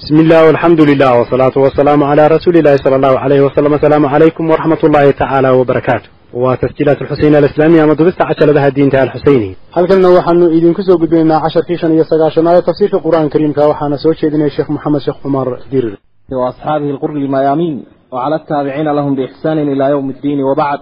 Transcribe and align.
بسم 0.00 0.16
الله 0.16 0.46
والحمد 0.46 0.80
لله 0.80 1.18
والصلاة 1.18 1.52
والسلام 1.56 2.02
على 2.04 2.26
رسول 2.26 2.56
الله 2.56 2.76
صلى 2.76 2.96
الله 2.96 3.18
عليه 3.18 3.40
وسلم 3.40 3.74
السلام 3.74 4.06
عليكم 4.06 4.50
ورحمة 4.50 4.78
الله 4.84 5.10
تعالى 5.10 5.50
وبركاته 5.50 6.08
وتسجيلات 6.34 7.02
الحسين 7.02 7.34
الإسلامية 7.36 7.84
مدرسة 7.84 8.16
عشر 8.24 8.52
لها 8.52 8.68
الدين 8.68 8.90
تعالى 8.90 9.10
الحسيني 9.10 9.56
هل 9.72 9.86
كنا 9.88 10.08
وحن 10.08 10.42
إذن 10.42 10.74
كسو 10.74 10.96
قدنا 10.98 11.36
عشر 11.36 11.60
كيشان 11.60 11.92
يساقاشن 11.92 12.46
على 12.48 12.62
تفسير 12.62 12.90
القرآن 12.94 13.24
الكريم 13.24 13.52
كوحانا 13.52 13.96
سوى 13.96 14.14
شيدنا 14.14 14.44
الشيخ 14.46 14.70
محمد 14.70 15.00
شيخ 15.00 15.16
عمر 15.26 15.58
دير 15.70 15.98
وأصحابه 16.32 16.90
القر 16.90 17.10
الميامين 17.10 17.84
وعلى 18.12 18.36
التابعين 18.36 18.88
لهم 18.88 19.14
بإحسان 19.16 19.58
إلى 19.58 19.84
يوم 19.84 20.10
الدين 20.10 20.40
وبعد 20.42 20.80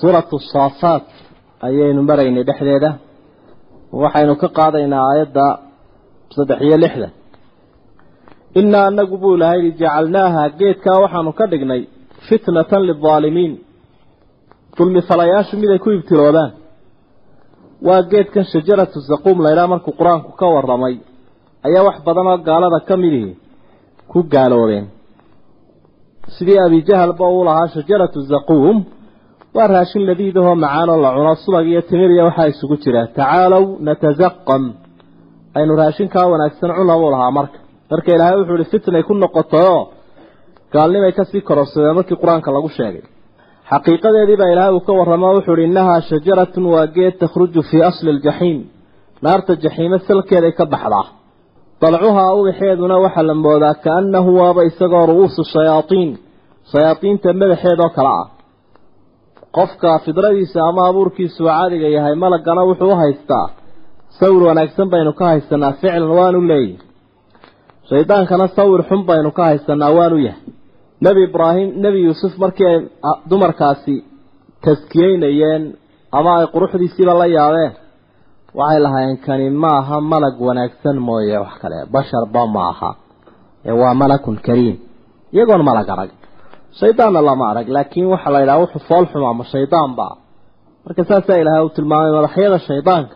سورة 0.00 0.28
الصافات 0.32 1.02
أيين 1.64 2.06
برين 2.06 2.44
دحديدة 2.44 2.96
وحين 3.92 4.34
كقاضينا 4.34 4.98
آيات 5.14 5.58
صدحية 6.30 6.76
لحدة 6.76 7.10
innaa 8.59 8.85
anagu 8.91 9.15
buu 9.21 9.33
ilahay 9.37 9.61
i 9.69 9.71
jacalnaaha 9.81 10.43
geedkaa 10.59 10.97
waxaanu 11.03 11.31
ka 11.39 11.45
dhignay 11.51 11.81
fitnatan 12.27 12.81
lidaalimiin 12.89 13.53
dulmifalayaashu 14.77 15.53
miday 15.61 15.79
ku 15.83 15.89
ibtiloodaan 15.97 16.51
waa 17.87 18.01
geedkan 18.11 18.45
shajaratu 18.53 18.97
zaquum 19.09 19.37
laydhaa 19.45 19.67
markuu 19.73 19.93
qur'aanku 19.99 20.31
ka 20.39 20.45
waramay 20.55 20.95
ayaa 21.67 21.83
wax 21.87 21.97
badan 22.07 22.27
oo 22.31 22.37
gaalada 22.47 22.79
ka 22.87 22.95
midihi 23.03 23.31
ku 24.11 24.17
gaaloobeen. 24.33 24.85
Sidii 26.35 26.59
abijahalba 26.65 27.25
uu 27.35 27.43
lahaa 27.47 27.67
shajaratu 27.75 28.19
zaquum 28.31 28.77
waa 29.55 29.67
raashin 29.73 30.03
ladiidahoo 30.09 30.55
macaanoo 30.63 30.97
la 31.05 31.09
cuno 31.15 31.33
subag 31.43 31.65
iyo 31.71 31.81
timir 31.89 32.11
iyo 32.15 32.23
waxaa 32.29 32.47
isugu 32.53 32.75
jira. 32.83 33.01
Tacaalow 33.17 33.65
natazaqam. 33.87 34.63
Aynu 35.57 35.73
raashinkaa 35.81 36.25
wanaagsan 36.31 36.71
cunabuu 36.77 37.09
lahaa 37.15 37.31
marka 37.37 37.57
marka 37.91 38.09
ilaahay 38.15 38.37
wuxuu 38.39 38.57
ihi 38.61 38.69
fitnay 38.73 39.03
ku 39.07 39.13
noqotayoo 39.23 39.81
gaalnimay 40.73 41.13
ka 41.17 41.23
sii 41.31 41.41
kororsadeen 41.49 41.95
markii 41.99 42.17
qur'aanka 42.21 42.49
lagu 42.55 42.69
sheegay. 42.77 43.03
Xaqiiqadeedii 43.71 44.37
baa 44.41 44.51
ilaahay 44.53 44.73
uu 44.77 44.83
ka 44.87 44.93
warramo 44.99 45.27
wuxuu 45.37 45.55
ihi 45.57 45.65
innahaa 45.69 46.01
shajaratun 46.09 46.65
waa 46.73 46.87
geed 46.95 47.13
takhruju 47.21 47.61
fii 47.69 47.83
asli 47.89 48.11
ljaxiim 48.17 48.59
naarta 49.25 49.51
jaxiime 49.63 49.97
salkeeday 50.07 50.53
ka 50.59 50.65
baxdaa. 50.73 51.05
Dalcuhaa 51.81 52.31
ubaxeeduna 52.39 52.95
waxaa 53.05 53.27
la 53.29 53.35
moodaa 53.45 53.75
kaannahu 53.85 54.29
waaba 54.39 54.61
isagoo 54.69 55.05
ru'uusu 55.11 55.41
shayaatiin. 55.53 56.09
Shayaadiinta 56.71 57.29
madaxeedoo 57.41 57.89
kale 57.97 58.11
ah. 58.21 58.25
Qofka 59.55 59.89
fidradiisa 60.05 60.59
ama 60.69 60.81
abuurkiisu 60.89 61.41
caadiga 61.49 61.87
yahay 61.95 62.15
malagana 62.23 62.61
wuxuu 62.69 62.91
u 62.93 62.95
haystaa. 63.01 63.47
Sawir 64.19 64.43
wanaagsan 64.49 64.87
baynu 64.93 65.11
ka 65.19 65.25
haysanaa 65.31 65.73
ficlan 65.81 66.05
waanu 66.17 66.39
leeyahy 66.51 66.86
shaydaankana 67.89 68.47
sawir 68.57 68.81
xun 68.89 69.01
baynu 69.09 69.29
ka 69.37 69.43
haysanaa 69.49 69.91
waanu 69.97 70.17
yahay. 70.27 70.41
Nebi 71.05 71.21
ibraahim 71.29 71.69
nebi 71.83 71.99
yuusuf 72.07 72.33
markii 72.43 72.65
ay 72.73 72.77
dumarkaasi 73.29 73.95
taskiyeynayeen 74.65 75.63
ama 76.17 76.31
ay 76.39 76.45
quruxdiisiiba 76.53 77.13
la 77.21 77.25
yaabeen 77.37 77.71
waxay 78.59 78.79
lahaayeen 78.85 79.17
kani 79.25 79.47
maaha 79.63 79.97
malag 80.11 80.35
wanaagsan 80.47 80.97
mooye 81.07 81.37
wax 81.43 81.53
kale 81.61 81.77
basharba 81.93 82.41
maaha 82.57 82.89
ee 83.69 83.71
waa 83.81 83.93
malakun 84.01 84.35
kariim 84.47 84.77
iyagoon 85.35 85.63
malag 85.69 85.89
arag. 85.93 86.09
Shaydaanna 86.79 87.21
lama 87.27 87.45
arag 87.51 87.67
laakiin 87.75 88.07
waxaa 88.13 88.31
la 88.33 88.39
yidhaha 88.41 88.59
wuxuu 88.63 88.81
fool 88.89 89.05
xuma 89.11 89.27
ama 89.33 89.43
shaydaan 89.53 89.91
baa. 89.99 90.15
Marka 90.85 91.03
saasaa 91.09 91.37
ilaahay 91.41 91.63
uu 91.65 91.69
tilmaamay 91.77 92.11
madaxyada 92.17 92.59
shaydaanka 92.67 93.15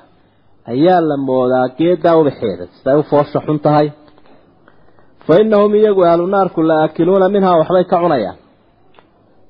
ayaa 0.74 1.02
la 1.10 1.18
moodaa 1.28 1.68
geedaa 1.78 2.16
ubaxeeda 2.22 2.66
siday 2.78 2.96
u 3.00 3.04
foosha 3.12 3.40
xun 3.46 3.60
tahay 3.66 3.88
fa 5.28 5.34
innahum 5.42 5.74
iyagu 5.80 6.02
ahlu 6.12 6.28
naarku 6.34 6.62
la 6.70 6.76
aakiluuna 6.84 7.30
minhaa 7.36 7.58
waxbay 7.62 7.86
ka 7.92 7.98
cunayaan. 8.04 8.38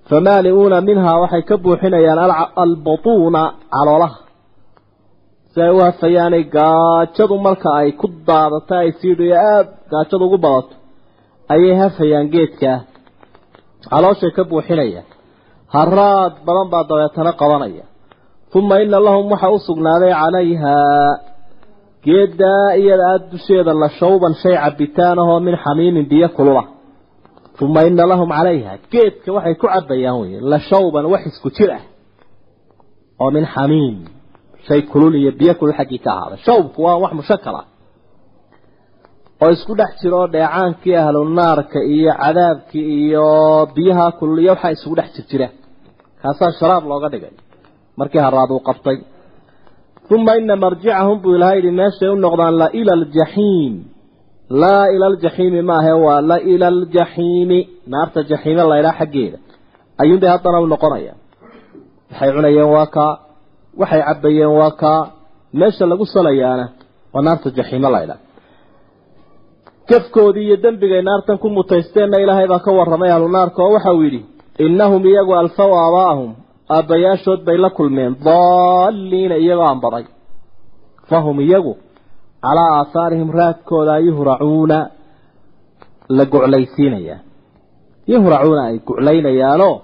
Famaali'uuna 0.10 0.78
minhaa 0.90 1.20
waxay 1.24 1.44
ka 1.50 1.56
buuxinayaan 1.64 2.20
albutuuna 2.64 3.42
caloolaha. 3.74 4.18
Si 5.54 5.62
ay 5.62 5.72
u 5.76 5.80
hafayaanay 5.86 6.44
gaajadu 6.56 7.36
marka 7.46 7.70
ay 7.82 7.92
ku 8.00 8.08
daadato 8.28 8.74
ay 8.82 8.90
siidhiyo 9.00 9.36
aada 9.36 9.72
gaajadu 9.92 10.24
ugu 10.28 10.38
badato 10.46 10.74
ayay 11.54 11.76
hafayaan 11.82 12.28
geedkaa 12.34 12.78
calooshay 13.90 14.32
ka 14.38 14.44
buuxinayaan. 14.52 15.08
Haraad 15.76 16.34
badan 16.46 16.68
baa 16.74 16.84
dabeetana 16.90 17.32
qabanaya. 17.42 17.86
Uma 18.58 18.76
ina 18.84 19.00
iyada 22.06 23.04
aada 23.12 23.26
dusheeda 23.32 23.74
la 23.82 23.90
shawban 24.00 24.34
shay 24.44 24.56
cabitaan 24.64 25.18
ahoo 25.24 25.40
min 25.48 25.56
xamiimin 25.64 26.06
biyo 26.12 26.30
kulula. 26.38 26.64
Uma 27.62 27.82
ina 27.90 28.06
lahum 28.12 28.30
calayha. 28.38 28.74
Geedka 28.92 29.30
waxay 29.36 29.56
ku 29.62 29.68
cabayaan 29.74 30.18
wey 30.22 30.32
la 30.52 30.58
shawban 30.70 31.06
wax 31.14 31.22
isku 31.30 31.50
jir 31.58 31.70
ah. 31.78 31.84
Oo 33.22 33.30
min 33.36 33.46
xamiim 33.54 33.96
shay 34.68 34.82
kulul 34.92 35.14
iyo 35.22 35.32
biyo 35.40 35.54
kulul 35.60 35.76
xaggii 35.80 36.00
ka 36.06 36.10
ahaada. 36.16 36.36
Shawbku 36.46 36.80
waa 36.86 36.98
wax 37.04 37.14
mushakal 37.20 37.56
ah 37.62 37.66
oo 39.44 39.50
isku 39.56 39.74
dhex 39.80 39.92
jira 40.02 40.16
oo 40.22 40.28
dheecaankii 40.34 40.96
ahlu 41.04 41.20
naarka 41.38 41.80
iyo 41.96 42.12
cadaabkii 42.22 42.88
iyo 43.06 43.26
biyaha 43.76 44.06
kulul 44.18 44.40
iyo 44.44 44.52
waxaa 44.56 44.72
isugu 44.76 44.96
dhex 45.00 45.10
jir 45.16 45.26
jira 45.32 45.48
kaasaa 46.22 46.52
sharaab 46.60 46.84
looga 46.92 47.10
dhigay. 47.14 47.34
Markii 48.00 48.22
haraad 48.26 48.50
uu 48.56 48.62
qabtay 48.68 48.98
uma 50.10 50.34
ina 50.38 50.56
marjicahum 50.56 51.18
buu 51.22 51.36
ilahay 51.36 51.58
yihi 51.60 51.72
meeshay 51.80 52.10
u 52.10 52.16
noqdaan 52.26 52.56
la 52.62 52.68
ila 52.80 52.94
aljaxiim 53.00 53.74
laa 54.62 54.86
ila 54.96 55.06
aljaxiimi 55.12 55.62
maahe 55.70 55.94
waa 56.06 56.22
la 56.30 56.38
ila 56.54 56.68
aljaxiimi 56.74 57.60
naarta 57.94 58.20
jaxiime 58.32 58.64
laydhaa 58.72 58.94
xaggeeda. 59.00 59.38
Ayuunbay 60.02 60.30
haddana 60.34 60.60
u 60.60 60.68
noqonayaan 60.74 61.18
waxay 62.12 62.30
cunayeen 62.36 62.70
waa 62.76 62.86
kaa 62.96 63.14
waxay 63.82 64.02
cabayeen 64.08 64.52
waa 64.60 64.72
kaa 64.82 65.02
meesha 65.60 65.86
lagu 65.92 66.06
salayaana 66.16 66.66
waa 67.14 67.22
naarta 67.28 67.48
jaxiime 67.58 67.90
laydhaa 67.96 68.20
gafkoodii 69.90 70.46
iyo 70.48 70.58
dembigay 70.64 71.02
naartan 71.08 71.38
ku 71.42 71.48
mutaysteenna 71.56 72.18
ilaahay 72.24 72.48
baa 72.52 72.60
ka 72.66 72.72
warramay 72.78 73.12
ahlu 73.16 73.28
naarka 73.36 73.60
oo 73.66 73.74
waxa 73.76 73.92
uu 73.98 74.04
yidhi 74.06 74.22
innahum 74.66 75.02
iyagu 75.12 75.34
alfaw 75.42 75.70
aabaa'ahum 75.84 76.32
aabbayaashood 76.76 77.42
bay 77.48 77.58
la 77.64 77.70
kulmeen. 77.78 78.12
Daalliina 78.28 79.36
iyagoo 79.44 79.68
anbaday 79.74 80.06
fahum 81.10 81.38
iyagu 81.46 81.74
calaa 82.44 82.72
aahaarihim 82.80 83.30
raadkooda 83.40 83.96
yuhracuuna 84.08 84.78
la 86.18 86.24
guclaysiinayaa 86.34 87.20
yuhracuuna 88.12 88.62
ay 88.70 88.78
guclaynayaanoo 88.88 89.76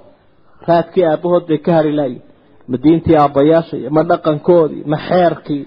raadkii 0.68 1.06
aabbahood 1.12 1.44
bay 1.50 1.58
ka 1.66 1.72
hari 1.78 1.92
laayiin 2.00 2.22
ma 2.70 2.76
diintii 2.84 3.16
aabbayaasha 3.24 3.76
iyo 3.82 3.90
ma 3.98 4.02
dhaqankoodii 4.10 4.84
ma 4.92 4.98
xeerkii 5.08 5.64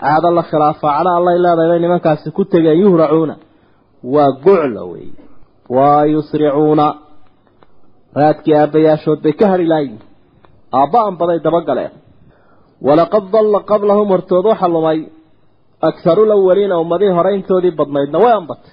caado 0.00 0.28
la 0.38 0.42
khilaafa 0.50 0.88
cala 0.96 1.10
allay 1.18 1.38
leedahay 1.44 1.68
bay 1.72 1.80
nimankaasi 1.84 2.28
ku 2.36 2.42
tegeen 2.52 2.78
yuhracuuna. 2.84 3.34
Waa 4.14 4.30
gucla 4.44 4.82
wey 4.92 5.08
waa 5.76 6.04
yusricuuna. 6.12 6.86
Raadkii 8.20 8.54
aabbayaashood 8.62 9.18
bay 9.24 9.32
ka 9.40 9.46
hari 9.52 9.66
laayiin 9.72 9.98
aabba-an 10.78 11.14
baday 11.20 11.38
dabagaleen 11.46 11.92
walaqad 12.86 13.24
dalla 13.34 13.58
qablahum 13.70 14.08
hortood 14.14 14.44
waxa 14.50 14.66
lumay 14.74 14.98
akharu 15.88 16.22
lawaliina 16.30 16.74
ummadihii 16.82 17.16
hore 17.18 17.30
intoodii 17.38 17.74
badnaydna 17.78 18.18
way 18.24 18.32
ambatay 18.40 18.72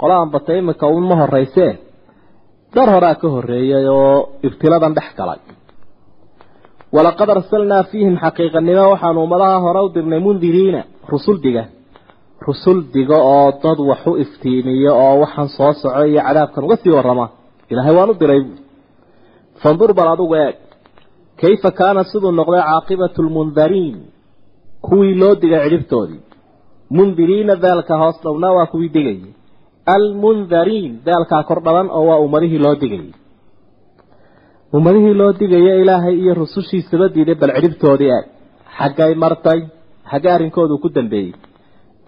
qola 0.00 0.14
ambatay 0.24 0.56
iminka 0.62 0.86
uma 0.98 1.14
horeysee 1.22 1.72
dar 2.74 2.88
horaa 2.94 3.14
ka 3.20 3.26
horreeyay 3.34 3.84
oo 3.98 4.14
ibtiladan 4.46 4.92
dhex 4.98 5.08
galay. 5.18 5.40
Walaqad 6.96 7.28
arsalnaa 7.36 7.82
fiihim 7.90 8.16
xaqiiqanimo 8.24 8.84
waxaanu 8.92 9.18
ummadaha 9.26 9.58
hore 9.64 9.80
u 9.86 9.88
dirnay 9.96 10.20
mundiriina 10.26 10.80
rusul 11.12 11.36
diga. 11.44 11.64
Rusul 12.46 12.78
diga 12.94 13.16
oo 13.32 13.48
dad 13.62 13.78
wax 13.90 14.02
u 14.10 14.12
iftiimiyo 14.24 14.92
oo 15.04 15.14
waxaan 15.22 15.48
soo 15.56 15.72
soco 15.80 16.02
iyo 16.10 16.20
cadaabkan 16.26 16.62
uga 16.66 16.76
sii 16.82 16.92
warrama. 16.96 17.26
Ilaahay 17.70 17.94
waan 17.98 18.10
u 18.10 18.14
diray 18.20 18.40
fandur 19.62 19.90
bal 19.98 20.08
adugu 20.14 20.34
eeg 20.44 20.56
kayfa 21.40 21.70
kaana 21.80 22.02
siduu 22.10 22.32
noqday 22.40 22.62
caaqibatu 22.70 23.20
lmundariin 23.26 23.96
kuwii 24.86 25.14
loo 25.20 25.34
digay 25.42 25.62
cidhibtoodii 25.64 26.20
mundiriina 26.96 27.54
daalka 27.64 27.94
hoos 28.02 28.16
dhowna 28.24 28.48
waa 28.56 28.66
kuwii 28.72 28.90
digayay 28.96 29.20
almundariin 29.94 30.92
daalkaa 31.06 31.42
kor 31.48 31.58
dhaban 31.66 31.86
oo 31.98 32.04
waa 32.10 32.18
ummadihii 32.26 32.60
loo 32.64 32.74
digayay 32.82 33.12
ummadihii 34.76 35.14
loo 35.20 35.32
digaya 35.40 35.74
ilaahay 35.82 36.16
iyo 36.22 36.32
rusushiisaba 36.40 37.06
diiday 37.14 37.36
bal 37.42 37.50
cidhibtoodii 37.56 38.10
eeg. 38.16 38.26
Xaggay 38.78 39.12
martay 39.24 39.60
xaggay 40.10 40.32
arrinkoodu 40.36 40.74
ku 40.82 40.88
dambeeyey. 40.96 41.32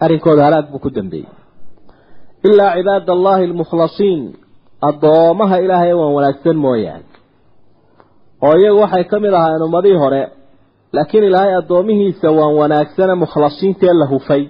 Arrinkooda 0.03 0.41
halaag 0.47 0.65
buu 0.71 0.81
ku 0.85 0.89
dambeeyey. 0.97 1.29
Ilaa 2.49 2.73
cibaada 2.77 3.11
allahi 3.17 3.43
almukhlasiin 3.49 4.21
addoomaha 4.89 5.55
ilaahay 5.65 5.93
waan 5.99 6.13
wanaagsan 6.17 6.57
mooyaane 6.65 7.05
oo 8.45 8.55
iyagu 8.61 8.79
waxay 8.83 9.03
ka 9.11 9.15
mid 9.23 9.33
ahaayeen 9.39 9.63
ummadihii 9.67 9.99
hore 10.03 10.21
laakiin 10.95 11.23
ilaahay 11.29 11.53
addoomihiisa 11.61 12.27
waan 12.37 12.53
wanaagsane 12.61 13.15
mukhlasiintee 13.23 13.93
la 14.01 14.05
hufay 14.13 14.43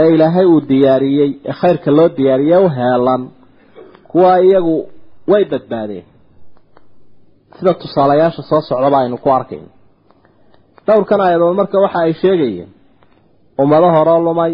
ee 0.00 0.08
ilaahay 0.14 0.46
uu 0.54 0.60
diyaariyey 0.70 1.30
ee 1.48 1.52
khayrka 1.60 1.90
loo 1.98 2.08
diyaariyey 2.18 2.60
u 2.66 2.68
heelan 2.78 3.22
kuwa 4.10 4.32
iyagu 4.46 4.76
way 5.32 5.44
badbaadeen. 5.52 6.04
Sida 7.58 7.72
tusaalayaasha 7.82 8.42
soo 8.50 8.60
socdaba 8.68 8.98
aynu 9.02 9.16
ku 9.24 9.28
arkayno 9.38 9.68
dhowrkan 10.86 11.20
aayadood 11.24 11.54
marka 11.60 11.76
waxa 11.84 11.98
ay 12.06 12.12
sheegayeen 12.22 12.68
ummado 13.62 13.88
horoo 13.96 14.20
lumay 14.26 14.52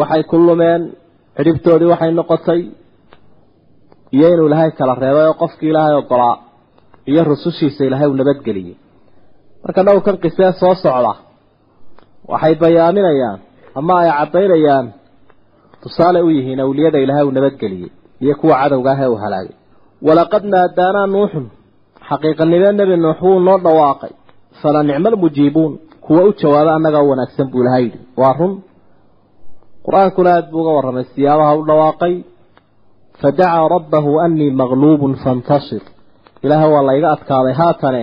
waxay 0.00 0.22
ku 0.30 0.36
lumeen 0.48 0.82
cidhibtoodii 1.36 1.90
waxay 1.92 2.10
noqotay 2.18 2.60
iyo 4.16 4.26
inuu 4.34 4.46
ilaahay 4.48 4.70
kala 4.78 4.94
reebay 5.02 5.26
oo 5.30 5.34
qofkii 5.42 5.68
ilaahay 5.72 5.94
ogolaa 6.02 6.36
iyo 7.10 7.20
rusushiisa 7.30 7.80
ilaahay 7.88 8.08
uu 8.12 8.18
nabadgeliyey 8.20 8.76
marka 9.64 9.80
dhowrkan 9.86 10.16
qisee 10.22 10.50
soo 10.60 10.74
socda 10.84 11.12
waxay 12.32 12.54
bayaaminayaan 12.62 13.38
ama 13.78 13.94
ay 14.02 14.08
caddaynayaan 14.18 14.86
tusaale 15.82 16.18
u 16.26 16.28
yihiin 16.36 16.60
awliyada 16.64 16.98
ilaahay 17.04 17.24
uu 17.28 17.34
nabadgeliyey 17.38 17.90
iyo 18.24 18.34
kuwa 18.40 18.54
cadowga 18.62 18.90
ah 18.94 19.00
ee 19.04 19.08
uu 19.12 19.18
halaagay. 19.24 19.54
Walaqad 20.06 20.44
naadaanaa 20.54 21.06
nuuxun 21.14 21.46
xaqiiqanimee 22.08 22.72
nebi 22.80 22.96
nuux 23.04 23.18
wuu 23.26 23.38
noo 23.46 23.58
dhawaaqay. 23.64 24.12
Fala 24.60 24.80
nicma 24.88 25.08
almujiibuun 25.12 25.72
kuwa 26.04 26.22
u 26.28 26.32
jawaaba 26.40 26.70
annagaa 26.76 27.02
u 27.06 27.10
wanaagsan 27.12 27.46
buu 27.52 27.60
ilahay 27.62 27.82
yidhi. 27.86 27.98
Waa 28.20 28.32
run. 28.38 28.52
Qur'aankuna 29.86 30.30
aada 30.34 30.48
buu 30.52 30.60
uga 30.62 30.72
warramay 30.76 31.04
siyaabaha 31.14 31.52
u 31.60 31.62
dhawaaqay. 31.68 32.14
Fadacaa 33.20 33.68
rabbahu 33.74 34.12
anii 34.24 34.50
maqluubun 34.60 35.12
fantasir 35.24 35.82
ilaahay 36.46 36.70
waa 36.74 36.84
layga 36.90 37.08
adkaaday. 37.16 37.54
Haatane 37.62 38.02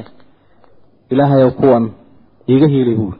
ilaahayow 1.13 1.51
kuwan 1.61 1.83
iiga 2.51 2.67
hiili 2.73 2.93
buuri 2.99 3.19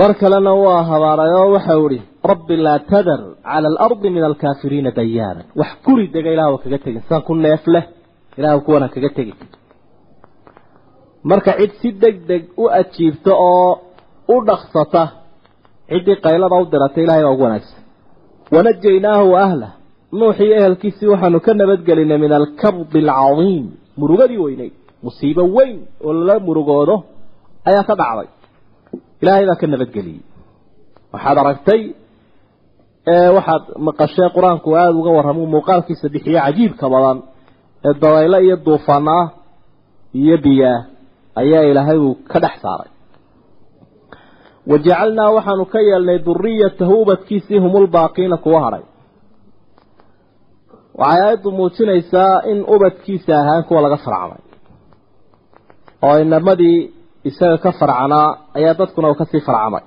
mar 0.00 0.10
kalena 0.20 0.52
waa 0.64 0.82
habaaray 0.90 1.32
oo 1.40 1.48
waxau 1.56 1.86
ihi 1.94 2.02
rabbi 2.30 2.54
laa 2.66 2.78
tadar 2.92 3.20
cala 3.50 3.68
alardi 3.72 4.08
min 4.16 4.22
alkaafiriina 4.30 4.90
dayaaran 4.98 5.46
wax 5.60 5.70
guri 5.84 6.04
dega 6.14 6.30
ilah 6.34 6.46
kaga 6.62 6.78
tegin 6.84 7.02
saan 7.08 7.22
ku 7.26 7.32
neef 7.44 7.62
leh 7.74 7.84
ilah 8.38 8.52
kuwan 8.66 8.82
ha 8.84 8.88
kaga 8.94 9.10
tegin. 9.16 9.38
Marka 11.30 11.52
cid 11.58 11.72
si 11.80 11.88
deg 12.02 12.16
deg 12.30 12.42
u 12.62 12.64
ajiibta 12.80 13.32
oo 13.50 13.70
u 14.34 14.36
dhaqsata 14.48 15.02
ciddii 15.90 16.16
qaylada 16.24 16.56
u 16.62 16.64
diratay 16.72 17.04
ilahay 17.04 17.22
baa 17.24 17.34
ugu 17.34 17.42
wanaagsan. 17.46 17.80
Wanajaynaahu 18.54 19.26
wa 19.34 19.38
ahlah 19.46 19.72
nuuxii 20.18 20.52
ehelkiisii 20.58 21.08
waxaanu 21.12 21.38
ka 21.46 21.52
nabadgelinay 21.60 22.18
min 22.24 22.32
alkarbi 22.40 22.98
alcadiim 23.04 23.66
murugadii 24.00 24.38
weyneyd 24.44 24.74
musiibo 25.04 25.42
weyn 25.56 25.76
oo 26.06 26.12
lala 26.18 26.34
murugoodo 26.46 26.94
ayaa 27.68 27.84
ka 27.88 27.94
dhacday. 28.00 28.28
Ilaahay 29.22 29.44
baa 29.48 29.58
ka 29.60 29.66
nabadgeliyey. 29.72 30.22
Waxaad 31.12 31.38
aragtay 31.42 31.82
waxaad 33.36 33.62
maqashee 33.86 34.28
qur'aanku 34.36 34.68
aada 34.80 34.96
uga 35.00 35.10
warramuu 35.16 35.46
muuqaalkiisa 35.54 36.06
bixiye 36.14 36.38
cajiibka 36.44 36.86
badan 36.94 37.18
ee 37.86 37.94
dabaylo 38.02 38.38
iyo 38.46 38.56
duufaan 38.66 39.06
ah 39.18 39.26
iyo 40.20 40.36
biyaah 40.44 40.80
ayaa 41.40 41.62
ilaahay 41.70 41.98
uu 42.06 42.14
ka 42.30 42.38
dhex 42.44 42.54
saaray. 42.64 42.90
Wajacalnaa 44.70 45.30
waxaanu 45.36 45.64
ka 45.72 45.78
yeelnay 45.88 46.18
duriyatahu 46.26 46.94
ubadkiisii 47.02 47.58
humulbaaqiina 47.64 48.36
kuwa 48.44 48.60
hadhay 48.64 48.84
waxay 51.00 51.20
aayaddu 51.22 51.48
muujinaysaa 51.58 52.34
in 52.50 52.58
ubadkiisa 52.74 53.32
ahaan 53.40 53.62
kuwa 53.68 53.80
laga 53.84 53.96
farcamay. 54.04 54.40
Oo 56.06 56.16
inamadii 56.24 56.78
isaga 57.28 57.58
ka 57.64 57.70
farcanaa 57.80 58.28
ayaa 58.56 58.74
dadkuna 58.80 59.08
uu 59.10 59.14
ka 59.20 59.24
sii 59.30 59.40
farcamay. 59.48 59.82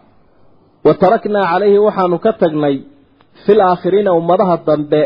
Wa 0.86 0.94
taraknaa 1.02 1.46
calayhi 1.52 1.80
waxaanu 1.88 2.18
ka 2.25 2.31
tagnay 2.42 2.75
fil 3.46 3.62
aakhiriina 3.68 4.12
ummadaha 4.19 4.56
dambe 4.68 5.02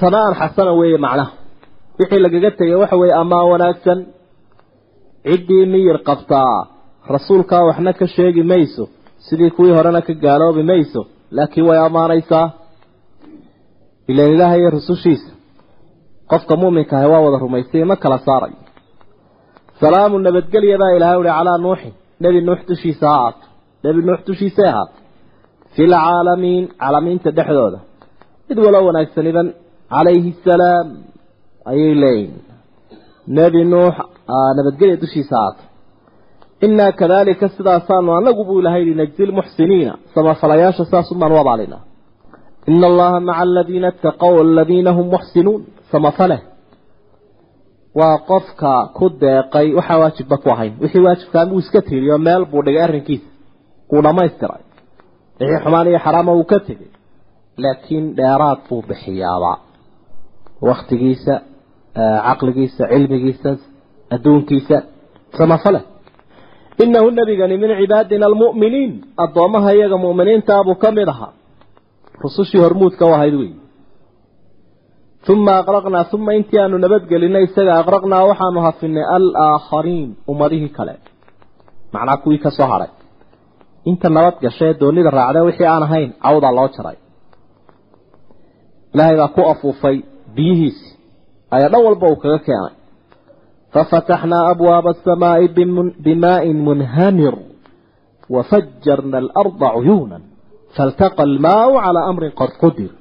sanaan 0.00 0.32
xasana 0.40 0.72
weeye 0.78 0.98
macnaha. 1.04 1.30
Wixii 1.98 2.20
lagaga 2.24 2.50
tegay 2.58 2.74
waxa 2.82 2.96
weeye 3.00 3.14
ammaan 3.22 3.46
wanaagsan. 3.52 3.98
Ciddii 5.28 5.64
miyir 5.72 5.98
qabtaa. 6.08 6.56
Rasuulkaa 7.14 7.62
waxna 7.68 7.92
ka 8.00 8.06
sheegi 8.14 8.42
mayso. 8.50 8.84
Sidii 9.26 9.50
kuwii 9.56 9.72
horena 9.76 10.00
ka 10.06 10.12
gaaloobi 10.24 10.62
mayso. 10.70 11.00
Laakiin 11.36 11.66
way 11.68 11.78
ammaanaysaa 11.86 12.46
ilan 14.10 14.28
ilaahay 14.34 14.60
iyo 14.62 14.70
rusushiisa. 14.76 15.30
Qofka 16.30 16.54
muuminka 16.60 16.94
ahi 16.98 17.08
waa 17.12 17.20
wada 17.26 17.38
rumaystay 17.44 17.84
ma 17.90 17.96
kala 18.02 18.18
saaray. 18.26 18.52
Salaamu 19.80 20.16
nabadgelya 20.26 20.76
baa 20.82 20.92
ilahay 20.96 21.16
uhi 21.20 21.28
calaa 21.38 21.58
nuuxin 21.64 21.92
nebi 22.22 22.38
nuux 22.48 22.60
dushiisa 22.70 23.06
ha 23.12 23.16
aato 23.26 23.44
nebi 23.84 24.00
nuux 24.08 24.20
dushiisay 24.28 24.68
ahaato. 24.72 24.96
Fi 25.74 25.82
lcaalamiin 25.92 26.64
caalamiinta 26.80 27.30
dhexdooda. 27.38 27.78
Mid 28.48 28.58
walo 28.64 28.78
wanaagsaniban 28.88 29.46
calayhi 29.92 30.30
asalaam 30.40 30.86
ayay 31.70 31.92
leeyihiin 32.02 32.42
nebi 33.38 33.60
nuux 33.72 33.94
nabadgelya 34.56 34.96
dushiisa 35.02 35.34
haato 35.42 35.62
inaa 36.66 36.92
kadalika 37.00 37.46
sidaasaanu 37.56 38.10
anagu 38.18 38.42
buu 38.48 38.58
ilahay 38.60 38.82
yihi 38.86 38.94
najzi 39.00 39.22
lmuxsiniina 39.30 39.92
samafalayaasha 40.14 40.84
saasumaan 40.92 41.32
u 41.32 41.38
abaalinaa 41.42 41.82
ina 42.66 42.86
allaha 42.86 43.20
maca 43.20 43.40
aladiina 43.46 43.88
ataqow 43.92 44.34
aladiina 44.40 44.90
hum 44.96 45.06
muxsinuun 45.14 45.62
samafaleh 45.92 46.40
waa 47.98 48.18
qofka 48.30 48.70
ku 48.96 49.04
deeqay 49.22 49.68
waxaa 49.78 49.98
waajibba 50.02 50.36
ku 50.42 50.48
ahayn. 50.54 50.72
Wixii 50.82 51.00
waajibkaa 51.06 51.44
muu 51.46 51.58
iska 51.58 51.80
tiiriyo 51.82 52.18
meel 52.18 52.44
buu 52.50 52.62
dhigay 52.66 52.82
arrinkiisa. 52.82 53.28
Wuu 53.92 54.02
dhammaystiray. 54.04 54.62
Wixii 55.40 55.60
xumaan 55.64 55.86
iyo 55.90 55.98
xaraama 56.04 56.32
wuu 56.36 56.44
ka 56.44 56.58
tegay 56.66 56.90
laakiin 57.62 58.04
dheeraad 58.18 58.58
buu 58.68 58.82
bixiyaaba 58.88 59.52
waktigiisa 60.68 61.34
caqligiisa 62.26 62.82
cilmigiisa 62.92 63.50
adduunkiisa 64.14 64.76
samafaleh 65.38 65.82
inahu 66.84 67.10
nebigani 67.18 67.56
min 67.62 67.70
cibaadina 67.80 68.26
almu'miniin. 68.30 68.92
Addoommaha 69.24 69.70
iyaga 69.76 69.96
mu'miniintaabuu 70.04 70.74
ka 70.82 70.88
mid 70.96 71.08
ahaa 71.14 71.32
rusushii 72.22 72.60
hormuudka 72.64 73.04
u 73.06 73.12
ahayd 73.16 73.34
wey 73.40 73.52
uma 75.32 75.52
aqraqnaa 75.60 76.04
uma 76.16 76.32
intii 76.38 76.58
aanu 76.62 76.76
nabadgelinay 76.84 77.44
isaga 77.48 77.72
aqraqnaa 77.82 78.24
waxaanu 78.30 78.60
hafinay 78.66 79.04
alaakhariin 79.16 80.08
ummadihii 80.32 80.68
kale. 80.76 80.94
Macnaa 81.92 82.16
kuwii 82.22 82.38
ka 82.44 82.50
soo 82.56 82.68
hadhay 82.72 82.90
inta 83.90 84.08
nabad 84.16 84.36
gashae 84.44 84.72
doonida 84.80 85.10
raacdee 85.18 85.44
wixii 85.48 85.68
aan 85.72 85.82
ahayn 85.86 86.10
cawdaa 86.24 86.52
loo 86.58 86.68
jaray. 86.76 86.96
Ilaahay 88.94 89.16
baa 89.20 89.28
ku 89.36 89.40
afuufay 89.52 89.96
biyihiisi 90.34 90.88
ayaa 91.54 91.70
dhan 91.72 91.82
walba 91.86 92.06
uu 92.12 92.16
kaga 92.22 92.38
keenay. 92.46 92.74
Fafataxnaa 93.74 94.44
abwaaba 94.52 94.90
asamaai 94.94 95.46
bimaa'in 96.04 96.58
munhamir 96.68 97.34
wafajarna 98.34 99.16
alarda 99.22 99.68
cuyuunan 99.76 100.22
faltaqa 100.78 101.22
almaau 101.28 101.72
calaa 101.84 102.04
amrin 102.10 102.32
qad 102.40 102.52
qudir 102.62 102.92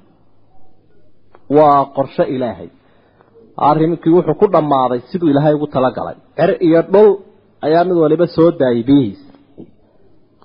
waa 1.58 1.80
qorshe 1.96 2.24
ilaahay. 2.36 2.70
arrinkii 3.70 4.14
wuxuu 4.18 4.36
ku 4.42 4.46
dhammaaday 4.56 5.00
siduu 5.10 5.30
ilaahay 5.32 5.54
ugu 5.58 5.68
talagalay 5.76 6.18
cer 6.38 6.50
iyo 6.68 6.82
dhul 6.94 7.10
ayaa 7.66 7.84
mid 7.90 7.98
waliba 8.04 8.26
soo 8.36 8.50
daayay 8.60 8.84
biyihiisa 8.90 9.30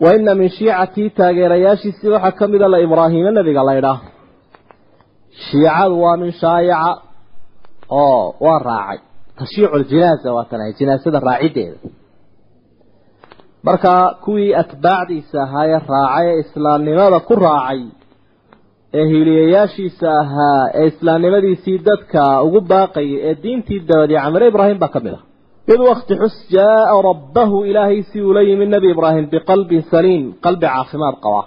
wa 0.03 0.09
ina 0.17 0.33
min 0.41 0.49
shiicatii 0.59 1.09
taageerayaashiisii 1.19 2.11
waxaa 2.15 2.37
ka 2.39 2.45
mida 2.53 2.67
la 2.73 2.79
ibraahiima 2.87 3.31
nebiga 3.39 3.63
laydhaah 3.69 3.99
shiicadu 5.47 5.95
waa 6.05 6.17
min 6.23 6.31
shaayaca 6.43 6.93
oo 8.03 8.23
waa 8.45 8.59
raacay. 8.69 8.99
tashiicu 9.39 9.77
ljinaasa 9.83 10.29
waa 10.37 10.45
tanahay 10.51 10.73
jinaasada 10.81 11.19
raaciddeeda 11.29 11.79
markaa 13.67 14.05
kuwii 14.25 14.55
atbaacdiisa 14.63 15.39
ahaayee 15.47 15.81
raacay 15.93 16.27
ee 16.31 16.39
islaamnimada 16.45 17.19
ku 17.29 17.35
raacay 17.47 17.81
ee 18.99 19.05
hiiliyayaashiisa 19.11 20.09
ahaa 20.23 20.63
ee 20.81 20.87
islaamnimadiisii 20.93 21.79
dadka 21.89 22.23
ugu 22.47 22.61
baaqayay 22.73 23.19
ee 23.29 23.35
diintii 23.43 23.81
dabadii 23.89 24.19
camire 24.25 24.47
ibraahim 24.53 24.79
baa 24.83 24.93
ka 24.95 25.01
mid 25.05 25.15
ah. 25.19 25.23
Id 25.73 25.81
wakti 25.91 26.15
xus 26.21 26.37
jaaa 26.55 27.03
rabbahu 27.09 27.57
ilaahay 27.71 28.01
si 28.11 28.19
uu 28.27 28.33
la 28.37 28.43
yimi 28.49 28.67
nebi 28.75 28.89
ibraahim 28.95 29.27
biqalbin 29.33 29.83
saliim 29.93 30.25
qalbi 30.45 30.67
caafimaad 30.75 31.17
qaba. 31.25 31.43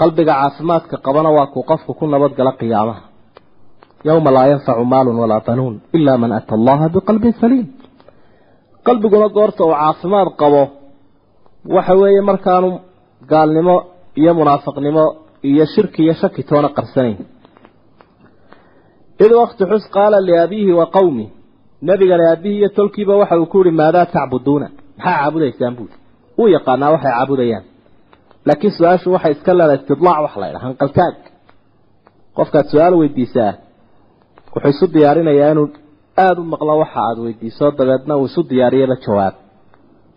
Qalbiga 0.00 0.32
caafimaadka 0.40 0.96
qabana 1.06 1.30
waa 1.36 1.46
kuu 1.52 1.64
qofku 1.70 1.92
ku 1.98 2.04
nabadgala 2.12 2.52
qiyaamaha. 2.60 3.02
Yowma 4.08 4.30
laa 4.36 4.46
yanfacu 4.52 4.84
maalun 4.92 5.16
walaa 5.22 5.40
banuun 5.46 5.74
ilaa 5.96 6.18
man 6.22 6.32
ata 6.38 6.52
allaha 6.58 6.86
biqalbin 6.94 7.32
saliim. 7.42 7.66
Qalbiguna 8.86 9.28
goorta 9.36 9.60
uu 9.66 9.74
caafimaad 9.82 10.28
qabo 10.40 10.62
waxa 11.74 11.94
weeye 12.00 12.20
markaanu 12.30 12.68
gaalnimo 13.30 13.76
iyo 14.20 14.32
munaafiqnimo 14.38 15.04
iyo 15.50 15.64
shirki 15.74 16.00
iyo 16.04 16.14
shaki 16.20 16.42
toona 16.48 16.68
qarsanayn. 16.76 17.18
Id 19.24 19.32
wakti 19.40 19.64
xus 19.70 19.84
qaala 19.94 20.18
liabiihi 20.28 20.72
wa 20.80 20.86
qowmi 20.96 21.26
nebigana 21.88 22.24
aabihii 22.32 22.58
iyo 22.60 22.68
tolkiiba 22.78 23.14
waxa 23.20 23.36
uu 23.40 23.46
ku 23.52 23.58
yihi 23.62 23.70
maadaa 23.80 24.06
tacbuduuna? 24.14 24.68
Maxaa 24.98 25.16
caabudaysaan 25.20 25.74
buuli 25.78 25.94
wuu 26.38 26.48
yaqaanaa 26.56 26.90
waxay 26.94 27.12
caabudayaan. 27.16 27.64
Laakiin 28.46 28.72
su'aashu 28.78 29.08
waxay 29.14 29.32
iska 29.34 29.52
leedahay 29.58 29.76
istidlaac 29.80 30.20
waxa 30.26 30.38
la 30.42 30.46
ydhaha 30.50 30.64
hanqaltaag 30.68 31.14
qofkaad 32.36 32.66
su'aal 32.72 32.94
weydiisaa 33.00 33.52
wuxuu 34.54 34.70
isu 34.74 34.86
diyaarinayaa 34.94 35.50
inuu 35.54 35.68
aada 36.24 36.40
u 36.40 36.44
maqlo 36.52 36.72
waxa 36.82 36.98
aada 37.08 37.20
weydiiso 37.26 37.64
dabeedna 37.78 38.14
uu 38.20 38.24
isu 38.30 38.40
diyaariyaba 38.50 38.96
jawaab 39.04 39.34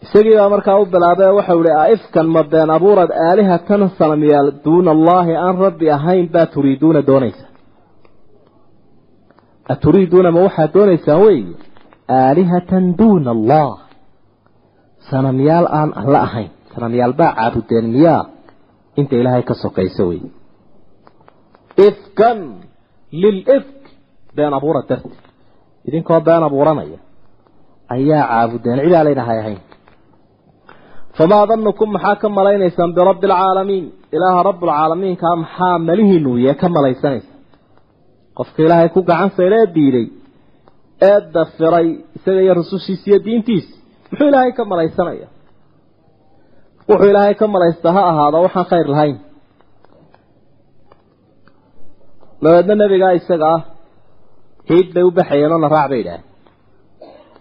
isagii 0.03 0.35
baa 0.39 0.49
markaa 0.53 0.77
u 0.81 0.85
bilaabee 0.93 1.31
waxau 1.37 1.59
ihi 1.65 1.73
aifkan 1.85 2.27
ma 2.35 2.41
been 2.53 2.69
abuurad 2.77 3.11
aalihatan 3.27 3.81
sanamyaal 3.99 4.47
duuna 4.65 4.91
allaahi 4.97 5.33
aan 5.45 5.55
rabbi 5.65 5.87
ahayn 5.97 6.25
baa 6.33 6.45
turiiduuna 6.53 7.01
doonaysa 7.09 7.45
aturiiduuna 9.73 10.29
ma 10.35 10.39
waxaad 10.47 10.71
doonaysaan 10.77 11.21
wey 11.25 11.39
aalihatan 12.21 12.85
duuna 12.99 13.29
allah 13.37 13.69
sanamyaal 15.09 15.65
aan 15.79 15.89
alla 16.01 16.19
ahayn. 16.27 16.49
Sanamyaal 16.73 17.13
baa 17.19 17.31
caabudeen 17.37 17.85
miyaa 17.95 18.21
inta 18.99 19.13
ilaahay 19.21 19.43
ka 19.49 19.53
sokaysa 19.63 20.03
wey 20.09 20.21
ifkan 21.87 22.39
lilifk 23.21 23.81
been 24.35 24.53
abuura 24.57 24.81
darti 24.89 25.11
idinkoo 25.87 26.19
been 26.27 26.43
abuuranaya 26.47 26.99
ayaa 27.95 28.23
caabudeen 28.31 28.77
cid 28.83 28.93
aanaynahay 28.99 29.39
ahayn 29.43 29.59
famaa 31.19 31.45
danukum 31.49 31.89
maxaa 31.95 32.15
ka 32.21 32.27
malaynaysaan 32.37 32.91
birabbi 32.97 33.25
alcaalamiin 33.31 33.85
ilaaha 34.15 34.41
rabbulcaalamiinkaa 34.49 35.35
maxaa 35.43 35.77
malihiinu 35.87 36.31
yee 36.45 36.53
ka 36.61 36.67
malaysanaysa 36.77 37.31
qofka 38.37 38.59
ilaahay 38.65 38.89
ku 38.95 39.01
gacan 39.09 39.29
sayra 39.37 39.57
ee 39.63 39.67
diiday 39.75 40.07
ee 41.09 41.17
dafiray 41.35 41.87
isaga 42.17 42.41
iyo 42.45 42.53
rusushiisa 42.59 43.05
iyo 43.09 43.19
diintiisa 43.25 43.71
muxuu 44.11 44.27
ilaahay 44.31 44.51
ka 44.59 44.63
malaysanaya 44.71 45.27
wuxuu 46.89 47.09
ilaahay 47.13 47.35
ka 47.41 47.45
malaystaa 47.55 47.93
ha 47.97 48.01
ahaado 48.11 48.37
waxaan 48.45 48.65
khayr 48.71 48.87
lahayn 48.93 49.17
dabeedna 52.43 52.75
nebigaa 52.81 53.13
isaga 53.19 53.47
ah 53.55 53.61
ciid 54.67 54.87
bay 54.95 55.03
u 55.03 55.11
baxayeen 55.19 55.51
oo 55.55 55.59
na 55.63 55.69
raac 55.75 55.89
bay 55.91 55.99
idhaaheen 56.03 56.23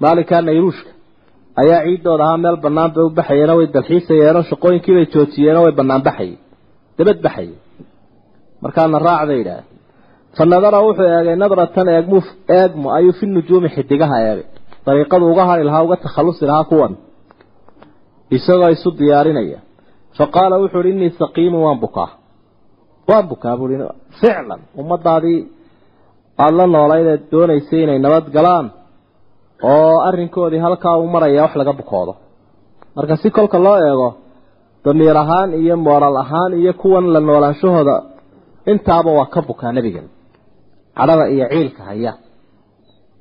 maalinkaa 0.02 0.42
nayruushka 0.49 0.90
ayaa 1.60 1.80
ciiddooda 1.86 2.22
ahaa 2.26 2.38
meel 2.44 2.56
bannaan 2.64 2.90
bay 2.94 3.04
u 3.08 3.10
baxayeenoo 3.18 3.56
way 3.60 3.66
dalxiisayeenoo 3.76 4.42
shaqooyinkiibay 4.50 5.06
joojiyeenoo 5.14 5.62
way 5.66 5.74
bannaan 5.80 6.02
baxayeen 6.08 6.40
dabad 6.98 7.18
baxayeen 7.26 7.60
markaana 8.62 8.98
raac 9.06 9.22
bay 9.30 9.38
idhaaheen 9.42 9.66
fa 10.36 10.42
nadara 10.52 10.78
wuxuu 10.86 11.08
eegay 11.16 11.36
nadratan 11.42 11.88
eegmu 11.96 12.18
eegmo 12.58 12.86
ayuu 12.98 13.12
fi 13.18 13.24
nujuumi 13.34 13.68
xidigaha 13.74 14.16
eegay. 14.28 14.46
Dariiqadu 14.86 15.24
uga 15.32 15.44
hari 15.50 15.62
lahaa 15.68 15.82
uga 15.86 15.96
takhallusi 16.04 16.44
lahaa 16.50 16.64
kuwan. 16.70 16.92
Isagoo 18.36 18.70
isu 18.76 18.90
diyaarinaya. 18.98 19.58
Fa 20.16 20.24
qaala 20.34 20.54
wuxuu 20.62 20.80
uhi 20.82 20.90
innii 20.94 21.10
saqiimun 21.20 21.62
waan 21.66 21.78
bukaa. 21.84 22.10
Waan 23.08 23.26
bukaa 23.30 23.54
buui 23.58 23.76
ficlan 24.20 24.60
ummadaadii 24.80 25.40
aada 26.42 26.56
la 26.58 26.66
noolayd 26.74 27.06
eed 27.12 27.22
doonaysay 27.32 27.80
inay 27.84 27.98
nabad 28.04 28.26
galaan 28.36 28.66
oo 29.62 30.00
arrinkoodii 30.08 30.58
halkaa 30.66 30.96
uu 31.00 31.06
maraya 31.14 31.42
wax 31.44 31.52
laga 31.60 31.72
bukoodo. 31.80 32.12
Marka 32.96 33.16
si 33.22 33.28
kolka 33.36 33.58
loo 33.66 33.78
eego 33.88 34.08
damiir 34.84 35.16
ahaan 35.22 35.50
iyo 35.62 35.76
mooral 35.86 36.16
ahaan 36.22 36.52
iyo 36.60 36.72
kuwan 36.80 37.06
la 37.14 37.20
noolaanshahooda 37.28 37.96
intaaba 38.72 39.10
waa 39.18 39.26
ka 39.34 39.40
bukaa 39.48 39.72
nebigan. 39.76 40.06
Cadhada 40.96 41.24
iyo 41.34 41.46
ciilka 41.52 41.82
haya. 41.88 42.12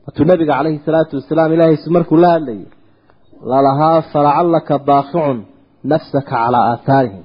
Watuu 0.06 0.26
nabiga 0.30 0.54
calayhi 0.58 0.80
salaatu 0.86 1.14
wasalaam 1.20 1.52
ilaahaysu 1.56 1.88
markuu 1.96 2.18
la 2.24 2.30
hadlayay 2.34 2.66
lalahaa 3.52 4.02
falacallaka 4.12 4.76
baaqicun 4.90 5.38
nafsaka 5.92 6.30
calaa 6.32 6.64
aathaarihim 6.72 7.24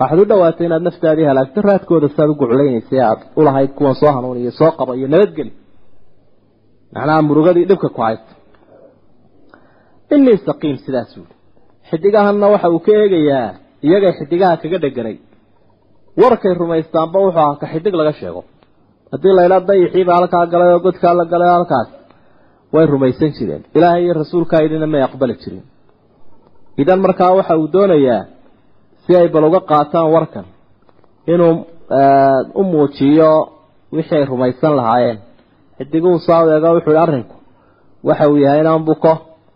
waxaad 0.00 0.20
u 0.20 0.24
dhawaatay 0.30 0.66
inaad 0.68 0.82
naftaadii 0.88 1.24
halaagto 1.30 1.58
raadkooda 1.68 2.08
saad 2.16 2.28
u 2.30 2.34
guclaynaysay 2.40 3.00
aad 3.08 3.20
ulahayd 3.40 3.70
kuwan 3.78 3.94
soo 4.00 4.10
hanuuniyo 4.16 4.50
soo 4.60 4.70
qaba 4.78 4.92
iyo 4.98 5.08
nabadgeli 5.14 5.52
macnaha 6.94 7.20
murugadii 7.28 7.66
dhibka 7.70 7.88
ku 7.96 8.00
haysto. 8.06 8.32
Inii 10.14 10.36
saqiim 10.46 10.76
sidaas 10.84 11.10
uuli 11.18 11.34
xidigahanna 11.88 12.46
waxa 12.54 12.68
uu 12.74 12.80
ka 12.86 12.90
eegayaa 13.02 13.48
iyagay 13.86 14.12
xidigaha 14.18 14.54
kaga 14.62 14.78
dheganay 14.84 15.16
warkay 16.20 16.52
rumaystaanba 16.62 17.18
wuxuu 17.24 17.40
ahaa 17.42 17.56
ka 17.60 17.66
xidig 17.72 17.94
laga 18.00 18.12
sheego. 18.20 18.40
Haddii 19.12 19.34
laydhaa 19.38 19.66
dayixiibaa 19.68 20.16
halkaa 20.20 20.44
galay 20.52 20.70
oo 20.74 20.80
godkaa 20.86 21.14
la 21.18 21.24
galay 21.32 21.50
halkaas 21.56 21.88
way 22.74 22.84
rumaysan 22.94 23.30
jireen. 23.36 23.62
Ilaahay 23.76 24.02
iyo 24.04 24.14
rasuulkaa 24.22 24.60
idina 24.66 24.86
may 24.92 25.02
aqbali 25.08 25.34
jirin. 25.42 25.64
Idan 26.82 27.00
markaa 27.04 27.32
waxa 27.38 27.54
uu 27.60 27.68
doonayaa 27.74 28.22
si 29.02 29.10
ay 29.20 29.28
bal 29.34 29.44
uga 29.48 29.60
qaataan 29.70 30.08
warkan 30.14 30.46
inuu 31.32 31.54
u 32.60 32.62
muujiyo 32.72 33.30
wixii 33.96 34.16
ay 34.20 34.24
rumaysan 34.32 34.72
lahaayeen 34.78 35.18
xidiguu 35.84 36.16
saa 36.26 36.40
eego 36.54 36.68
wuxuu 36.76 36.92
ihi 36.94 37.02
arrinku 37.06 37.36
waxa 38.08 38.24
uu 38.32 38.36
yahay 38.44 38.60
inaan 38.64 38.84
buko 38.88 39.12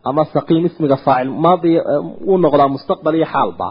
ama 0.08 0.22
saqiim 0.34 0.64
ismiga 0.68 0.96
faacil 1.04 1.28
maadi 1.44 1.70
uu 2.30 2.36
noqdaa 2.44 2.68
mustaqbal 2.74 3.14
iyo 3.18 3.26
xaalba 3.34 3.66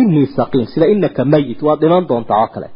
inii 0.00 0.26
saqiim 0.38 0.66
sida 0.72 0.86
inaka 0.94 1.22
mayit 1.32 1.60
waad 1.66 1.78
dhiman 1.82 2.04
doontaa 2.10 2.38
oo 2.44 2.48
kale. 2.54 2.68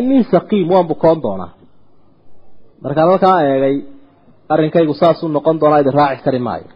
Inii 0.00 0.22
saqiim 0.32 0.66
waan 0.72 0.86
bukoon 0.90 1.18
doonaa. 1.24 1.50
Markaan 2.82 3.08
halkaa 3.10 3.38
eegay 3.50 3.76
arrinkaygu 4.52 4.94
saasuu 5.00 5.28
noqon 5.36 5.56
doonaa 5.60 5.80
idin 5.82 5.94
raaci 6.00 6.22
kari 6.26 6.38
maayo. 6.46 6.68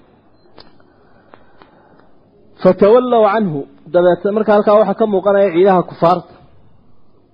Fatawallow 2.63 3.25
canhu 3.33 3.61
dabeete 3.93 4.29
marka 4.37 4.51
halkaa 4.57 4.75
waxaa 4.81 4.95
ka 5.01 5.07
muuqanaya 5.13 5.49
ciidaha 5.55 5.83
kufaarta 5.91 6.35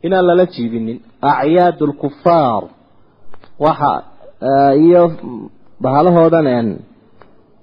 inaan 0.06 0.26
lala 0.28 0.44
jiibinin 0.54 0.98
acyaadu 1.30 1.84
lkufaar 1.90 2.62
waxa 3.64 3.92
iyo 4.86 5.02
bahalahoodan 5.84 6.46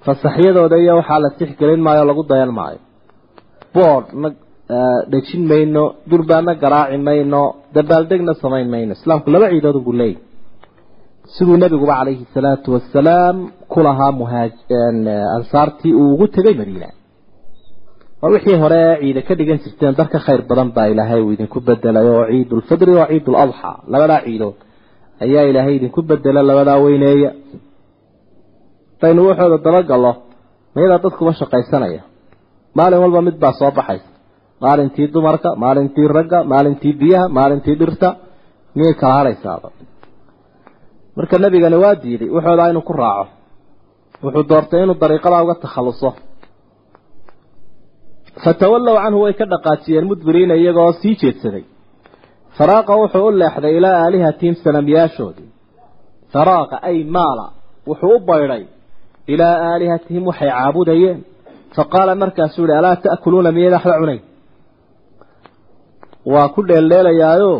fasaxyadooda 0.06 0.76
iyo 0.84 0.94
waxaa 1.00 1.20
la 1.24 1.30
tixgelin 1.40 1.82
maayo 1.86 2.04
lagu 2.10 2.24
dayan 2.32 2.52
maayo. 2.60 2.80
Boord 3.76 4.06
na 4.22 4.30
dhejin 5.12 5.44
mayno 5.52 5.84
durbaana 6.10 6.52
garaaci 6.64 6.98
mayno 7.08 7.42
dabaaldegna 7.76 8.34
samayn 8.44 8.68
mayno. 8.74 8.92
Islaamku 8.98 9.28
laba 9.34 9.48
ciidood 9.54 9.78
buu 9.86 9.96
leeyahy 10.02 10.20
siduu 11.36 11.58
nebiguba 11.62 11.94
calayhi 12.00 12.24
salaatu 12.36 12.68
wasalaam 12.76 13.38
ku 13.72 13.80
lahaa 13.88 14.12
muhaaj 14.20 14.54
ansaartii 15.38 15.94
uu 16.02 16.08
ugu 16.14 16.26
tegay 16.36 16.56
madiina. 16.62 16.90
Waa 18.22 18.32
wixii 18.36 18.58
hore 18.64 18.82
ciida 19.02 19.22
ka 19.28 19.34
dhigan 19.40 19.60
jirteen 19.64 19.94
dar 20.00 20.08
ka 20.14 20.20
khayr 20.26 20.42
badan 20.50 20.70
baa 20.76 20.88
ilaahay 20.94 21.22
uu 21.26 21.32
idinku 21.36 21.60
bedelay 21.68 22.08
oo 22.16 22.24
ciid 22.32 22.50
ulfidri 22.58 22.92
oo 23.02 23.08
ciid 23.12 23.26
uladxa 23.32 23.70
labadaa 23.94 24.22
ciidood 24.28 24.56
ayaa 25.24 25.44
ilaahay 25.50 25.76
idinku 25.80 26.00
bedela 26.10 26.42
labadaa 26.50 26.80
weyneeya 26.86 27.32
hadaynu 29.00 29.22
waxooda 29.30 29.58
dabagallo 29.66 30.12
mayadaa 30.76 31.00
dadkuba 31.06 31.32
shaqaysanaya. 31.40 32.02
Maalin 32.78 33.00
walba 33.04 33.20
mid 33.28 33.38
baa 33.44 33.54
soo 33.60 33.72
baxaysa. 33.78 34.10
Maalintii 34.64 35.08
dumarka 35.14 35.50
maalintii 35.64 36.08
ragga 36.18 36.40
maalintii 36.52 36.94
biyaha 37.02 37.26
maalintii 37.38 37.76
dhirta 37.82 38.10
miyay 38.76 38.94
kala 39.02 39.14
hadhaysaaba. 39.20 39.68
Marka 41.18 41.36
nebigani 41.44 41.78
waa 41.84 41.96
diiday 42.04 42.30
waxoodaa 42.36 42.70
inuu 42.72 42.86
ku 42.90 42.94
raaco. 43.02 43.26
Wuxuu 44.24 44.44
doortay 44.50 44.82
inuu 44.84 44.98
dariiqadaa 45.02 45.44
uga 45.46 45.56
takhalluso 45.64 46.10
fatawallow 48.44 48.96
canhu 49.04 49.20
way 49.26 49.34
ka 49.40 49.46
dhaqaajiyeen 49.54 50.06
mudbiriina 50.10 50.56
iyagoo 50.62 50.92
sii 51.02 51.16
jeedsaday 51.22 51.64
faraaqa 52.58 52.94
wuxuu 53.02 53.26
u 53.28 53.32
leexday 53.42 53.74
ilaa 53.80 53.96
aalihatihim 54.04 54.56
sanamyaashoodii 54.64 55.50
faraaqa 56.34 56.76
ay 56.90 56.98
maala 57.16 57.46
wuxuu 57.90 58.16
u 58.16 58.20
baydhay 58.30 58.64
ilaa 59.34 59.56
aalihatihim 59.72 60.24
waxay 60.30 60.50
caabudayeen. 60.58 61.20
Faqaala 61.76 62.14
markaasuu 62.24 62.66
yihi 62.68 62.78
alaa 62.82 62.96
ta'kuluuna 63.06 63.52
miyayd 63.56 63.74
waxba 63.78 63.96
cunayn 64.02 64.22
waa 66.34 66.48
ku 66.56 66.60
dheeldheelayaayo. 66.70 67.54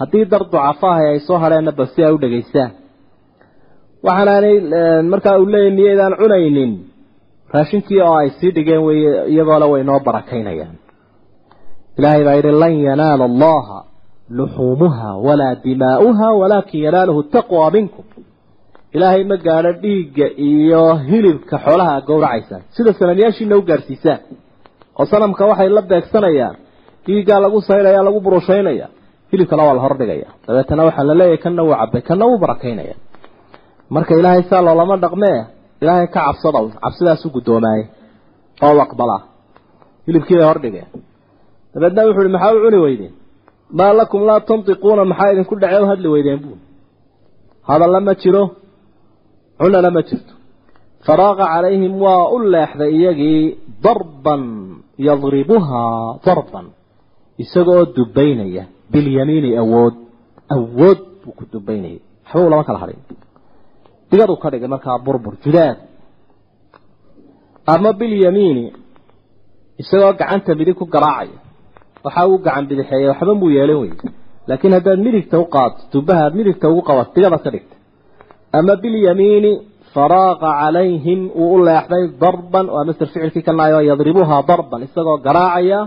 Haddii 0.00 0.24
dar 0.32 0.42
ducafaahay 0.52 1.06
ay 1.12 1.20
soo 1.26 1.38
hadheenna 1.42 1.72
bal 1.78 1.86
si 1.94 2.00
ay 2.06 2.12
u 2.16 2.18
dhegaystaan 2.22 2.70
waxaanaanay 4.06 4.56
markaa 5.12 5.36
uu 5.40 5.46
leeyahy 5.54 5.74
miyaydaan 5.78 6.14
cunaynin. 6.20 6.72
Raashinkii 7.54 8.00
oo 8.06 8.14
ay 8.22 8.28
sii 8.38 8.50
dhigeen 8.56 8.82
wey 8.86 8.98
iyagoole 9.32 9.66
way 9.72 9.82
noo 9.88 10.00
barakaynayaan. 10.06 10.76
Ilaahay 11.98 12.22
baa 12.26 12.36
yidhi 12.38 12.52
lan 12.62 12.72
yanaala 12.88 13.24
allaha 13.30 13.78
luxuumuha 14.38 15.08
walaa 15.26 15.54
dimaa'uha 15.64 16.28
walaakin 16.40 16.80
yanaaluhu 16.86 17.20
taqwa 17.34 17.66
minkum. 17.74 18.04
Ilaahay 18.96 19.22
ma 19.30 19.36
gaadho 19.46 19.72
dhiigga 19.82 20.26
iyo 20.48 20.82
hilibka 21.08 21.56
xoolaha 21.64 21.94
gowracaysaan 22.08 22.62
sida 22.76 22.90
sanamyaashiina 23.00 23.54
u 23.56 23.62
gaadhsiisaan 23.70 24.20
oo 24.98 25.04
sanamka 25.12 25.42
waxay 25.50 25.68
la 25.76 25.82
beegsanayaan. 25.90 26.56
Dhiiggaa 27.06 27.40
lagu 27.44 27.58
saydhaya 27.68 28.00
lagu 28.06 28.18
burushaynaya. 28.26 28.86
Hilibkana 29.32 29.62
waa 29.66 29.74
la 29.78 29.82
hordhigaya 29.86 30.28
dabeetana 30.46 30.82
waxaa 30.88 31.04
la 31.10 31.14
leeyahay 31.20 31.38
kana 31.44 31.62
wuu 31.66 31.74
cabay 31.80 32.02
kana 32.08 32.24
wuu 32.28 32.38
barakaynaya. 32.44 32.94
Marka 33.94 34.12
ilaahay 34.20 34.42
saa 34.50 34.62
loolama 34.66 34.96
dhaqmee 35.04 35.38
ilaahay 35.82 36.06
ka 36.14 36.20
cabsada 36.26 36.58
cabsidaas 36.84 37.22
u 37.26 37.30
guddoomaayey 37.36 37.84
oo 38.66 38.80
aqbalaa 38.86 39.20
hilibkii 40.06 40.36
bay 40.38 40.46
hordhigeen 40.50 40.88
dabeedna 41.74 42.00
wuxu 42.06 42.20
uhi 42.22 42.28
maxaa 42.34 42.52
u 42.56 42.60
cuni 42.64 42.78
weydeen 42.84 43.12
maa 43.78 43.92
lakum 44.00 44.20
laa 44.28 44.40
tantiquuna 44.48 45.02
maxaa 45.10 45.32
idinku 45.32 45.54
dhace 45.62 45.78
u 45.84 45.90
hadli 45.92 46.08
weydeen 46.14 46.40
buuli 46.44 46.62
hadalla 47.68 47.98
ma 48.06 48.12
jiro 48.22 48.42
cunana 49.60 49.90
ma 49.96 50.02
jirto. 50.08 50.32
faraaqa 51.06 51.44
calayhim 51.52 51.94
waa 52.04 52.24
u 52.34 52.36
leexday 52.54 52.90
iyagii 52.98 53.40
darban 53.84 54.42
yadribuhaa 55.06 56.18
darban 56.26 56.66
isagoo 57.42 57.82
dubaynaya 57.96 58.64
bilyamiini 58.92 59.50
awood 59.62 59.94
awood 60.56 60.98
buu 61.22 61.32
ku 61.38 61.44
dubaynayay 61.52 61.98
waxba 62.24 62.46
u 62.46 62.50
lama 62.52 62.64
kala 62.68 62.78
hadhin 62.82 63.00
digaduu 64.10 64.38
ka 64.42 64.48
dhigay 64.52 64.70
markaa 64.74 64.98
burbur 65.06 65.34
judaad 65.44 65.78
ama 67.74 67.90
bilyamiini 68.00 68.64
isagoo 69.82 70.12
gacanta 70.20 70.50
midig 70.58 70.76
ku 70.80 70.84
garaacaya 70.94 71.38
waxa 72.04 72.22
uu 72.30 72.38
gacan 72.46 72.64
bidixeeyey 72.70 73.08
waxba 73.12 73.32
muu 73.40 73.50
yeelan 73.56 73.78
weyey 73.82 73.96
laakiin 74.48 74.72
haddaad 74.76 75.00
midigta 75.06 75.36
u 75.42 75.46
qaadto 75.54 75.80
dubaha 75.92 76.20
aad 76.26 76.34
midigta 76.38 76.66
ugu 76.72 76.82
qabato 76.88 77.10
digadaad 77.16 77.42
ka 77.46 77.50
dhigta. 77.54 77.74
Ama 78.58 78.74
bilyamiini 78.82 79.52
faraaqa 79.94 80.48
calayhim 80.60 81.20
wuu 81.38 81.50
u 81.56 81.64
leexday 81.68 82.04
darban 82.22 82.66
waa 82.74 82.84
master 82.88 83.06
ficilkii 83.12 83.42
ka 83.46 83.52
naayo 83.58 83.96
darban 84.50 84.80
isagoo 84.86 85.18
garaacaya. 85.26 85.80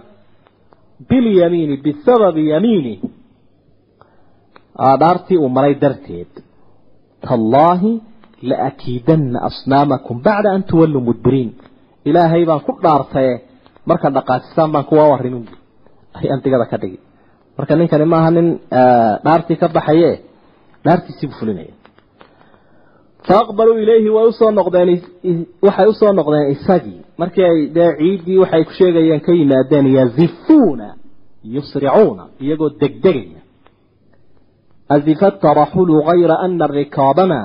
Bilyamiini 1.10 1.76
bisababi 1.86 2.44
yamiini. 2.54 2.94
Dhaartii 5.02 5.38
uu 5.44 5.50
maray 5.56 5.76
darteed. 5.84 6.32
Tallaahi 7.28 7.92
laakiidanna 8.50 9.40
asnaamakum 9.50 10.18
bacda 10.26 10.50
an 10.56 10.64
tuwalluu 10.70 11.02
mudbiriin. 11.08 11.52
Ilaahay 12.10 12.44
baan 12.50 12.62
ku 12.68 12.72
dhaartaye 12.84 13.34
marka 13.90 14.08
dhaqaajisaan 14.16 14.70
baan 14.74 14.86
kuwa 14.90 15.06
warinin 15.12 15.46
ayaan 16.20 16.40
digada 16.46 16.66
ka 16.72 16.78
dhigi. 16.82 17.00
Marka 17.58 17.74
ninkani 17.80 18.06
maaha 18.14 18.30
nin 18.38 18.48
dhaartii 19.26 19.58
ka 19.62 19.68
baxaye 19.76 20.12
dhaartiisii 20.86 21.28
buu 21.30 21.38
fulinaya 21.40 21.74
faaqbaluu 23.28 23.78
ilayhi 23.84 24.10
way 24.16 24.26
u 24.32 24.34
soo 24.40 24.52
noqdeen 24.60 24.90
waxay 25.66 25.88
u 25.92 25.94
soo 26.02 26.12
noqdeen 26.20 26.46
isagii. 26.56 27.00
Markii 27.22 27.46
ay 27.52 27.60
dee 27.76 27.90
ciiddii 28.00 28.38
waxay 28.44 28.64
ku 28.68 28.74
sheegayeen 28.80 29.22
ka 29.26 29.32
yimaadeen 29.40 29.86
yazifuuna 29.98 30.88
yusricuuna 31.56 32.24
iyagoo 32.44 32.70
degdegaya. 32.82 33.42
Azifa 34.96 35.28
taraxulu 35.44 35.94
gayra 36.10 36.36
ana 36.46 36.66
rikaabana 36.80 37.40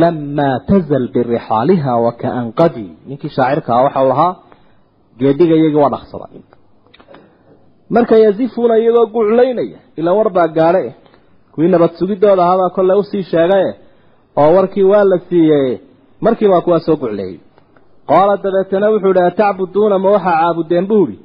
lamaa 0.00 0.56
tazal 0.70 1.04
birixaaliha 1.14 1.92
wakaanqadi 2.06 2.86
ninkii 3.08 3.32
shaacirka 3.36 3.70
ah 3.78 3.82
waxau 3.86 4.06
lahaa 4.12 4.32
iyagii 5.20 5.74
waa 5.82 5.90
dhaqsaday 5.94 6.40
marka 7.94 8.14
yazifuuna 8.24 8.74
iyagoo 8.82 9.06
guclaynaya 9.14 9.78
ilaa 9.98 10.14
war 10.18 10.28
baa 10.36 10.48
gaadhe 10.58 10.90
kuwii 11.52 11.68
nabad 11.74 11.92
sugidooda 11.98 12.42
ahaabaa 12.44 12.70
kolle 12.76 12.94
u 13.00 13.02
sii 13.10 13.22
sheegaye 13.30 13.70
oo 14.40 14.50
warkii 14.56 14.82
waa 14.92 15.04
la 15.10 15.18
siiyey. 15.28 15.70
Markii 16.24 16.48
baa 16.52 16.60
kuwaa 16.64 16.80
soo 16.86 16.96
gucleeyey 17.02 17.36
qaala 18.08 18.34
dabeetana 18.44 18.86
wuxuu 18.92 19.10
idhi 19.14 19.20
atacbuduuna 19.30 19.96
ma 20.04 20.08
waxaa 20.14 20.36
caabudeen? 20.40 20.86
buuri 20.90 21.16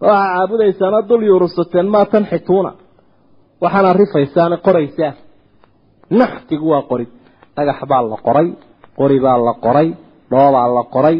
ma 0.00 0.06
waxaa 0.08 0.30
caabudaysaana 0.36 0.98
dul 1.08 1.22
yuurusateen 1.28 1.86
maa 1.94 2.04
tanxituuna 2.12 2.70
waxaana 3.62 3.90
rifaysaan 4.00 4.52
qoraysaan 4.66 5.14
naxtigu 6.20 6.66
waa 6.72 6.82
qorid. 6.90 7.08
Dhagax 7.56 7.80
baa 7.90 8.02
la 8.12 8.16
qoray 8.26 8.48
qori 8.98 9.18
baa 9.24 9.38
la 9.46 9.52
qoray 9.64 9.88
dhoobaa 10.30 10.68
la 10.76 10.82
qoray 10.94 11.16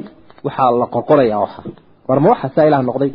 waxaa 0.47 0.71
la 0.81 0.87
qorqorayaa 0.95 1.41
waxa. 1.45 1.61
War 2.09 2.19
ma 2.25 2.29
waxaasaa 2.33 2.67
ilaah 2.69 2.83
noqday 2.89 3.11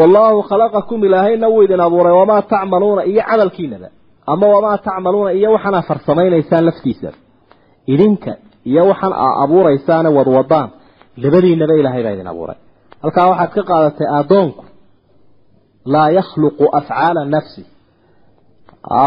wallaahu 0.00 0.38
khalaqakum 0.50 1.00
ilaahayna 1.06 1.46
wuu 1.52 1.62
idin 1.66 1.80
abuuray 1.86 2.12
wamaa 2.20 2.42
tacmaluuna 2.52 3.02
iyo 3.10 3.22
camalkiinaba 3.30 3.88
ama 4.32 4.46
wamaa 4.54 4.78
tacmaluuna 4.86 5.30
iyo 5.38 5.48
waxaana 5.54 5.80
farsamaynaysaan 5.88 6.64
laftiisa. 6.68 7.10
Idinka 7.92 8.32
iyo 8.70 8.82
waxaan 8.90 9.12
aa 9.24 9.32
abuuraysaane 9.44 10.08
wadwadaan. 10.18 10.68
Labadiinaba 11.22 11.74
ilaahay 11.80 12.02
baa 12.06 12.10
idin 12.16 12.26
abuuray. 12.32 12.56
Halkaa 13.02 13.26
waxaad 13.30 13.50
ka 13.56 13.62
qaadatay 13.70 14.06
addoonku. 14.20 14.62
Laa 15.92 16.08
yakhluqu 16.18 16.64
afcaala 16.78 17.22
nafsi. 17.34 17.62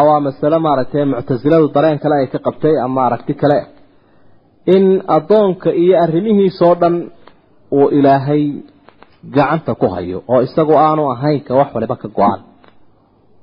Waa 0.07 0.19
masale 0.25 0.57
maaragtay 0.65 1.03
muctasiladu 1.11 1.67
dareen 1.75 1.99
kale 2.03 2.15
ay 2.21 2.27
ka 2.33 2.39
qabtay 2.45 2.75
ama 2.85 2.99
aragti 3.07 3.33
kale. 3.41 3.59
In 4.75 4.85
addoonka 5.17 5.69
iyo 5.83 5.95
arrimihiisoo 6.03 6.75
dhan 6.81 6.95
uu 7.77 7.87
ilaahay 7.97 8.43
gacanta 9.35 9.71
ku 9.81 9.87
hayo 9.95 10.17
oo 10.31 10.39
isagu 10.47 10.73
aanu 10.85 11.03
ahayn 11.13 11.39
ka 11.47 11.53
wax 11.59 11.69
waliba 11.75 11.95
ka 12.01 12.07
go-an. 12.17 12.39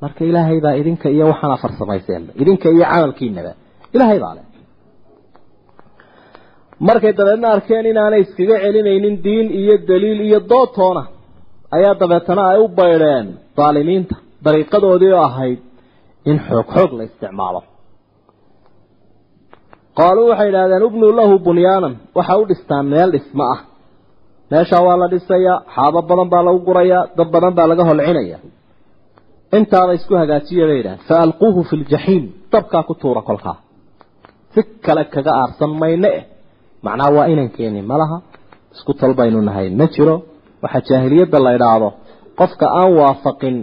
Marka 0.02 0.22
ilaahay 0.30 0.58
baa 0.64 0.74
idinka 0.80 1.06
iyo 1.14 1.24
waxaana 1.32 1.56
farsamayseenba 1.62 2.30
idinka 2.42 2.66
iyo 2.74 2.84
camalkiinaba 2.92 3.52
ilaahay 3.94 4.18
baa 4.24 4.34
leh. 4.36 4.44
Markay 6.88 7.12
dabeedna 7.18 7.48
arkeen 7.54 7.86
inaanay 7.92 8.20
iskaga 8.24 8.56
celinaynin 8.64 9.16
diin 9.24 9.48
iyo 9.60 9.74
daliil 9.88 10.20
iyo 10.28 10.38
dootoona 10.50 11.02
ayaa 11.76 11.94
dabeetana 12.00 12.42
ay 12.52 12.58
u 12.64 12.68
baydheen 12.78 13.26
daalimiinta 13.58 14.14
dariiqadoodii 14.44 15.12
oo 15.18 15.22
ahayd 15.30 15.58
in 16.30 16.36
xoog 16.46 16.66
xoog 16.74 16.90
la 16.98 17.02
isticmaalo. 17.08 17.60
Qaaluu 19.98 20.26
waxay 20.30 20.48
idhahdeen 20.52 20.82
ubnuu 20.88 21.12
lahu 21.18 21.34
bunyaanan 21.46 21.94
waxa 22.18 22.34
u 22.40 22.44
dhistaan 22.50 22.86
meel 22.92 23.10
dhismo 23.14 23.44
ah 23.54 23.60
meeshaa 24.52 24.82
waa 24.86 24.96
la 25.02 25.06
dhisayaa 25.12 25.58
xaabo 25.74 26.00
badan 26.10 26.28
baa 26.32 26.42
lagu 26.46 26.58
gurayaa 26.68 27.02
dad 27.16 27.28
badan 27.34 27.52
baa 27.58 27.66
laga 27.70 27.84
holcinaya. 27.88 28.38
Intaaba 29.56 29.92
isku 29.98 30.14
hagaajiya 30.20 30.64
bay 30.68 30.76
yidhahdeen 30.80 31.06
fa 31.08 31.14
alquuhu 31.26 31.60
fi 31.68 31.74
ljaxiim 31.82 32.24
dabkaa 32.52 32.82
ku 32.88 32.94
tuura 33.00 33.22
kolkaa. 33.28 33.56
Si 34.52 34.60
kale 34.84 35.02
kaga 35.14 35.32
aarsan 35.40 35.72
mayne 35.82 36.08
eh. 36.18 36.24
Macnaha 36.84 37.10
waa 37.16 37.26
inankeeni 37.32 37.80
ma 37.90 37.96
laha? 38.02 38.16
Isku 38.74 38.92
tal 39.00 39.12
baynu 39.18 39.38
nahay. 39.48 39.66
Ma 39.80 39.86
jiro? 39.94 40.16
Waxaa 40.62 40.82
jaahiliyadda 40.88 41.38
la 41.46 41.50
idhaahdo 41.56 41.88
qofka 42.38 42.66
aan 42.80 42.90
waafaqin 43.00 43.56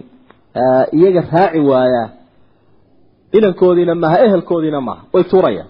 iyaga 0.98 1.22
raaci 1.34 1.60
waayaa 1.72 2.08
inankoodiina 3.38 3.94
maaha 4.04 4.18
ehelkoodiina 4.26 4.80
maaha 4.88 5.04
way 5.14 5.24
tuurayaan 5.32 5.70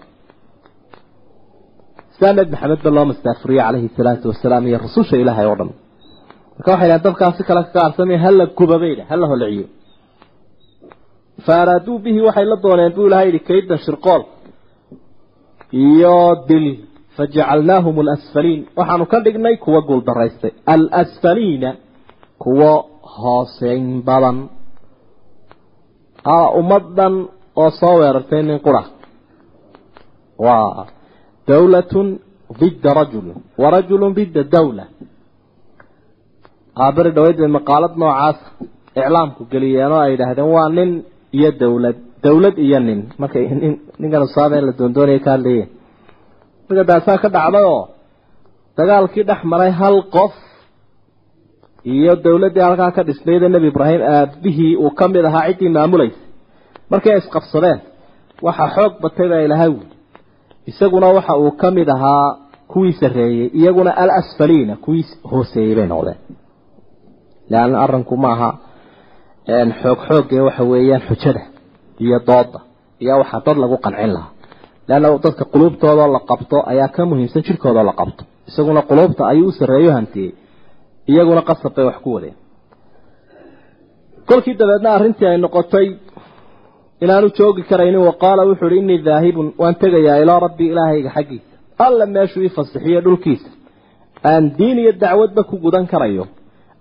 sidaa 2.18 2.32
nebi 2.38 2.50
maxamed 2.54 2.80
ba 2.86 2.90
loo 2.96 3.04
mastaafuriyey 3.10 3.62
calayhi 3.66 3.88
salaatu 3.98 4.24
wasalaam 4.32 4.64
iyo 4.68 4.78
rususha 4.84 5.16
ilaahay 5.22 5.46
oo 5.50 5.56
dhan. 5.60 5.70
Marka 6.56 6.70
waxay 6.72 6.88
dhahen 6.90 7.02
dabkaasi 7.06 7.42
kale 7.48 7.60
kaga 7.66 7.80
aarsamay 7.86 8.18
hala 8.24 8.44
guba 8.58 8.76
bayda 8.82 9.02
hala 9.10 9.24
holiciyo 9.32 9.66
fa 11.46 11.52
araaduu 11.62 11.96
bihi 12.04 12.20
waxay 12.26 12.46
la 12.52 12.56
dooneen 12.64 12.92
buu 12.96 13.06
ilahay 13.08 13.26
yihi 13.30 13.40
kaydan 13.48 13.78
shirqool 13.86 14.22
iyo 15.86 16.16
dil 16.48 16.66
fajacalnaahum 17.16 17.94
alasfaliin. 18.04 18.60
Waxaanu 18.78 19.04
ka 19.12 19.18
dhignay 19.24 19.54
kuwa 19.64 19.80
guuldaraystay 19.88 20.52
alasfaliina 20.74 21.70
kuwa 22.42 22.72
hooseyn 23.18 23.86
badan 24.08 24.38
dawlatun 31.50 32.06
didda 32.60 32.90
rajulin 33.00 33.38
wa 33.60 33.66
rajulun 33.76 34.12
didda 34.18 34.42
dawla 34.54 34.84
beri 36.96 37.10
dhaweyd 37.16 37.36
bay 37.42 37.50
maqaalad 37.58 37.92
noocaas 38.02 38.38
iclaamku 39.00 39.42
geliyeen 39.52 39.92
oo 39.96 40.00
ay 40.04 40.10
yidhaahdeen 40.14 40.48
waa 40.56 40.68
nin 40.78 40.90
iyo 41.38 41.50
dawlad 41.62 41.96
dawlad 42.24 42.56
iyo 42.66 42.78
nin 42.88 43.00
markay 43.20 43.44
ninkan 44.00 44.22
usaaba 44.28 44.56
la 44.66 44.72
doondoonaya 44.78 45.20
ka 45.24 45.30
hadlayeen 45.34 45.68
marka 46.66 46.82
daasaa 46.90 47.18
ka 47.22 47.28
dhacday 47.36 47.64
oo 47.74 47.82
dagaalkii 48.78 49.24
dhex 49.30 49.40
maray 49.52 49.70
hal 49.80 49.96
qof 50.16 50.34
iyo 51.94 52.12
dawladdii 52.26 52.64
halkaa 52.68 52.90
ka 52.96 53.02
dhisnayda 53.08 53.46
nebi 53.54 53.66
ibraahim 53.72 54.02
aabihii 54.14 54.72
uu 54.84 54.90
ka 54.98 55.04
mid 55.14 55.24
ahaa 55.30 55.44
ciddii 55.48 55.72
maamulaysa 55.76 56.20
markay 56.92 57.14
isqabsadeen 57.20 57.78
waxaa 58.46 58.68
xoog 58.76 58.92
batay 59.02 59.26
baa 59.32 59.42
ilahay 59.46 59.70
wuli 59.76 59.94
isaguna 60.70 61.06
waxa 61.16 61.34
uu 61.42 61.50
ka 61.60 61.68
mid 61.76 61.88
ahaa 61.96 62.28
kuwii 62.72 62.92
sarreeyey 63.00 63.46
iyaguna 63.58 63.90
alasfaliina 64.02 64.74
kuwii 64.84 65.04
hooseeyey 65.30 65.74
bay 65.78 65.86
noqdeen. 65.92 66.18
Leanna 67.50 67.76
arrinku 67.84 68.14
maaha 68.24 68.50
xoog 69.82 69.98
xoogee 70.08 70.40
waxa 70.46 70.62
weeyaan 70.70 71.02
xujada 71.08 71.42
iyo 72.04 72.18
dooda 72.28 72.58
iyo 73.02 73.14
waxaa 73.20 73.40
dad 73.46 73.56
lagu 73.62 73.76
qancin 73.84 74.12
lahaa. 74.16 74.30
Leanna 74.88 75.08
dadka 75.24 75.44
quluubtoodao 75.52 76.08
la 76.16 76.20
qabto 76.30 76.56
ayaa 76.72 76.88
ka 76.94 77.00
muhiimsan 77.10 77.42
jirhkoodao 77.46 77.84
la 77.90 77.92
qabto. 78.00 78.22
Isaguna 78.48 78.82
quluubta 78.88 79.22
ayuu 79.32 79.48
u 79.48 79.52
sarreeyo 79.58 79.90
hantiyey 79.98 80.30
iyaguna 81.10 81.42
qasab 81.48 81.72
bay 81.76 81.84
wax 81.88 81.98
ku 82.04 82.10
wadeen. 82.16 82.36
Kolkii 84.28 84.54
dabeedna 84.60 84.88
arrintii 84.96 85.26
ay 85.30 85.38
noqotay 85.44 85.86
inaanu 87.04 87.28
joogi 87.38 87.62
karaynin 87.70 88.02
wa 88.08 88.12
qaala 88.22 88.42
wuxuu 88.48 88.66
uhi 88.70 88.78
innii 88.82 88.98
daahibun 89.08 89.48
waan 89.60 89.74
tegayaa 89.82 90.16
ilaa 90.22 90.40
rabbii 90.46 90.68
ilaahayga 90.72 91.10
xaggiisa. 91.16 91.52
Alla 91.86 92.04
meeshuu 92.14 92.42
ii 92.46 92.48
fasixiyo 92.56 93.00
dhulkiisa. 93.06 93.48
Aan 94.30 94.44
diin 94.58 94.78
iyo 94.82 94.92
dacwadba 95.02 95.42
ku 95.50 95.54
gudan 95.64 95.86
karayo 95.92 96.24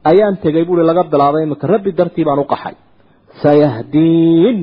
ayaan 0.10 0.36
tegay 0.44 0.64
buuri 0.68 0.84
laga 0.90 1.04
bilaabay 1.12 1.42
iminka 1.46 1.66
rabbi 1.74 1.92
dartii 2.00 2.26
baan 2.28 2.40
u 2.40 2.46
qaxay. 2.54 2.76
Sayahdiin 3.44 4.60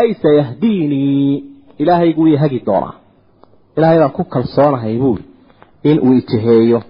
ay 0.00 0.08
sayahdiinii 0.22 1.44
ilaahaygu 1.82 2.22
ii 2.30 2.36
hagi 2.42 2.60
doonaa. 2.66 2.94
Ilaahay 3.76 3.98
baan 4.02 4.12
ku 4.16 4.22
kalsoonahay 4.34 4.94
buuri 5.02 5.24
in 5.90 5.96
uu 6.06 6.12
ijaheeyo 6.20 6.80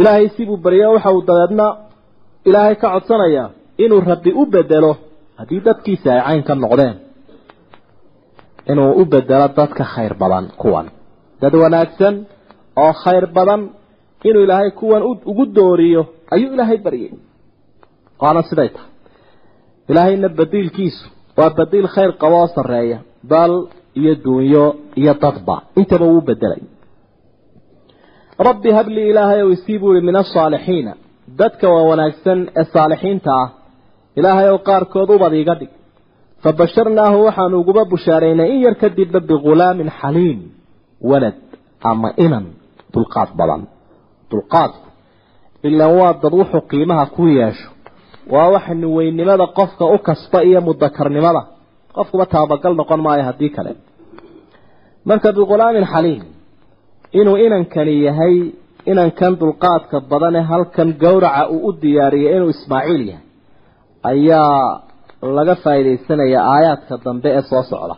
ilaahay 0.00 0.26
sibuu 0.36 0.56
baryo 0.64 0.88
waxa 0.94 1.10
uu 1.16 1.22
dabeedna 1.28 1.66
ilaahay 2.48 2.74
ka 2.80 2.88
codsanayaa 2.94 3.48
inuu 3.84 4.00
rabbi 4.10 4.30
u 4.40 4.42
bedelo 4.54 4.92
haddii 5.38 5.60
dadkiisa 5.68 6.08
ay 6.14 6.20
cayn 6.26 6.42
ka 6.48 6.54
noqdeen 6.64 6.94
inuu 8.70 8.90
u 9.00 9.04
bedelo 9.12 9.46
dadka 9.58 9.84
khayr 9.94 10.12
badan 10.22 10.44
kuwan. 10.60 10.86
Dad 11.40 11.54
wanaagsan 11.62 12.14
oo 12.84 12.92
khayr 13.02 13.24
badan 13.36 13.62
inuu 14.28 14.42
ilaahay 14.46 14.70
kuwan 14.80 15.02
ugu 15.30 15.44
dooriyo 15.56 16.02
ayuu 16.34 16.52
ilaahay 16.54 16.78
baryay. 16.86 17.12
Waana 18.22 18.42
siday 18.48 18.68
tahay. 18.74 18.90
Ilaahayna 19.90 20.28
badiilkiisu 20.38 21.04
waa 21.38 21.50
badiil 21.58 21.88
khayr 21.94 22.10
qabo 22.22 22.36
oo 22.42 22.48
sarreeya 22.56 22.98
dal 23.32 23.52
iyo 24.00 24.12
duunyo 24.24 24.64
iyo 25.00 25.12
dadba. 25.22 25.56
Intaba 25.80 26.06
wuu 26.12 26.20
bedelay. 26.28 26.62
Rabbi 28.48 28.70
hablii 28.78 29.08
ilaahay 29.12 29.40
ow 29.44 29.50
isii 29.56 29.78
buu 29.82 29.92
ihi 29.94 30.02
min 30.08 30.16
asaalixiina 30.22 30.92
dadka 31.40 31.66
waa 31.74 31.84
wanaagsan 31.90 32.38
ee 32.60 32.64
saalixiinta 32.74 33.30
ah 33.42 33.48
ilaahay 34.18 34.48
ow 34.54 34.58
qaarkood 34.68 35.08
ubad 35.16 35.32
iga 35.42 35.54
dhig. 35.60 35.70
Fabasharnaahu 36.42 37.18
waxaanu 37.26 37.56
uguba 37.62 37.82
bushaaraynay 37.92 38.48
in 38.54 38.60
yar 38.66 38.74
kadibba 38.82 39.20
bighulaamin 39.28 39.88
xaliim 40.00 40.38
walad 41.10 41.38
ama 41.90 42.08
inan 42.24 42.44
dulqaad 42.94 43.30
badan. 43.38 43.62
Dulqaadku 44.30 44.86
ilaan 45.68 45.94
waa 46.00 46.12
dad 46.22 46.32
wuxuu 46.40 46.62
qiimaha 46.70 47.04
ku 47.16 47.22
yeesho. 47.38 47.68
Waa 48.32 48.48
waxa 48.54 48.74
niweynimada 48.82 49.46
qofka 49.58 49.84
u 49.94 49.98
kasta 50.06 50.38
iyo 50.48 50.60
mudakarnimada 50.66 51.42
qofkuba 51.96 52.24
taabagal 52.32 52.72
noqon 52.80 53.00
maayo 53.06 53.22
haddii 53.28 53.50
kale. 53.56 53.72
Marka 55.08 55.28
bighulaamin 55.36 55.84
xaliim 55.92 56.22
inuu 57.18 57.36
inankani 57.46 57.94
yahay 58.06 58.36
inankan 58.90 59.32
dulqaadka 59.40 59.96
badan 60.10 60.34
ee 60.40 60.44
halkan 60.50 60.88
gowraca 61.02 61.42
uu 61.54 61.60
u 61.68 61.72
diyaariyay 61.82 62.34
inuu 62.36 62.50
ismaaciil 62.54 63.02
yahay 63.10 63.25
ayaa 64.10 64.60
laga 65.38 65.54
faa'iidaysanaya 65.64 66.38
aayaadka 66.54 66.94
dambe 67.04 67.28
ee 67.38 67.42
soo 67.50 67.62
socda. 67.70 67.96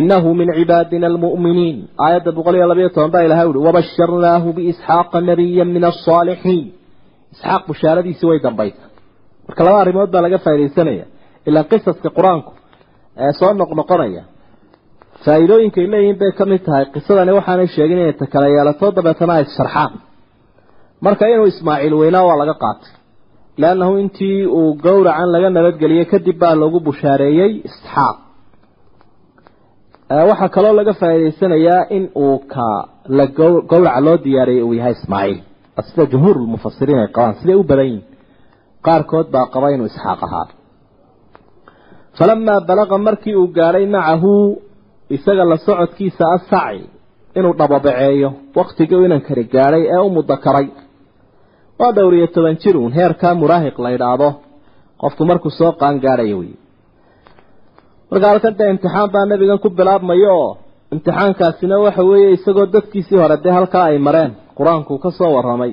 Inahu 0.00 0.28
min 0.40 0.48
cibaadina 0.58 1.06
almu'miniin. 1.12 1.76
Aayadda 2.04 2.30
boqol 2.36 2.54
iyo 2.58 2.66
labayo 2.70 2.88
toban 2.94 3.10
baa 3.14 3.22
ilahay 3.26 3.46
uhi 3.50 3.60
wabasharnaahu 3.66 4.48
biisxaaqa 4.56 5.18
nabiya 5.30 5.64
min 5.74 5.82
alsaalixiin 5.90 6.64
isxaaq 7.32 7.62
bushaaradiisii 7.68 8.26
way 8.30 8.38
dambaysa 8.46 8.82
marka 9.46 9.60
laba 9.66 9.78
arrimood 9.82 10.10
baa 10.14 10.22
laga 10.26 10.38
faaidaysanaya 10.46 11.04
ilaa 11.48 11.64
qisaska 11.70 12.08
qur'aanku 12.18 12.50
ee 13.24 13.32
soo 13.38 13.50
noqnoqonaya 13.60 14.22
faa'iidooyinkay 15.24 15.86
leeyihiin 15.92 16.18
bay 16.22 16.32
ka 16.38 16.44
mid 16.50 16.62
tahay. 16.66 16.84
Qisadani 16.94 17.32
waxaanay 17.38 17.68
sheegin 17.74 17.98
inay 18.02 18.12
ta 18.20 18.26
kala 18.32 18.46
yeelato 18.54 18.86
dabeetana 18.96 19.32
ay 19.38 19.44
sharxaan. 19.56 19.92
Marka 21.04 21.24
inuu 21.32 21.46
ismaaciil 21.52 21.94
weynaa 22.02 22.24
waa 22.28 22.36
laga 22.42 22.54
qaatay 22.64 22.90
leannahu 23.62 23.94
intii 24.02 24.46
uu 24.58 24.70
gowracan 24.84 25.28
laga 25.34 25.48
nabadgeliyey 25.56 26.06
kadib 26.12 26.36
baa 26.42 26.54
lagu 26.62 26.78
bushaareeyey 26.86 27.52
isxaaq 27.68 28.16
waxaa 30.30 30.48
kaloo 30.56 30.74
laga 30.78 30.92
faa'idaysanayaa 31.00 31.82
in 31.96 32.04
uu 32.24 32.38
ka 32.52 32.66
la 33.18 33.24
gowraca 33.70 34.00
loo 34.06 34.16
diyaariyey 34.24 34.64
uu 34.68 34.74
yahay 34.78 34.94
ismaaciil 34.98 35.38
sida 35.88 36.04
jumhuurulmufasiriin 36.12 36.98
ay 37.04 37.08
qabaan 37.16 37.34
siday 37.40 37.56
u 37.62 37.64
badan 37.70 37.86
yihiin 37.90 38.04
qaarkood 38.86 39.26
baa 39.34 39.46
qaba 39.54 39.66
inuu 39.74 39.86
isxaaq 39.92 40.20
ahaa 40.26 40.46
falamaa 42.18 42.60
balaqa 42.68 42.96
markii 43.06 43.34
uu 43.40 43.48
gaadhay 43.58 43.86
macahu 43.96 44.32
isaga 45.16 45.44
la 45.50 45.56
socodkiisa 45.66 46.24
asaci 46.36 46.82
inuu 47.38 47.54
dhababaceeyo 47.60 48.28
waktigii 48.58 48.98
u 49.00 49.04
inankari 49.08 49.44
gaadhay 49.54 49.82
ee 49.94 50.00
u 50.06 50.10
mudakaray 50.16 50.66
waa 51.80 51.92
dhowr 51.96 52.14
iyo 52.18 52.26
toban 52.34 52.56
jir 52.62 52.76
uun 52.80 52.92
heerkaa 52.98 53.34
muraahiq 53.40 53.76
la 53.84 53.90
yidhaahdo. 53.94 54.28
Qofku 55.00 55.22
markuu 55.30 55.50
soo 55.58 55.72
qaan 55.80 55.96
gaadhayo 56.04 56.36
wey 56.42 56.52
marka 58.10 58.26
halkan 58.32 58.54
dee 58.58 58.68
imtixaan 58.74 59.08
baa 59.14 59.24
nabigan 59.30 59.58
ku 59.64 59.68
bilaabmayo. 59.78 60.32
Oo 60.42 60.50
imtixaankaasina 60.94 61.76
waxa 61.84 62.02
weeye 62.10 62.28
isagoo 62.36 62.66
dadkiisii 62.74 63.18
hore 63.22 63.36
dee 63.44 63.52
halkaa 63.58 63.84
ay 63.90 63.98
mareen. 64.06 64.32
Qur'aankuu 64.58 64.98
ka 65.04 65.10
soo 65.18 65.30
warramay. 65.36 65.72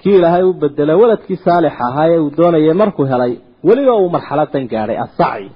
Kii 0.00 0.14
ilaahay 0.18 0.42
u 0.42 0.52
bedelay 0.62 0.96
waladkii 1.02 1.36
saalix 1.44 1.74
ahaa 1.86 2.06
ee 2.12 2.18
uu 2.24 2.30
doonayay 2.38 2.74
markuu 2.82 3.04
helay 3.12 3.32
weliba 3.68 3.94
uu 4.02 4.08
marxaladan 4.16 4.64
gaadhay 4.72 4.98
asaci 5.04 5.48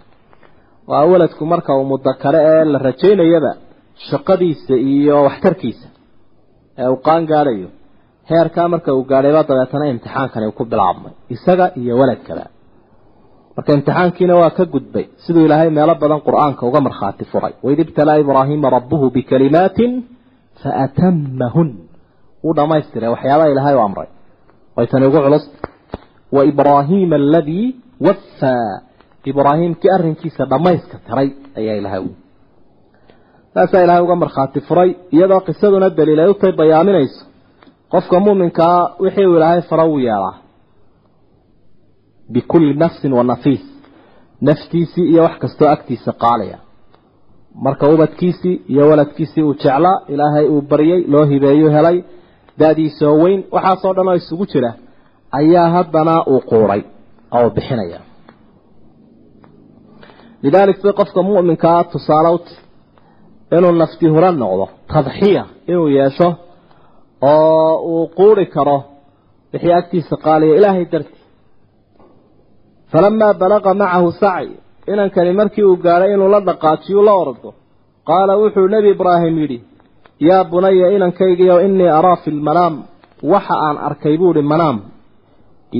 waa 0.90 1.04
waladku 1.12 1.42
marka 1.52 1.70
uu 1.78 1.84
mudakare 1.92 2.40
ee 2.52 2.64
la 2.72 2.78
rajaynayaba 2.86 3.52
shaqadiisa 4.08 4.74
iyo 4.92 5.16
waxtarkiisa 5.26 5.88
ee 6.80 6.88
uu 6.92 6.98
qaan 7.06 7.22
gaadhayo 7.30 7.68
heerkaa 8.32 8.66
marka 8.72 8.90
uu 8.98 9.04
gaadhayba 9.10 9.42
dabeetana 9.50 9.84
imtixaankani 9.92 10.46
ku 10.58 10.64
bilaabmay 10.72 11.12
isaga 11.34 11.66
iyo 11.80 11.94
waladkaba 12.00 12.44
marka 13.56 13.70
imtixaankiina 13.76 14.34
waa 14.42 14.50
ka 14.58 14.64
gudbay 14.74 15.04
siduu 15.24 15.44
ilaahay 15.46 15.70
meelo 15.78 15.94
badan 16.02 16.20
qur'aanka 16.28 16.62
uga 16.68 16.80
markhaati 16.86 17.24
furay. 17.32 17.52
Waid 17.66 17.78
ibtalaa 17.84 18.18
ibraahiima 18.24 18.68
rabbuhu 18.76 19.06
bikalimaatin 19.16 19.92
faatamahun 20.62 21.68
wuu 22.44 22.54
dhamaystiray 22.58 23.10
waxyaabaha 23.14 23.48
ilaahay 23.54 23.74
u 23.78 23.82
amray. 23.88 24.08
Way 24.76 24.86
tani 24.92 25.06
ugu 25.10 25.20
culus. 25.26 25.44
Wa 26.36 26.40
ibraahiima 26.50 27.16
aladii 27.22 27.66
waffaa 28.06 28.72
ibraahiimkii 29.30 29.90
arrinkiisa 29.96 30.42
dhammayska 30.52 30.96
tiray 31.06 31.28
ayaa 31.60 31.76
ilahay 31.80 32.02
saasaa 33.54 33.82
ilaahay 33.84 34.02
uga 34.06 34.16
markhaati 34.22 34.60
furay 34.68 34.90
iyadoo 35.16 35.40
qisaduna 35.48 35.88
daliil 35.98 36.20
ay 36.24 36.28
u 36.32 36.34
tahay 36.40 36.54
bayaaminayso 36.60 37.20
qofka 37.92 38.16
muuminkaa 38.24 38.78
wixii 39.02 39.26
uu 39.26 39.36
ilaahay 39.36 39.62
fara 39.70 39.84
uu 39.92 39.98
yeelaa 40.06 40.34
bikulli 42.32 42.74
nafsin 42.82 43.12
wa 43.18 43.24
nafiis 43.24 43.62
naftiisii 44.48 45.06
iyo 45.12 45.22
wax 45.26 45.36
kastoo 45.42 45.68
agtiisa 45.74 46.12
qaalaya. 46.22 46.58
Marka 47.64 47.88
ubadkiisii 47.94 48.54
iyo 48.72 48.88
waladkiisii 48.90 49.42
uu 49.42 49.54
jeclaa 49.54 49.98
ilaahay 50.12 50.46
uu 50.48 50.60
baryay 50.70 51.00
loo 51.12 51.24
hibeeyu 51.32 51.70
helay 51.76 51.98
da-diisoo 52.58 53.14
weyn 53.22 53.40
waxaasoo 53.54 53.92
dhan 53.96 54.08
oo 54.08 54.14
isugu 54.20 54.46
jira 54.52 54.70
ayaa 55.38 55.68
haddana 55.74 56.14
uu 56.32 56.40
quuray 56.50 56.82
oo 57.38 57.50
bixinaya. 57.56 58.00
Lidaalik 60.42 60.78
bay 60.84 60.92
qofka 61.00 61.20
mu'minkaa 61.28 61.84
tusaale 61.92 62.28
uti 62.36 62.54
inuu 63.56 63.72
nafti 63.82 64.06
hura 64.14 64.30
noqdo 64.42 64.66
tadxiya 64.92 65.42
inuu 65.70 65.88
yeesho 65.98 66.28
oo 67.22 67.76
uu 67.92 68.06
quuri 68.18 68.46
karo 68.54 68.78
wixii 69.52 69.72
agtiisa 69.78 70.14
qaaliya 70.24 70.54
ilaahay 70.58 70.84
dartii. 70.92 71.20
Falamaa 72.92 73.34
balaqa 73.40 73.70
macahu 73.80 74.10
saci 74.20 74.52
inankani 74.92 75.32
markii 75.40 75.64
uu 75.70 75.76
gaadhay 75.84 76.12
inuu 76.14 76.28
la 76.34 76.40
dhaqaajiyu 76.48 77.02
la 77.08 77.12
ordo 77.22 77.48
qaala 78.08 78.32
wuxuu 78.40 78.68
nebi 78.72 78.88
ibraahim 78.94 79.36
yidhi 79.42 79.58
yaa 80.28 80.44
bunaya 80.50 80.86
inankaygiio 80.96 81.56
innii 81.66 81.88
araa 81.98 82.16
fi 82.22 82.30
lmanaam 82.38 82.74
waxa 83.32 83.54
aan 83.66 83.76
arkay 83.88 84.14
buuhi 84.20 84.42
manaam. 84.52 84.78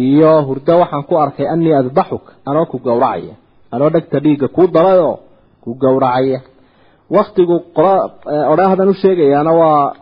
Iyo 0.03 0.33
hurdo 0.47 0.75
waxaan 0.83 1.03
ku 1.09 1.15
arkay 1.25 1.47
annii 1.53 1.75
adbaxuk 1.81 2.25
anoo 2.49 2.67
ku 2.71 2.77
gowracaya 2.87 3.35
anoo 3.75 3.91
dhegta 3.95 4.19
dhiigga 4.25 4.49
kuu 4.55 4.67
dalayoo 4.77 5.17
ku 5.63 5.71
gowracaya. 5.83 6.41
Waktigu 7.17 7.57
odhaahdan 8.53 8.89
u 8.89 8.95
sheegayaana 9.03 9.53
waa 9.61 9.93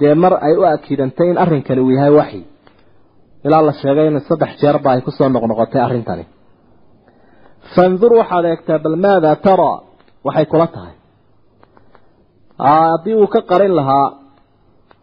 dee 0.00 0.14
mar 0.22 0.32
ay 0.46 0.54
u 0.60 0.62
akidantay 0.74 1.28
in 1.30 1.38
arrinkani 1.44 1.80
uu 1.84 1.90
yahay 1.96 2.10
waxyi. 2.20 2.42
Ilaa 3.46 3.62
la 3.68 3.72
sheegay 3.80 4.06
in 4.10 4.20
saddex 4.28 4.52
jeerba 4.60 4.88
ay 4.92 5.00
ku 5.06 5.10
soo 5.10 5.28
noqnoqotay 5.34 5.80
arrintani. 5.86 6.24
Fandur 7.74 8.12
waxaad 8.20 8.44
eegtaa 8.50 8.78
bal 8.84 8.96
maadaa 9.04 9.36
taraa 9.46 9.76
waxay 10.26 10.46
kula 10.52 10.66
tahay. 10.74 10.94
Haddii 12.58 13.14
uu 13.22 13.26
ka 13.34 13.40
qarin 13.50 13.74
lahaa 13.78 14.06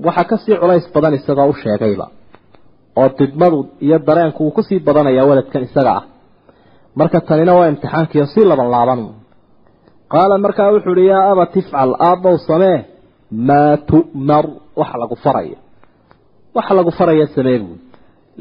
waxa 0.05 0.23
ka 0.29 0.35
sii 0.43 0.55
culays 0.61 0.85
badan 0.93 1.13
isagoo 1.17 1.49
u 1.49 1.53
sheegayba 1.61 2.05
oo 2.99 3.09
didmadu 3.17 3.59
iyo 3.85 3.97
dareenku 4.07 4.39
uu 4.45 4.51
ku 4.55 4.61
sii 4.67 4.79
badanayaa 4.87 5.25
waladkan 5.29 5.63
isaga 5.67 5.91
ah. 5.99 6.03
Marka 6.99 7.19
tanina 7.27 7.53
waa 7.57 7.67
imtixaankiio 7.71 8.25
si 8.33 8.39
laban 8.49 8.69
laaban. 8.75 9.01
Qaala 10.13 10.35
markaa 10.45 10.71
wuxuu 10.73 10.91
uhi 10.95 11.05
yaa 11.11 11.31
aba 11.31 11.45
tifcal 11.55 11.91
aabbow 12.07 12.35
samee 12.47 12.77
maa 13.47 13.75
tu'mar 13.89 14.45
waxa 14.79 14.97
lagu 15.01 15.15
faraya 15.23 15.57
waxa 16.57 16.73
lagu 16.77 16.91
faraya 16.99 17.25
samee 17.35 17.59
buui 17.63 17.77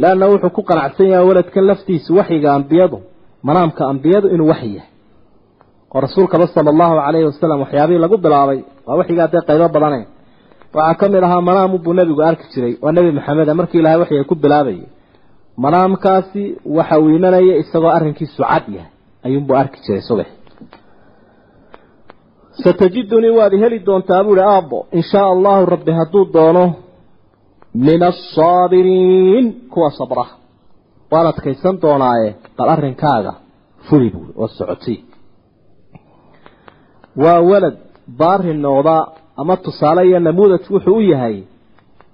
leanna 0.01 0.25
wuxuu 0.33 0.51
ku 0.57 0.63
qanacsan 0.69 1.07
yahay 1.13 1.27
waladkan 1.31 1.65
laftiisu 1.71 2.11
waxyiga 2.19 2.49
ambiyadu 2.59 2.99
manaamka 3.47 3.83
ambiyadu 3.93 4.27
inuu 4.35 4.49
waxyi 4.53 4.73
yahay. 4.77 4.89
Oo 5.95 6.01
rasuulkaba 6.05 6.47
sala 6.55 6.71
allahu 6.75 6.95
calayhi 7.05 7.27
wasalam 7.31 7.59
waxyaabihii 7.65 8.03
lagu 8.05 8.17
bilaabay 8.25 8.59
waa 8.87 8.97
waxyigaa 9.01 9.29
dee 9.33 9.43
qaybo 9.49 9.67
badane 9.75 10.01
waxaa 10.77 10.95
ka 11.01 11.07
mid 11.13 11.23
ahaa 11.27 11.41
manaamu 11.49 11.77
buu 11.85 11.95
nebigu 11.99 12.23
arki 12.31 12.45
jiray 12.55 12.73
waa 12.83 12.93
nebi 12.97 13.11
maxameda 13.19 13.53
markii 13.61 13.79
ilaahay 13.83 13.99
waxay 14.03 14.25
ku 14.31 14.35
bilaabayay 14.45 14.85
manaamkaasi 15.65 16.43
waxa 16.77 16.95
uu 17.03 17.11
imanaya 17.19 17.55
isagoo 17.63 17.91
arrinkiisu 17.97 18.43
cad 18.51 18.65
yahay 18.77 18.91
ayuunbuu 19.27 19.57
arki 19.63 19.79
jiray 19.87 20.03
subax 20.09 20.27
satajidunii 22.65 23.31
waad 23.39 23.53
heli 23.63 23.79
doontaa 23.89 24.25
buuhi 24.27 24.43
aabbo 24.55 24.79
in 24.97 25.03
shaa 25.11 25.27
allahu 25.35 25.63
rabbi 25.75 25.93
hadduu 25.99 26.25
doono 26.35 26.65
min 27.87 28.01
asaabiriin 28.11 29.47
kuwa 29.73 29.91
sabra 29.99 30.25
waan 31.13 31.27
adkaysan 31.33 31.77
doonaaye 31.83 32.29
bal 32.57 32.69
arrinkaaga 32.75 33.33
fuli 33.87 34.09
buui 34.15 34.31
oo 34.43 34.49
socotay 34.59 34.99
waa 37.23 37.41
walad 37.51 37.77
baari 38.21 38.53
noqda 38.67 38.97
ama 39.41 39.55
tusaale 39.65 40.03
iyo 40.09 40.19
namuudaj 40.27 40.63
wuxuu 40.75 40.97
u 40.97 41.01
yahay 41.13 41.37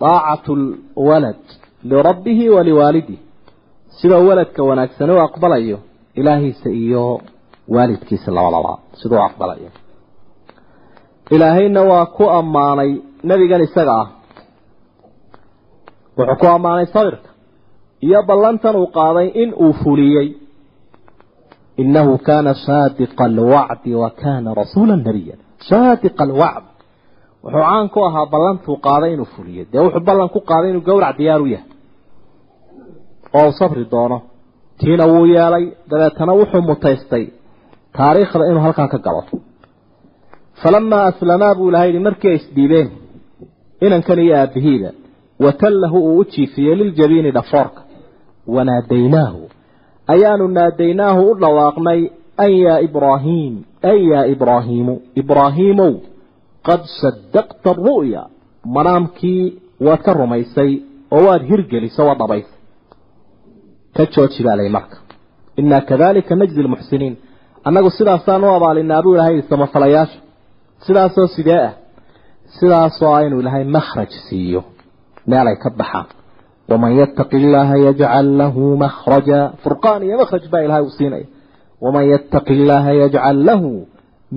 daacatu 0.01 0.53
lwalad 0.97 1.43
lirabbihi 1.91 2.45
wa 2.55 2.63
liwaalidih 2.69 3.19
sidoo 3.99 4.23
waladka 4.29 4.61
wanaagsan 4.69 5.11
u 5.11 5.19
aqbalayo 5.27 5.79
ilaahiisa 6.21 6.69
iyo 6.85 7.05
waalidkiisa 7.75 8.29
labadaba 8.37 8.73
siduu 9.01 9.19
aqbalayo 9.29 9.71
ilaahayna 11.35 11.81
waa 11.91 12.07
ku 12.17 12.25
ammaanay 12.39 12.91
nebigan 13.29 13.63
isaga 13.67 13.95
ah. 14.03 14.09
Wuxuu 16.19 16.37
ku 16.41 16.47
ammaanay 16.57 16.87
sabirka 16.95 17.31
iyo 18.07 18.23
ballantan 18.29 18.77
uu 18.77 18.89
qaaday 18.99 19.29
in 19.43 19.51
uu 19.65 19.73
fuliyey. 19.83 20.29
Inahu 21.83 22.19
kaana 22.27 22.53
saadiqa 22.67 23.25
alwacdi 23.31 23.95
wa 24.03 24.11
kaana 24.23 24.55
rasuula 24.61 24.97
nabiya 24.97 25.37
saadiqa 25.69 26.23
alwacd 26.29 26.67
wuxuu 27.43 27.61
caan 27.63 27.87
ku 27.95 27.99
ahaa 28.09 28.27
ballantuu 28.35 28.77
qaaday 28.87 29.11
inuu 29.15 29.29
fuliyey. 29.35 29.65
Dee 29.73 29.81
wuxuu 29.87 30.05
ballan 30.09 30.29
ku 30.35 30.41
qaaday 30.51 30.71
inuu 30.73 30.85
gowrac 30.89 31.17
diyaar 31.19 31.43
u 31.43 31.47
yahay? 31.55 31.71
Oo 33.39 33.51
sabri 33.59 33.85
doono. 33.93 34.19
Tiina 34.79 35.05
wuu 35.13 35.27
yeelay. 35.35 35.65
Dabeetana 35.91 36.33
wuxuu 36.41 36.63
mutaystay. 36.69 37.25
Taariikhda 37.97 38.45
inuu 38.51 38.63
halkaa 38.67 38.89
ka 38.93 38.99
galo 39.07 39.23
falamaa 40.63 41.05
aslamaa 41.11 41.55
buu 41.59 41.69
ilahay 41.71 41.89
yihi 41.91 42.03
markii 42.09 42.29
ay 42.33 42.37
isdhiibeen 42.41 42.89
inankan 43.87 44.19
iyo 44.25 44.35
aabihiida 44.43 44.91
watallahu 45.45 45.99
uu 46.09 46.19
u 46.19 46.25
jiifiyey 46.33 46.75
liljabiini 46.81 47.31
dhafoorka 47.37 47.81
wanaadaynaahu 48.55 49.41
ayaanu 50.15 50.45
naadaynaahu 50.59 51.23
u 51.31 51.35
dhawaaqnay 51.43 52.01
an 52.45 52.51
yaa 52.65 52.79
ibraahiim 52.89 53.55
an 53.91 53.97
yaa 54.11 54.25
ibraahiimu 54.35 54.95
ibraahiimow 55.23 55.93
qad 56.69 56.83
sadaqta 57.01 57.71
aru'ya 57.75 58.23
manaamkii 58.77 59.43
waad 59.87 60.01
ka 60.07 60.13
rumaysay 60.21 60.71
oo 61.17 61.23
waad 61.29 61.43
hirgeliso 61.51 62.03
waad 62.09 62.19
dhabaysay 62.23 62.59
ka 63.97 64.03
jooji 64.15 64.41
baa 64.47 64.57
lay 64.61 64.69
marka 64.77 64.97
inaa 65.61 65.81
kadalika 65.91 66.33
najzi 66.41 66.63
lmuxsiniin 66.67 67.15
annagu 67.69 67.91
sidaasaan 67.99 68.45
u 68.45 68.51
abaalinaa 68.59 69.03
buu 69.05 69.15
ilahay 69.17 69.37
samafalayaasha 69.51 70.19
sidaasoo 70.85 71.27
sidee 71.37 71.61
ah? 71.69 71.73
Sidaasoo 72.59 73.11
ah 73.17 73.23
inuu 73.27 73.41
ilaahay 73.43 73.65
makhraj 73.77 74.11
siiyo. 74.29 74.61
Meel 75.31 75.47
ay 75.51 75.57
ka 75.65 75.71
baxaan. 75.81 76.07
Waman 76.71 76.93
yattaqi 77.01 77.37
illaaha 77.43 77.75
yajcal 77.87 78.29
lahu 78.41 78.63
makhraja. 78.85 79.41
Furqaan 79.63 80.01
iyo 80.07 80.17
makhraj 80.23 80.45
baa 80.53 80.63
ilahay 80.67 80.83
uu 80.87 80.95
siinaya 80.99 81.27
waman 81.85 82.05
yattaqi 82.13 82.53
illaaha 82.59 82.91
yajcal 83.03 83.39
lahu 83.49 83.71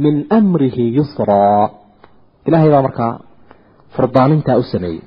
min 0.04 0.16
amrihi 0.40 0.86
yusraa 0.98 1.66
ilahay 2.48 2.70
baa 2.74 2.84
markaa 2.88 3.14
furdaanintaa 3.96 4.58
u 4.62 4.64
sameeyey. 4.74 5.02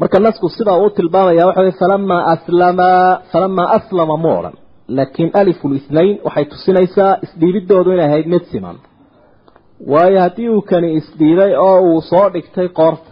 Marka 0.00 0.18
nasku 0.26 0.46
sidaa 0.56 0.78
uu 0.82 0.90
tilmaamaya 0.96 1.46
waxa 1.48 1.62
wey 1.66 1.72
falamaa 1.80 2.22
aslama 2.34 2.90
falamaa 3.32 3.68
aslama 3.78 4.14
mu 4.22 4.30
odhan 4.38 4.56
laakiin 4.96 5.30
alifu 5.40 5.64
lithnayn 5.74 6.14
waxay 6.26 6.44
tusinaysaa 6.52 7.12
isdhiibidoodu 7.24 7.88
inay 7.94 8.06
ahayd 8.10 8.26
mid 8.34 8.44
siman 8.52 8.76
waayo 9.92 10.20
haddii 10.24 10.48
uu 10.48 10.62
kani 10.70 10.88
isdhiibay 10.98 11.52
oo 11.66 11.78
uu 11.90 12.00
soo 12.10 12.26
dhigtay 12.34 12.68
qoorta 12.78 13.10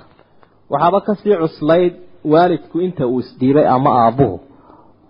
waxaaba 0.72 1.00
ka 1.06 1.12
sii 1.20 1.36
cuslayd 1.42 1.92
waalidku 2.32 2.76
inta 2.86 3.04
uu 3.12 3.20
isdhiibay 3.24 3.66
ama 3.76 3.90
aabbuhu 4.02 4.36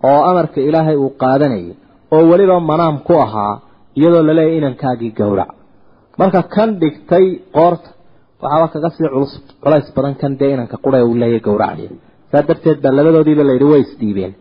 oo 0.09 0.21
amarka 0.29 0.59
ilaahay 0.67 0.97
uu 1.03 1.11
qaadanayay 1.21 1.73
oo 2.15 2.23
weliba 2.31 2.57
manaam 2.71 2.95
ku 3.07 3.13
ahaa 3.25 3.53
iyadoo 3.99 4.23
laleeyahy 4.29 4.57
inankaagii 4.61 5.11
gowrac 5.19 5.51
marka 6.19 6.41
kan 6.55 6.69
dhigtay 6.81 7.25
qoorta 7.57 7.89
waxaaba 8.41 8.67
kaga 8.73 8.89
sii 8.95 9.07
culus 9.13 9.33
culays 9.63 9.87
badan 9.95 10.15
kan 10.21 10.31
dee 10.39 10.51
inanka 10.55 10.77
qura 10.83 10.99
uu 11.07 11.15
leeyahy 11.21 11.39
gowracaya 11.47 11.89
saa 12.31 12.43
darteed 12.47 12.77
baa 12.83 12.93
labadoodiiba 12.97 13.43
layidhi 13.49 13.67
way 13.71 13.81
isdhiibeen. 13.87 14.33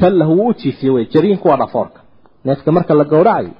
Tallahu 0.00 0.32
wuu 0.38 0.48
u 0.48 0.54
jiifiyey 0.60 0.92
wey 0.96 1.04
jariinku 1.14 1.46
waa 1.50 1.56
dhafoorka. 1.62 1.98
Neefka 2.46 2.70
marka 2.76 2.92
la 3.00 3.04
gowracayo 3.12 3.52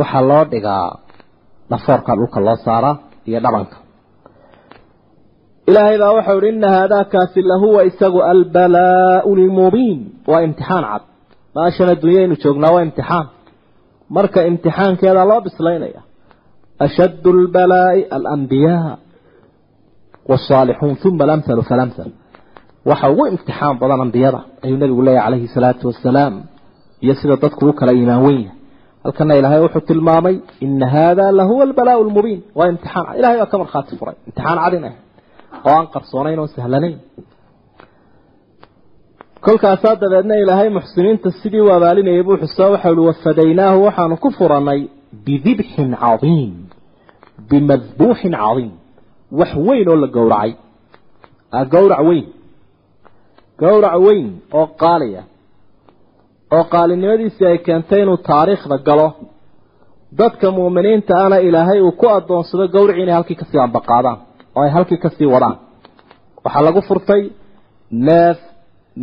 waxaa 0.00 0.22
loo 0.30 0.44
dhigaa 0.52 0.86
dhafoorka 1.70 2.12
dhulka 2.18 2.38
loo 2.46 2.56
saaraa 2.66 2.94
iyo 3.28 3.40
dhabanka. 3.44 3.76
Ilaahay 5.70 5.98
baa 6.02 6.12
waxau 6.18 6.38
ihi 6.42 6.48
ina 6.56 6.68
haadaakaasi 6.76 7.40
lahuwa 7.50 7.80
isagu 7.90 8.20
albalaau 8.32 9.30
lmubiin 9.40 10.00
waa 10.30 10.40
imtixaan 10.46 10.84
cad. 10.90 11.02
Maashan 11.54 11.88
adduunyaynu 11.94 12.34
joognaa 12.42 12.72
waa 12.74 12.82
imtixaan. 12.86 13.26
Marka 14.16 14.40
imtixaankeeda 14.50 15.22
loo 15.30 15.40
bislaynaya 15.46 16.00
ashaddu 16.86 17.30
lbalaa'i 17.42 18.00
alambiyaa 18.16 18.92
waalsaalixuun 20.30 20.96
uma 21.08 21.24
alamhalu 21.26 21.62
falamhal 21.70 22.10
waxa 22.90 23.06
ugu 23.12 23.24
imtixaan 23.32 23.74
badan 23.80 24.00
ambiyada 24.06 24.40
ayuu 24.64 24.78
nabigu 24.82 25.02
leeyahy 25.06 25.24
calayhi 25.26 25.48
salaatu 25.56 25.84
wasalaam 25.90 26.34
iyo 27.04 27.14
sida 27.20 27.36
dadku 27.42 27.62
u 27.68 27.72
kala 27.78 27.92
iimaan 27.98 28.22
wen 28.26 28.38
yahay 28.44 28.57
halkana 29.04 29.32
ilaahay 29.38 29.60
wuxuu 29.64 29.80
tilmaamay 29.90 30.36
ina 30.66 30.86
haada 30.94 31.24
lahuwa 31.38 31.62
albalaau 31.68 32.00
lmubiin 32.08 32.40
waa 32.58 32.68
imtixaan. 32.72 33.16
Ilahay 33.18 33.36
baa 33.40 33.46
ka 33.52 33.56
markhaati 33.62 33.92
furay. 34.00 34.16
Imtixaan 34.28 34.58
cadin 34.64 34.84
ah. 34.90 34.94
Oo 35.66 35.74
aan 35.78 35.86
qarsoonayn 35.94 36.38
oo 36.42 36.46
sahlanayn. 36.56 36.96
Kolkaasaa 39.44 39.94
dabeedna 40.02 40.34
ilaahay 40.42 40.68
muxsiniinta 40.76 41.28
sidii 41.40 41.60
u 41.66 41.70
abaalinayay 41.76 42.22
buu 42.26 42.36
xusaa 42.42 42.70
waxau 42.74 42.92
ihi 42.96 43.06
wafadaynaahu 43.10 43.78
waxaanu 43.86 44.16
ku 44.24 44.28
furanay 44.38 44.80
bidibxin 45.26 45.90
cadiim 46.02 46.54
bimadbuuxin 47.50 48.34
cadiim. 48.42 48.72
Wax 49.38 49.50
weyn 49.68 49.88
oo 49.92 49.96
la 50.02 50.06
gowracay. 50.16 50.50
Gowrac 51.72 52.00
weyn. 52.08 52.26
Gowrac 53.62 53.94
weyn 54.06 54.26
oo 54.58 54.66
qaaliya 54.82 55.22
oo 56.56 56.64
qaalinimadiisii 56.72 57.46
ay 57.50 57.58
keentay 57.66 58.00
inuu 58.02 58.16
taariikhda 58.28 58.76
galo. 58.88 59.08
Dadka 60.18 60.46
mu'miniinta 60.58 61.14
ana 61.24 61.36
ilaahay 61.48 61.80
uu 61.86 61.92
ku 62.00 62.06
adoonsado 62.16 62.64
gowracii 62.74 63.02
inay 63.04 63.14
halkii 63.18 63.36
ka 63.40 63.44
sii 63.50 63.60
ambaqaadaan 63.66 64.18
oo 64.56 64.62
ay 64.64 64.70
halkii 64.76 64.98
ka 65.04 65.08
sii 65.16 65.28
wadaan. 65.34 65.56
Waxaa 66.44 66.62
lagu 66.66 66.80
furtay 66.88 67.22
neef 68.06 68.38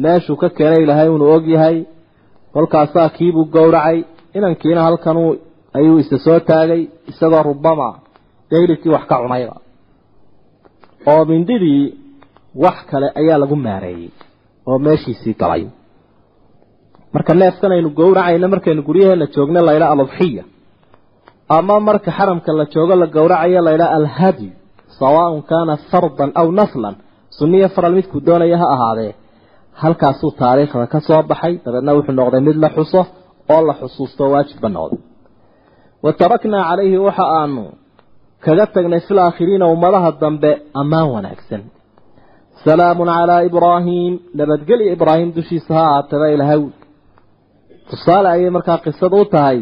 meeshuu 0.04 0.38
ka 0.42 0.48
keenay 0.58 0.82
ilaahay 0.84 1.10
uunu 1.12 1.26
og 1.36 1.46
yahay 1.54 1.78
kolkaasaa 2.54 3.10
kiibuu 3.16 3.46
gowracay 3.56 3.98
inankiina 4.38 4.82
halkan 4.88 5.18
ayuu 5.78 5.98
isa 6.04 6.18
soo 6.26 6.40
taagay 6.50 6.82
isagoo 7.12 7.44
rubama 7.50 7.90
daylikii 8.52 8.92
wax 8.96 9.06
ka 9.10 9.16
cunayba. 9.24 9.56
Oo 11.12 11.22
mindidii 11.30 11.84
wax 12.64 12.78
kale 12.90 13.08
ayaa 13.20 13.38
lagu 13.42 13.56
maareeyey 13.66 14.10
oo 14.70 14.78
meeshiisii 14.86 15.34
galay 15.42 15.64
marka 17.16 17.32
neefkan 17.42 17.72
aynu 17.76 17.90
gowracayno 18.00 18.48
markaynu 18.54 18.82
guryaheena 18.88 19.26
joogna 19.36 19.60
laydha 19.68 19.88
aludxiya 19.94 20.44
ama 21.58 21.76
marka 21.88 22.10
xaramka 22.18 22.52
la 22.60 22.66
joogo 22.74 22.96
la 23.02 23.08
gowracayo 23.16 23.62
laydha 23.68 23.88
alhadyu 23.98 24.52
sawaaun 25.00 25.42
kaana 25.52 25.74
fardan 25.90 26.30
aw 26.42 26.48
naflan 26.60 26.96
sunniyo 27.38 27.68
faral 27.76 27.94
midkuu 27.98 28.20
doonaya 28.28 28.58
ha 28.62 28.68
ahaadee. 28.76 29.12
Halkaasuu 29.82 30.32
taariikhda 30.42 30.86
ka 30.94 31.00
soo 31.08 31.22
baxay 31.32 31.54
dabeedna 31.66 31.92
wuxuu 31.98 32.16
noqday 32.20 32.42
mid 32.48 32.58
la 32.64 32.70
xuso 32.76 33.02
oo 33.54 33.62
la 33.68 33.74
xusuusto 33.80 34.24
waajibba 34.34 34.70
noqday. 34.78 35.00
Wa 36.04 36.12
taraknaa 36.20 36.64
calayhi 36.70 36.98
waxa 37.08 37.26
aanu 37.40 37.64
kaga 38.46 38.66
tagnay 38.76 39.02
fil 39.08 39.20
aakhiriina 39.26 39.66
ummadaha 39.74 40.10
dambe 40.22 40.52
ammaan 40.82 41.08
wanaagsan. 41.16 41.62
Salaamun 42.66 43.10
calaa 43.18 43.42
ibraahiim 43.50 44.14
nabadgelya 44.40 44.94
ibraahim 44.96 45.30
dushiisa 45.38 45.72
ha 45.78 45.84
ahaataba 45.90 46.28
ilahaw 46.36 46.62
tusaale 47.90 48.28
ayay 48.36 48.50
markaa 48.58 48.78
qisada 48.86 49.16
u 49.22 49.26
tahay 49.34 49.60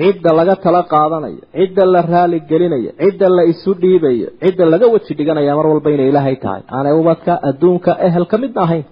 cidda 0.00 0.30
laga 0.38 0.54
tala 0.64 0.80
qaadanayo 0.92 1.42
cidda 1.58 1.82
la 1.94 2.00
raali 2.12 2.38
gelinayo 2.50 2.90
cidda 3.02 3.26
la 3.36 3.42
isu 3.52 3.70
dhiibayo 3.82 4.28
cidda 4.42 4.64
laga 4.72 4.86
weji 4.94 5.12
dhiganaya 5.18 5.52
mar 5.58 5.66
walba 5.72 5.88
inay 5.94 6.08
ilaahay 6.12 6.36
tahay. 6.44 6.62
Aanay 6.76 6.94
ubadka 7.00 7.32
adduunka 7.48 7.90
ehel 8.06 8.24
ka 8.30 8.36
midna 8.42 8.60
ahayn. 8.66 8.84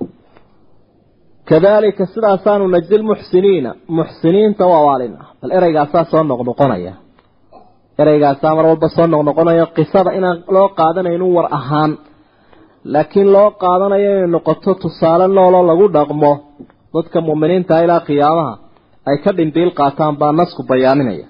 Kadalika 1.51 2.05
sidaasaanu 2.15 2.65
najdi 2.75 2.97
lmuxsiniina 3.03 3.71
muxsiniinta 3.99 4.63
u 4.67 4.73
abaalina 4.81 5.19
bal 5.41 5.51
ereygaasaa 5.59 6.05
soo 6.13 6.23
noqnoqonaya. 6.31 6.93
Ereygaasaa 8.03 8.53
mar 8.57 8.65
walba 8.71 8.89
soo 8.97 9.07
noqnoqonayo 9.15 9.65
qisada 9.77 10.11
inaan 10.19 10.39
loo 10.55 10.69
qaadanaynin 10.79 11.31
war 11.37 11.47
ahaan. 11.59 11.93
Laakiin 12.95 13.29
loo 13.35 13.49
qaadanayo 13.63 14.09
inay 14.17 14.29
noqoto 14.37 14.71
tusaale 14.83 15.27
nooloo 15.37 15.65
lagu 15.71 15.87
dhaqmo 15.97 16.33
dadka 16.97 17.19
mu'miniinta 17.29 17.75
ilaa 17.85 18.07
qiyaamaha 18.09 18.55
ay 19.09 19.17
ka 19.25 19.31
dhimbiil 19.39 19.71
qaataan 19.79 20.15
baa 20.21 20.33
nasku 20.39 20.61
bayaaminaya 20.71 21.27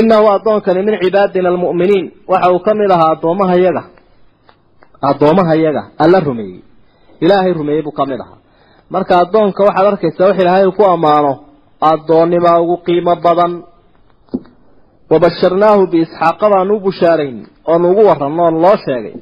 inahu 0.00 0.26
addoonkani 0.36 0.82
min 0.86 0.94
cibaadina 1.02 1.48
almu'miniin. 1.52 2.06
Waxa 2.30 2.50
uu 2.54 2.60
ka 2.66 2.72
mid 2.74 2.90
ahaa 2.90 3.10
addoomaha 3.14 3.54
yaga. 3.64 3.82
Addoomaha 5.10 5.54
yaga. 5.64 5.82
Alla 6.02 6.20
rumeeyey. 6.26 6.60
Ilaahay 7.24 7.52
rumeeyey 7.58 7.82
buu 7.86 7.92
ka 7.98 8.04
mid 8.10 8.20
ahaa. 8.24 8.38
Marka 8.92 9.14
addoonka 9.22 9.62
waxaad 9.68 9.86
arkaysaa 9.92 10.26
wax 10.28 10.38
ilaahay 10.42 10.70
ku 10.78 10.84
ammaano 10.94 11.32
addoonnimaa 11.90 12.60
ugu 12.62 12.76
qiimo 12.86 13.14
badan. 13.24 13.52
Wabasharnaahu 15.10 15.82
biisxaaqa 15.92 16.46
baanu 16.52 16.72
u 16.76 16.80
bushaarayn 16.86 17.38
oonu 17.70 17.86
ugu 17.90 18.02
warranno 18.08 18.42
oon 18.44 18.56
loo 18.62 18.76
sheegay 18.84 19.14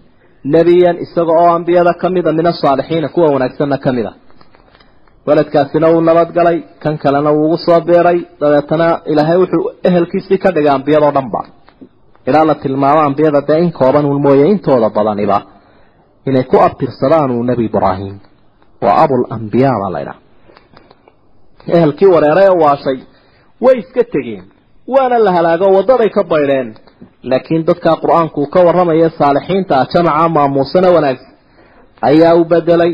nebiyan 0.54 0.96
isaga 1.04 1.32
oo 1.42 1.50
ambiyada 1.58 1.92
ka 2.00 2.06
mida 2.14 2.30
min 2.38 2.46
asaalixiina 2.52 3.08
kuwa 3.14 3.28
wanaagsanna 3.34 3.78
ka 3.84 3.90
mid 3.96 4.06
a 4.06 4.12
waladkaasina 5.28 5.86
wuu 5.92 6.00
nabadgalay 6.08 6.58
kan 6.82 6.94
kalena 7.02 7.30
wuu 7.36 7.44
ugu 7.46 7.58
soo 7.66 7.80
beeray 7.88 8.18
dabeetana 8.40 8.86
ilaahay 9.12 9.38
wuxuu 9.42 9.64
ehelkiisii 9.88 10.38
ka 10.44 10.50
dhigay 10.54 10.72
ambiyadoo 10.78 11.10
dhan 11.16 11.28
ba 11.34 11.40
ilaa 12.28 12.44
la 12.50 12.54
tilmaamo 12.62 13.00
ambiyada 13.08 13.40
dee 13.48 13.58
in 13.64 13.72
kooban 13.78 14.04
uun 14.10 14.20
mooye 14.26 14.44
intooda 14.52 14.88
badaniba 14.96 15.38
inay 16.28 16.42
ku 16.50 16.56
abtirsadaan 16.66 17.30
uu 17.36 17.42
nebi 17.50 17.64
ibraahim 17.70 18.14
waa 18.84 18.96
abul 19.04 19.24
ambiyaa 19.36 19.78
baa 19.82 19.90
laydhaha 19.96 20.18
ehelkii 21.76 22.06
wareeray 22.14 22.46
ee 22.50 22.56
waashay 22.64 22.98
way 23.64 23.76
iska 23.82 24.02
tegeen 24.14 24.44
waana 24.94 25.18
la 25.26 25.30
halaago 25.36 25.66
waddaday 25.76 26.10
ka 26.16 26.22
baydheen 26.32 26.68
laakiin 27.30 27.62
dadkaa 27.68 27.96
qur'aanku 28.02 28.36
uu 28.42 28.50
ka 28.54 28.60
warramaya 28.66 29.08
saalixiinta 29.18 29.76
jamaca 29.92 30.28
maamuusana 30.36 30.88
wanaagsan 30.96 31.32
ayaa 32.08 32.34
u 32.40 32.44
bedelay 32.52 32.92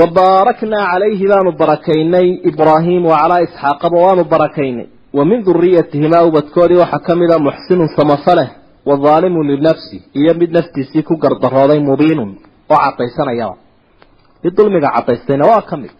wabaaraknaa 0.00 0.84
calayhi 0.92 1.26
baanu 1.32 1.52
barakaynay 1.62 2.28
ibraahim 2.50 3.02
wacalaa 3.12 3.40
isxaaqaba 3.46 3.96
waanu 4.04 4.24
barakaynay. 4.34 4.86
Wa 5.16 5.24
min 5.30 5.38
duriyatihimaa 5.46 6.22
ubadkoodii 6.28 6.78
waxaa 6.82 6.98
ka 7.06 7.12
mid 7.20 7.30
a 7.30 7.38
muxsinun 7.46 7.88
samafaleh 7.96 8.48
wahaalimun 8.88 9.46
linafsi 9.52 9.96
iyo 10.20 10.32
mid 10.40 10.50
naftiisii 10.56 11.02
ku 11.08 11.14
gardarooday 11.22 11.78
mubiinun 11.88 12.30
oo 12.72 12.78
cadaysanayaba 12.84 13.56
mid 14.44 14.52
dulmiga 14.58 14.88
cadaystayna 14.96 15.44
waa 15.50 15.62
ka 15.70 15.76
mid 15.82 15.96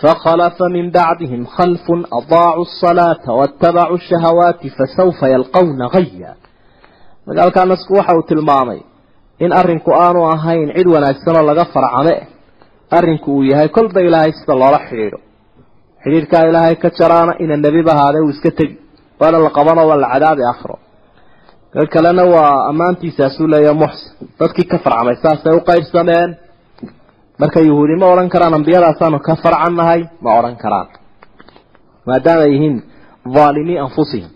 fakhalafa 0.00 0.68
min 0.76 0.90
bacdihim 0.96 1.46
khalfun 1.56 2.00
adaacuu 2.18 2.64
asalaata 2.68 3.32
waattabacuu 3.38 3.98
shahawaati 4.08 4.68
fasawfa 4.78 5.26
yalqawna 5.34 5.88
haya 5.94 6.30
magaalkaa 7.26 7.64
nasku 7.72 7.92
waxa 7.98 8.14
uu 8.18 8.22
tilmaamay 8.30 8.80
in 9.44 9.52
arrinku 9.60 9.90
aanu 10.04 10.20
ahayn 10.34 10.68
cid 10.76 10.86
wanaagsan 10.94 11.36
oo 11.36 11.42
laga 11.50 11.64
farcame 11.74 12.14
arrinku 12.98 13.28
uu 13.36 13.42
yahay 13.50 13.68
kolba 13.76 14.00
ilaahay 14.06 14.32
sida 14.38 14.54
loola 14.62 14.78
xidhiidho 14.88 15.18
xidhiidhkaa 16.04 16.44
ilaahay 16.50 16.76
ka 16.82 16.88
jaraana 16.98 17.32
ina 17.44 17.56
nebiba 17.64 17.92
ahaadee 17.96 18.22
uu 18.26 18.30
iska 18.34 18.50
tegi 18.58 18.76
waana 19.20 19.38
la 19.44 19.50
qabano 19.56 19.82
waa 19.90 19.96
la 20.04 20.08
cadaabi 20.14 20.42
akhro 20.52 20.76
ka 21.74 21.86
kalena 21.94 22.24
waa 22.34 22.54
ammaantiisaasuu 22.70 23.46
leeya 23.52 23.74
marka 27.40 27.60
yuhuudi 27.68 27.94
ma 28.00 28.06
odhan 28.12 28.28
karaan 28.34 28.54
ambiyadaasaanu 28.58 29.18
ka 29.26 29.32
farcan 29.42 29.74
nahay 29.80 30.00
ma 30.24 30.30
odhan 30.38 30.56
karaan. 30.62 30.88
Maadaama 32.06 32.44
yihiin 32.52 32.76
dhaalimii 33.34 33.78
anfusihim. 33.84 34.30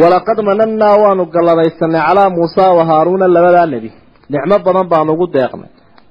Walaqad 0.00 0.38
manannaa 0.48 0.96
waanu 1.02 1.24
gallabaysanay 1.34 2.02
calaa 2.08 2.30
muusa 2.36 2.64
wa 2.76 2.82
haaruuna 2.90 3.26
labadaa 3.36 3.66
nebi. 3.72 3.90
Nicmo 4.32 4.56
badan 4.66 4.86
baanu 4.92 5.10
ugu 5.14 5.26
deeqnay. 5.34 5.70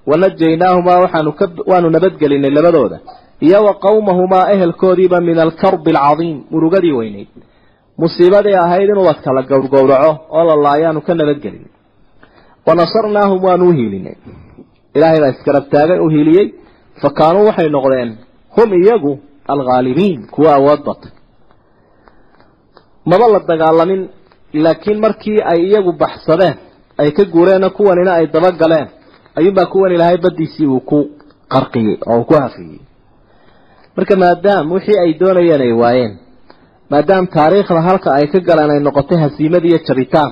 Wanajaynaahuma 0.09 0.93
waxaanu 1.03 1.31
ka 1.39 1.45
waanu 1.71 1.87
nabadgelinay 1.95 2.51
labadooda. 2.57 2.97
Iyo 3.45 3.59
wa 3.67 3.73
qowmahumaa 3.85 4.45
ehelkoodiiba 4.53 5.17
min 5.27 5.37
alkarbi 5.45 5.91
alcadiim 5.91 6.37
murugadii 6.51 6.93
weyneyd. 6.99 7.29
Musiibadii 8.01 8.55
ahayd 8.63 8.89
in 8.93 8.97
ubad 9.03 9.17
kala 9.25 9.41
gowrgowraco 9.49 10.11
oo 10.37 10.43
la 10.49 10.55
laayaanu 10.65 10.99
ka 11.07 11.13
nabadgelinay. 11.19 11.71
Wanasarnaahum 12.67 13.39
waanu 13.47 13.63
u 13.69 13.71
hiilinay 13.77 14.15
ilaahay 14.95 15.19
baa 15.23 15.31
iskarab 15.35 15.65
taagay 15.73 15.99
u 16.05 16.07
hiiliyey. 16.13 16.47
Fa 17.01 17.09
kaanuu 17.19 17.45
waxay 17.49 17.69
noqdeen 17.75 18.09
hum 18.55 18.69
iyagu 18.81 19.11
alghaalibiin 19.53 20.19
kuwa 20.33 20.51
awood 20.59 20.81
batay 20.87 21.11
maba 23.09 23.25
la 23.33 23.39
dagaalamin 23.51 24.01
laakiin 24.63 24.99
markii 25.05 25.39
ay 25.51 25.59
iyagu 25.67 25.91
baxsadeen 26.01 26.55
ay 27.01 27.09
ka 27.17 27.23
guureenna 27.33 27.69
kuwanina 27.77 28.11
ay 28.19 28.25
dabagaleen 28.35 28.87
ayuunbaa 29.37 29.65
kuwan 29.73 29.91
ilaahay 29.95 30.17
baddiisii 30.25 30.67
uu 30.75 30.79
ku 30.89 30.99
qarqiyey 31.53 31.95
oo 32.11 32.17
uu 32.19 32.23
ku 32.29 32.33
hafiyey. 32.43 32.79
Marka 33.95 34.15
maadaam 34.23 34.65
wixii 34.73 34.99
ay 35.03 35.11
doonayeen 35.21 35.61
ay 35.67 35.71
waayeen 35.81 36.13
maadaam 36.91 37.25
taariikhda 37.35 37.81
halka 37.87 38.09
ay 38.19 38.27
ka 38.33 38.39
galeen 38.49 38.71
ay 38.75 38.79
noqotay 38.87 39.17
hasiimad 39.23 39.63
iyo 39.69 39.79
jabitaan 39.87 40.31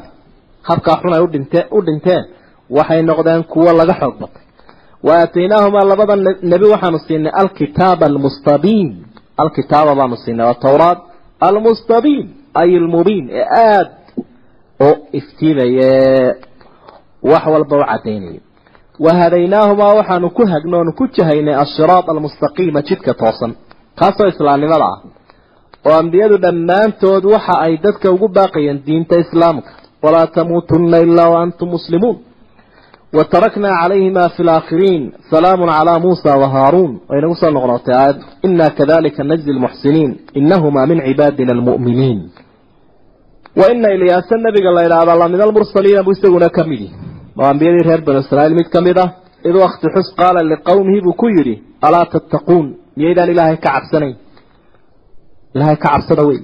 habkaa 0.70 0.98
xun 1.02 1.14
ay 1.18 1.22
udhinte 1.28 1.60
u 1.72 1.82
dhinteen 1.88 2.24
waxay 2.78 3.02
noqdeen 3.10 3.44
kuwo 3.52 3.72
laga 3.80 3.94
xoog 4.02 4.16
batay 4.22 4.44
wa 5.04 5.14
aataynaahumaa 5.22 5.86
labada 5.92 6.16
nebi 6.42 6.66
waxaanu 6.66 7.00
siinay 7.08 7.32
alkitaaba 7.42 8.06
almustabiin. 8.06 9.06
Alkitaaba 9.38 9.96
baanu 9.96 10.18
siinay 10.18 10.46
waa 10.46 10.54
tawraat 10.54 11.00
almustabiin 11.40 12.26
ay 12.54 12.78
almubiin 12.78 13.30
ee 13.30 13.46
aada 13.68 13.92
oo 14.80 14.96
iftiimaya 15.20 16.36
wax 17.24 17.46
walba 17.54 17.76
u 17.78 17.84
cadaynaya 17.92 18.42
wahadaynaahumaa 19.00 19.94
waxaanu 20.00 20.30
ku 20.30 20.44
oonu 20.78 20.92
ku 20.94 21.08
jahaynay 21.08 21.56
ashiraat 21.56 22.10
almustaqiima 22.10 22.82
jidka 22.82 23.14
toosan. 23.14 23.56
Kaasoo 24.00 24.28
islaamnimada 24.28 24.86
ah. 24.86 25.00
Oo 25.86 25.94
ambiyadu 25.94 26.38
dhammaantood 26.38 27.26
waxa 27.26 27.54
ay 27.66 27.78
dadka 27.78 28.12
ugu 28.12 28.28
baaqayeen 28.28 28.84
diinta 28.86 29.20
islaamka. 29.20 29.70
Walaa 30.04 30.28
tamuutunna 30.28 30.98
ilaa 30.98 31.30
muslimuun 31.66 32.16
wa 32.16 32.26
calayhima 32.26 32.29
fi 34.36 34.44
laakhiriin 34.50 35.04
salaamun 35.32 35.70
calaa 35.78 36.00
muusa 36.00 36.38
wa 36.42 36.48
haaruun 36.56 36.92
way 37.10 37.22
nagu 37.22 37.36
soo 37.42 37.52
noqnootay 37.56 37.96
aayaddu 37.96 38.24
inaa 38.48 38.70
kadalika 38.80 39.24
najzi 39.24 39.52
lmuxsiniin 39.58 40.12
inahumaa 40.40 40.86
min 40.92 41.00
cibaadina 41.08 41.52
almu'miniin 41.58 42.20
wa 43.60 43.66
ina 43.74 43.90
ilyaasa 43.96 44.36
nabiga 44.46 44.72
la 44.78 44.82
idhaahdaa 44.88 45.18
la 45.22 45.28
mid 45.34 45.42
almursaliina 45.48 46.04
buu 46.06 46.12
isaguna 46.18 46.50
ka 46.58 46.64
mid 46.72 46.80
yihi 46.80 46.96
waa 47.38 47.50
ambiyadii 47.54 47.84
reer 47.90 48.02
banu 48.08 48.20
israa'iil 48.26 48.56
mid 48.60 48.68
ka 48.76 48.80
mid 48.88 48.98
ah 49.06 49.10
id 49.50 49.56
wakti 49.64 49.88
xus 49.96 50.08
qaala 50.20 50.40
liqowmihi 50.52 51.00
buu 51.06 51.14
ku 51.22 51.28
yidhi 51.36 51.56
alaa 51.88 52.06
tattaquun 52.14 52.66
miyaydaan 52.98 53.30
ilaahay 53.34 53.58
ka 53.64 53.70
cabsanayn 53.76 54.16
ilaahay 55.56 55.78
ka 55.84 55.88
cabsada 55.94 56.24
wey 56.30 56.40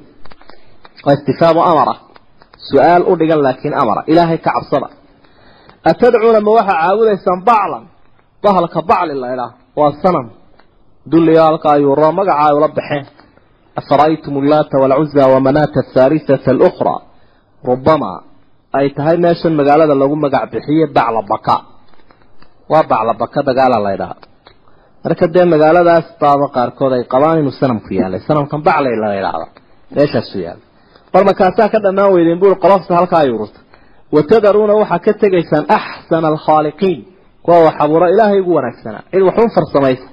atadcuuna 5.89 6.39
ma 6.47 6.51
waxaa 6.57 6.77
caabudaysaan 6.81 7.39
baclan. 7.49 7.83
Bahalka 8.43 8.79
bacli 8.89 9.13
la 9.23 9.27
idhaah 9.35 9.51
waa 9.79 9.91
sanam. 10.03 10.27
Dulliyo 11.11 11.41
halka 11.47 11.67
ayuu 11.75 11.95
ro 11.99 12.07
magaca 12.19 12.41
ay 12.47 12.53
ula 12.59 12.67
baxeen. 12.77 13.05
Afara'aytum 13.79 14.33
allaata 14.41 14.75
waalcuza 14.81 15.23
wamanaata 15.33 15.79
athaalisata 15.83 16.49
alukhraa 16.55 16.99
rubama 17.67 18.11
ay 18.77 18.87
tahay 18.97 19.17
meeshan 19.23 19.53
magaalada 19.59 19.95
lagu 20.01 20.15
magac 20.23 20.43
bixiye 20.53 20.85
bacla 20.97 21.21
baka. 21.31 21.55
Waa 22.71 22.83
bacla 22.91 23.13
baka 23.21 23.39
dagaala 23.47 23.77
la 23.85 23.91
ydhaha 23.97 24.15
marka 25.05 25.25
dee 25.33 25.45
magaaladaas 25.53 26.05
baaba 26.21 26.45
qaarkood 26.55 26.93
ay 26.97 27.03
qabaan 27.13 27.37
inuu 27.41 27.53
sanamku 27.61 27.89
yaalay. 27.99 28.19
Sanamkan 28.27 28.61
baclay 28.67 28.95
la 29.03 29.09
idhaahda 29.19 29.47
meeshaasuu 29.95 30.41
yaalay 30.47 30.63
mar 31.13 31.23
markaasaa 31.29 31.69
ka 31.73 31.77
dhammaan 31.85 32.11
weydeen 32.15 32.39
bui 32.41 32.51
qolofta 32.63 32.91
halkaa 32.99 33.19
ay 33.23 33.29
ururta 33.35 33.59
watadaruuna 34.15 34.73
waxaa 34.81 34.99
ka 35.05 35.13
tegaysaan 35.23 35.65
axsana 35.77 36.27
alkhaaliqiin 36.33 36.99
kuwa 37.45 37.57
wax 37.65 37.75
abuura 37.83 38.07
ilaahay 38.13 38.39
ugu 38.43 38.53
wanaagsanaa 38.57 39.03
cid 39.11 39.21
waxun 39.29 39.49
farsamaysa 39.55 40.07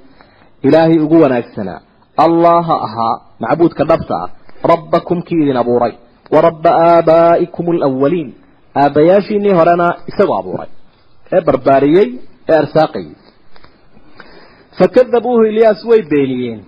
ilaahay 0.67 0.97
ugu 1.05 1.17
wanaagsanaa 1.23 1.79
allaha 2.25 2.75
ahaa 2.87 3.15
macbuudka 3.43 3.83
dhabta 3.91 4.15
ah 4.23 4.29
rabbakum 4.71 5.19
kii 5.27 5.41
idin 5.43 5.57
abuuray 5.63 5.93
wa 6.33 6.41
rabba 6.47 6.71
aabaa'ikum 6.89 7.65
alawaliin 7.75 8.29
aabbayaashiinii 8.83 9.53
horena 9.59 9.87
isagoo 10.11 10.37
abuuray 10.41 10.69
ee 11.35 11.41
barbaariyey 11.47 12.07
ee 12.51 12.57
arsaaqayay 12.63 13.11
fakadabuuhu 14.79 15.43
ilyaas 15.51 15.81
way 15.91 16.01
beeniyeen 16.13 16.61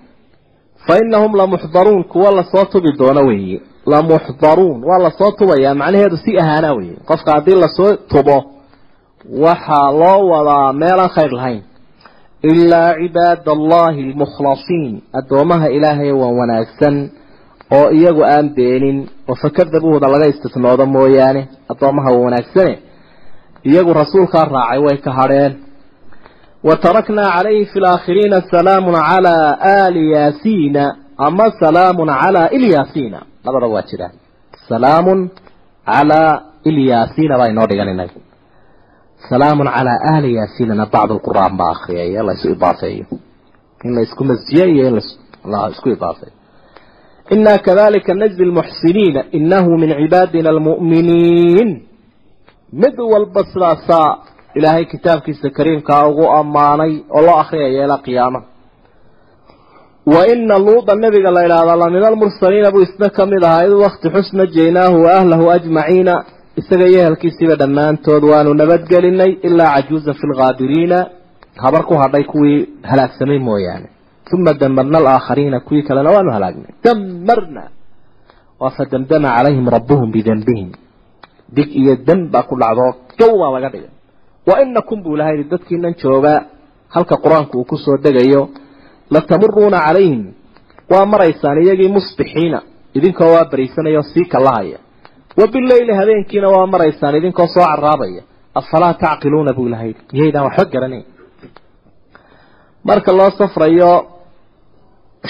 fa 0.87 0.93
inahum 1.03 1.31
lamuxdaruun 1.41 2.03
kuwa 2.13 2.31
la 2.37 2.43
soo 2.51 2.65
tubi 2.73 2.91
doono 2.99 3.21
weeye 3.29 3.61
lamuxdaruun 3.91 4.83
waa 4.89 4.99
la 5.05 5.11
soo 5.19 5.31
tubayaa 5.39 5.73
macnaheedu 5.81 6.17
si 6.23 6.31
ahaana 6.41 6.73
weeye. 6.77 6.97
Qofka 7.09 7.31
haddii 7.35 7.55
la 7.63 7.67
soo 7.77 7.91
tubo 8.11 8.37
waxaa 9.45 9.91
loo 10.01 10.19
wadaa 10.31 10.73
meelaan 10.81 11.09
khayr 11.15 11.31
lahayn. 11.37 11.61
Ilaa 12.51 12.93
cibaada 12.99 13.51
allahi 13.57 14.01
almukhlasiin 14.09 14.93
addoomaha 15.19 15.67
ilaahay 15.77 16.11
waan 16.21 16.35
wanaagsan 16.39 16.95
oo 17.77 17.87
iyagu 17.97 18.23
aan 18.33 18.49
beenin 18.55 18.97
oo 19.29 19.35
fakadabuuda 19.41 20.07
laga 20.13 20.25
istisnoodo 20.31 20.85
mooyaane 20.95 21.41
addoomaha 21.71 22.09
waa 22.13 22.23
wanaagsane. 22.25 22.75
Iyagu 23.69 23.93
rasuulkaa 23.93 24.45
raacay 24.55 24.79
way 24.85 24.97
ka 25.05 25.11
hadheen. 25.19 25.53
Wa 26.67 26.75
taraknaa 26.83 27.31
calayhi 27.37 27.65
fi 27.71 27.79
laakhiriina 27.79 28.41
salaamun 28.51 28.93
calaa 29.09 29.57
aali 29.73 30.11
yaasiina 30.11 30.85
ama 31.17 31.45
salaamun 31.59 32.09
calaa 32.21 32.47
ilyaasiina 32.57 33.19
labada 33.45 33.67
waa 33.73 33.83
jiraan 33.89 34.13
salaamun 34.69 35.19
calaa 35.89 36.31
ilyaasiina 36.69 37.37
baa 37.39 37.47
inoo 37.53 37.67
dhigan 37.69 37.89
inaga 37.95 38.13
salaamun 39.29 39.67
calaa 39.75 39.99
aali 40.11 40.29
yaasiinana 40.39 40.85
bacd 40.93 41.11
lqur'aan 41.17 41.53
baa 41.59 41.71
akriyaya 41.75 42.21
laysu 42.27 42.47
idaafeeyo 42.55 43.05
in 43.85 43.91
la 43.95 44.01
isku 44.07 44.23
masjiye 44.29 44.65
iyo 44.73 44.85
in 44.89 44.95
la 45.51 45.59
isku 45.73 45.87
idaafeeyo 45.95 46.33
inaa 47.35 47.57
kadalika 47.67 48.11
najzi 48.21 48.43
lmuxsiniina 48.49 49.21
inahu 49.39 49.71
min 49.81 49.89
cibaadina 49.99 50.49
almu'miniin. 50.53 51.69
Mid 52.81 52.95
walba 53.13 53.41
sidaasaa 53.51 54.09
ilaahay 54.57 54.85
kitaabkiisa 54.93 55.47
kariimkaa 55.57 56.07
ugu 56.09 56.25
ammaanay 56.39 56.93
oo 57.15 57.21
loo 57.25 57.37
akriyaya 57.43 57.83
ilaa 57.85 57.97
qiyaamaha 58.05 58.45
wa 60.13 60.21
ina 60.33 60.55
luuda 60.65 60.93
nabiga 61.03 61.31
la 61.35 61.41
idhaahdaa 61.47 61.75
la 61.81 61.87
min 61.95 62.03
almursaliina 62.09 62.71
buu 62.73 62.83
isna 62.87 63.07
ka 63.17 63.23
mid 63.31 63.43
ahaa 63.49 63.65
id 63.67 63.73
wakti 63.85 64.07
xus 64.15 64.27
najaynaahu 64.39 64.97
wa 65.05 65.11
ahlahu 65.19 65.45
ajmaciina. 65.55 66.15
Isaga 66.61 66.85
iyo 66.91 66.99
ehelkiisiiba 67.03 67.55
dhammaantood 67.61 68.23
waanu 68.31 68.53
nabadgelinay 68.61 69.31
ilaa 69.47 69.71
cajuuza 69.75 70.11
fi 70.19 70.23
lkaabiriina 70.31 70.99
habar 71.63 71.83
ku 71.89 71.93
hadhay 72.01 72.23
kuwii 72.31 72.59
halaagsamay 72.89 73.39
mooyaane. 73.47 73.87
Uma 74.33 74.53
damarna 74.61 74.97
alaakhariina 75.01 75.59
kuwii 75.67 75.83
kalena 75.87 76.09
waanu 76.15 76.31
halaagnay. 76.35 76.71
Damarna 76.85 77.63
waa 78.61 78.71
fadamdama 78.77 79.27
calayhim 79.37 79.67
rabbuhum 79.75 80.11
bidanbihim 80.15 80.69
dig 81.55 81.69
iyo 81.81 81.93
dan 82.07 82.19
baa 82.33 82.43
ku 82.49 82.55
dhacdo 82.61 82.85
gow 83.19 83.33
baa 83.41 83.51
laga 83.55 83.69
dhigay. 83.73 83.91
Wa 84.47 84.61
inakum 84.63 85.03
buu 85.03 85.15
ilaha 85.15 85.31
yidhi 85.33 85.49
dadkiinan 85.53 85.93
joogaa 86.01 86.39
halka 86.95 87.15
qur'aanku 87.23 87.53
uu 87.59 87.67
ku 87.71 87.75
soo 87.77 87.97
degayo 88.05 88.41
latamuruuna 89.13 89.79
calayhim. 89.87 90.23
Waa 90.91 91.05
maraysaan 91.13 91.57
iyagii 91.63 91.89
musbixiina. 91.95 92.59
Idinkoo 92.97 93.29
waa 93.35 93.45
bariisanaya 93.51 93.99
oo 94.01 94.07
sii 94.13 94.25
kalahaya 94.33 94.77
wa 95.39 95.47
bileyli 95.53 95.93
habeenkiina 95.99 96.47
waa 96.55 96.67
maraysaan 96.73 97.15
idinkoo 97.19 97.47
soo 97.55 97.65
caraabaya 97.71 98.21
afalaa 98.59 98.93
tacqiluuna 99.03 99.51
buu 99.57 99.67
ilaha 99.69 99.83
yidhi 99.89 100.01
miyaydaan 100.13 100.45
waxba 100.47 100.65
garanayn. 100.73 101.05
Marka 102.87 103.11
loo 103.19 103.29
safrayo 103.39 103.91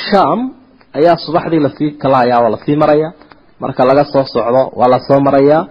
sham 0.08 0.40
ayaa 0.98 1.18
subaxdii 1.26 1.60
la 1.66 1.70
sii 1.78 1.90
kalahaya 2.02 2.38
waa 2.44 2.50
la 2.54 2.58
sii 2.66 2.76
maraya 2.82 3.10
marka 3.62 3.82
laga 3.90 4.04
soo 4.14 4.24
socdo 4.34 4.62
waa 4.80 4.90
la 4.94 5.00
soo 5.08 5.20
marayaa. 5.28 5.64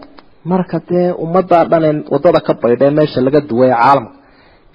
Marka 0.53 0.79
dee 0.89 1.07
ummaddaa 1.25 1.65
dhaneen 1.71 1.99
waddada 2.13 2.41
ka 2.47 2.53
baydhee 2.63 2.91
meesha 2.99 3.21
laga 3.27 3.41
duway 3.51 3.71
ee 3.71 3.77
caalamka 3.83 4.13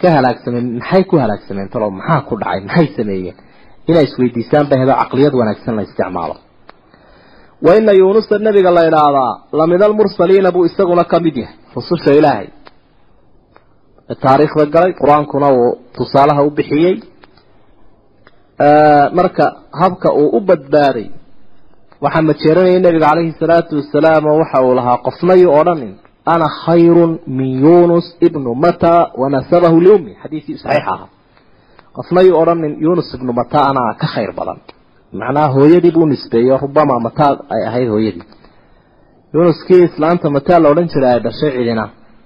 ka 0.02 0.08
halaagsameen 0.18 0.68
maxay 0.80 1.04
ku 1.10 1.16
halaagsameen 1.24 1.68
talo? 1.74 1.88
Maxaa 2.00 2.22
ku 2.28 2.34
dhacay? 2.42 2.60
Maxay 2.68 2.88
sameeyeen? 2.98 3.36
Inay 3.90 4.04
isweydiisaan 4.10 4.66
ba 4.72 4.76
hedo 4.82 4.94
caqliyad 5.02 5.34
wanaagsan 5.40 5.74
la 5.78 5.82
isticmaalo. 5.88 6.36
Wa 7.66 7.72
ina 7.80 7.92
yuunusa 8.02 8.36
nebiga 8.46 8.72
la 8.78 8.84
idhaahdaa 8.90 9.32
la 9.60 9.66
mid 9.72 9.82
almursaliina 9.88 10.50
buu 10.56 10.66
isaguna 10.70 11.04
ka 11.12 11.18
mid 11.26 11.36
yahay. 11.42 11.56
Rususha 11.76 12.12
ilaahay. 12.20 12.48
Taariikhda 14.24 14.66
galay 14.76 14.92
qur'aankuna 15.02 15.48
uu 15.60 15.70
tusaalaha 15.98 16.42
u 16.48 16.50
bixiyey. 16.58 16.96
Marka 19.18 19.46
habka 19.82 20.10
uu 20.22 20.30
u 20.38 20.40
badbaaday 20.50 21.08
waxaa 22.04 22.22
majeeranayay 22.30 22.80
nebiga 22.86 23.08
calayhi 23.10 23.34
salaatu 23.42 23.74
wasalaam 23.80 24.24
oo 24.32 24.38
waxa 24.42 24.58
uu 24.68 24.74
lahaa 24.80 24.98
qofnayu 25.08 25.48
odhanin 25.60 25.94
ana 26.34 26.48
khayrun 26.64 27.12
min 27.38 27.50
yunus 27.66 28.08
ibnu 28.28 28.50
mata 28.64 28.94
wanasabahu 29.22 29.78
liummi 29.86 30.12
xadiisii 30.22 30.58
saxiix 30.64 30.86
ahaa 30.94 31.08
qofnayu 31.98 32.32
odhanin 32.42 32.74
yunus 32.86 33.10
ibnu 33.18 33.32
mata 33.40 33.60
anaa 33.70 33.92
ka 34.02 34.08
khayr 34.14 34.32
badan. 34.40 34.60
Macnaha 35.20 35.48
hooyadii 35.56 35.92
buu 35.96 36.06
nisbeeyo 36.12 36.56
rubama 36.64 36.96
mataa 37.06 37.34
ay 37.54 37.62
ahayd 37.70 37.90
hooyadii. 37.94 38.26
Yunuskii 39.34 39.82
islaanta 39.88 40.28
mataa 40.36 40.60
la 40.64 40.68
odhan 40.74 40.88
jiray 40.94 41.12
ay 41.16 41.20
dhashay 41.26 41.52
cidina 41.58 41.86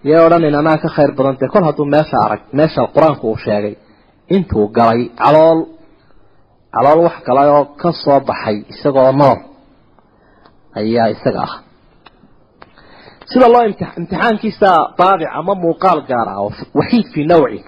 yay 0.09 0.19
odhanin 0.27 0.55
anaa 0.61 0.77
ka 0.83 0.89
khayr 0.95 1.11
badan. 1.17 1.35
Dee 1.39 1.47
kol 1.53 1.63
hadduu 1.67 1.85
meesha 1.93 2.17
arag 2.25 2.41
meesha 2.57 2.81
qur'aanku 2.95 3.23
uu 3.31 3.37
sheegay 3.45 3.73
intuu 4.35 4.65
galay 4.77 5.01
calool 5.21 5.59
calool 6.75 6.99
wax 7.05 7.15
galay 7.27 7.47
oo 7.57 7.63
ka 7.81 7.89
soo 8.03 8.19
baxay 8.29 8.57
isagoo 8.73 9.11
nool 9.21 9.39
ayaa 10.79 11.07
isaga 11.15 11.41
ah 11.47 11.53
sida 13.33 13.47
loo 13.53 13.63
imtixaankiisa 13.69 14.69
daabic 14.99 15.29
ama 15.39 15.53
muuqaal 15.63 15.99
gaar 16.09 16.27
ah 16.33 16.39
oo 16.45 16.51
waxiid 16.79 17.07
fii 17.13 17.25
nawci. 17.31 17.59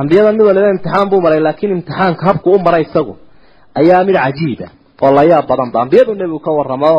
Ambiyada 0.00 0.32
mid 0.32 0.42
waliba 0.48 0.68
imtixaan 0.74 1.08
buu 1.10 1.20
maray 1.24 1.40
laakiin 1.46 1.72
imtixaanka 1.76 2.22
habku 2.28 2.48
u 2.56 2.58
maray 2.66 2.82
isagu 2.88 3.14
ayaa 3.80 4.04
mid 4.08 4.16
cajiiba 4.24 4.66
oo 5.04 5.10
la 5.16 5.42
badanba 5.50 5.78
ambiyadu 5.84 6.14
nebigu 6.20 6.40
ka 6.46 6.50
warramo 6.58 6.92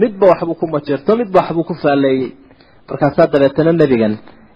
midba 0.00 0.24
waxbuu 0.30 0.54
ku 0.60 0.66
majeerto 0.74 1.16
midba 1.20 1.38
waxbuu 1.40 1.64
ku 1.68 1.74
faalleeyey 1.82 2.30
markaasaa 2.88 3.26
dabeetana 3.32 3.72
nebigan 3.80 4.14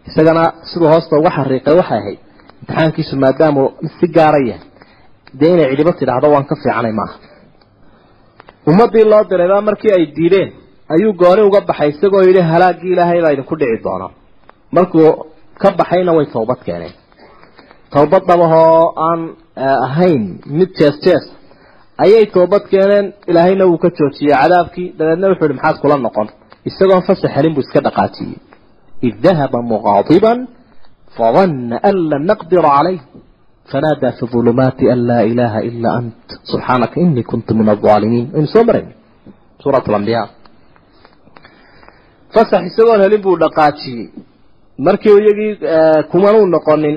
isagana 0.09 0.43
siduu 0.69 0.89
hoosta 0.93 1.15
uga 1.21 1.31
xariiqay 1.37 1.75
waxay 1.81 1.99
ahayd 2.01 2.19
imtixaankiisu 2.61 3.15
maadaamuu 3.25 3.69
si 3.99 4.07
gaara 4.17 4.39
yahay. 4.49 4.65
Dee 5.39 5.51
inay 5.55 5.67
cidibo 5.71 5.93
tidhaahdo 5.99 6.27
waan 6.35 6.45
ka 6.51 6.55
fiicanay 6.63 6.93
maaha. 7.01 7.17
Ummaddii 8.71 9.05
loo 9.13 9.23
diraybaa 9.31 9.61
markii 9.69 9.93
ay 9.97 10.05
diideen 10.17 10.51
ayuu 10.95 11.13
gooni 11.21 11.43
uga 11.49 11.61
baxay 11.69 11.89
isagoo 11.95 12.23
yidhi 12.29 12.43
halaaggii 12.53 12.93
ilaahay 12.95 13.21
baa 13.25 13.33
idinku 13.37 13.55
dhici 13.61 13.79
doonaa. 13.87 14.11
Markuu 14.77 15.09
ka 15.61 15.69
baxayna 15.79 16.11
way 16.17 16.27
towbad 16.35 16.61
keeneen. 16.67 16.95
Towbad 17.95 18.23
dhabahoo 18.29 18.85
aan 19.09 19.21
ahayn 19.89 20.23
mid 20.59 20.71
jees 20.79 20.97
jees 21.05 21.25
ayay 22.05 22.25
toobad 22.35 22.65
keeneen. 22.73 23.07
Ilaahayna 23.31 23.65
wuu 23.71 23.79
ka 23.85 23.89
joojiyey. 23.99 24.35
Cadaabkii 24.43 24.89
dabeedna 24.99 25.27
wuxuu 25.31 25.47
yihi 25.49 25.57
maxaad 25.59 25.77
kula 25.83 25.97
noqon. 26.07 26.29
Isagoon 26.69 27.03
fasax 27.09 27.31
helin 27.37 27.53
buu 27.57 27.65
iska 27.67 27.81
dhaqaajiyey. 27.87 28.37
Id 29.07 29.15
dahaba 29.25 29.59
muqaadiban 29.73 30.39
fadanna 31.17 31.77
an 31.89 31.97
lan 32.11 32.23
naqdira 32.31 32.71
calayh. 32.77 33.01
Fanaadaa 33.71 34.13
fi 34.19 34.25
ulumaati 34.39 34.85
an 34.95 35.01
laa 35.09 35.23
ilaaha 35.31 35.61
ilaa 35.69 35.95
ant. 36.01 36.27
Subxaanaka 36.51 36.97
inii 37.05 37.25
kuntu 37.31 37.51
min 37.59 37.67
alaalimiin 37.75 38.27
waynu 38.35 38.49
soo 38.55 38.65
marayna 38.69 38.93
suurat 39.63 39.87
lambiyaa 39.95 40.27
fasax 42.35 42.63
isagoon 42.71 43.01
helin 43.05 43.23
buu 43.25 43.37
dhaqaajiyey 43.43 44.07
markii 44.87 45.17
iyagii 45.23 45.53
kumanuu 46.11 46.47
noqonin 46.55 46.97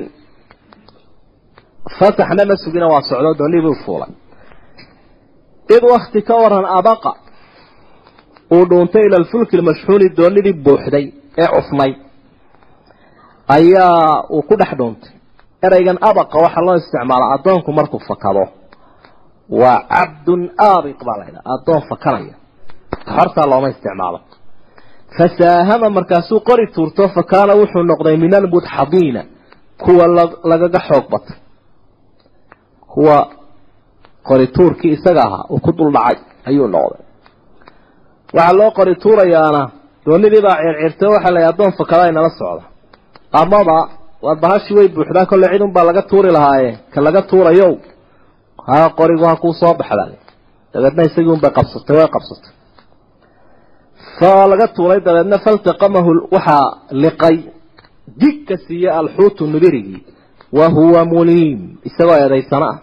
fasaxna 1.97 2.43
ma 2.49 2.55
sugina 2.63 2.87
waa 2.93 3.01
socdo 3.09 3.31
doonii 3.39 3.61
buu 3.65 3.77
fuulay. 3.85 4.11
Id 5.75 5.83
wakti 5.93 6.19
ka 6.27 6.35
waran 6.43 6.65
abaqa 6.79 7.11
uu 8.55 8.63
dhuuntay 8.69 9.03
ila 9.07 9.17
alfulki 9.21 9.55
lmashxuuni 9.61 10.07
doonidii 10.17 10.55
buuxday 10.65 11.05
ee 11.41 11.47
cufnay 11.55 11.91
ayaa 13.55 14.23
uu 14.35 14.41
ku 14.49 14.53
dhex 14.59 14.71
dhuuntay 14.79 15.11
ereygan 15.65 15.97
abaqa 16.09 16.35
waxaa 16.43 16.65
loo 16.67 16.75
isticmaalaa 16.81 17.33
addoonku 17.35 17.71
markuu 17.79 18.01
fakado. 18.09 18.43
Waa 19.61 19.79
cabdun 19.93 20.41
aabiq 20.69 20.99
baa 21.07 21.17
laydhaha 21.21 21.43
addoon 21.55 21.81
fakanaya. 21.89 22.35
Xortaa 23.15 23.45
looma 23.51 23.67
isticmaalo 23.73 24.19
fasaahama 25.17 25.89
markaasuu 25.97 26.39
qori 26.49 26.65
tuurto 26.75 27.03
fa 27.15 27.21
kaana 27.31 27.53
wuxuu 27.59 27.83
noqday 27.91 28.15
min 28.23 28.33
almudxadiina 28.39 29.21
kuwa 29.83 30.05
lagaga 30.51 30.79
xoog 30.87 31.05
batay. 31.13 31.37
Kuwa 32.93 33.17
qori 34.27 34.47
tuurkii 34.55 34.91
isaga 34.97 35.21
ahaa 35.27 35.45
uu 35.53 35.59
ku 35.65 35.71
dul 35.77 35.91
dhacay 35.95 36.17
ayuu 36.49 36.67
noqday. 36.75 37.01
Waxaa 38.35 38.53
loo 38.59 38.71
qori 38.77 38.93
tuurayaana 39.03 39.61
doonidii 40.05 40.41
baa 40.45 40.57
circirtay 40.63 41.09
waxaa 41.15 41.31
la 41.35 41.39
addoon 41.49 41.71
fakada 41.79 42.09
inala 42.11 42.29
socda. 42.39 42.63
Amaba 43.41 43.77
waad 44.25 44.39
bahashii 44.43 44.75
way 44.77 44.87
buuxdaa 44.95 45.25
kolle 45.31 45.47
cid 45.51 45.61
unbaa 45.67 45.83
laga 45.89 46.01
tuuri 46.09 46.31
lahaaye 46.37 46.69
ka 46.93 46.99
laga 47.05 47.21
tuurayo 47.29 47.69
ha 48.67 48.77
qorigu 48.99 49.25
ha 49.29 49.35
kuu 49.41 49.53
soo 49.61 49.73
baxda 49.79 50.05
dabeedna 50.73 51.03
isagii 51.09 51.31
unbay 51.35 51.51
qabsatay 51.57 51.95
way 51.99 52.07
qabsatay 52.15 52.51
fa 54.19 54.47
laga 54.51 54.67
tuuray 54.75 54.99
dabeedna 55.07 55.37
faltaqamahu 55.45 56.11
waxaa 56.35 56.67
liqay. 57.03 57.37
Dig 58.21 58.37
ka 58.47 58.55
siiye 58.65 58.89
alxuutu 58.99 59.43
nubirigii 59.53 60.01
wa 60.57 60.65
huwa 60.75 61.01
muliim. 61.13 61.59
Isagoo 61.87 62.17
eedaysano 62.23 62.65
ah. 62.73 62.77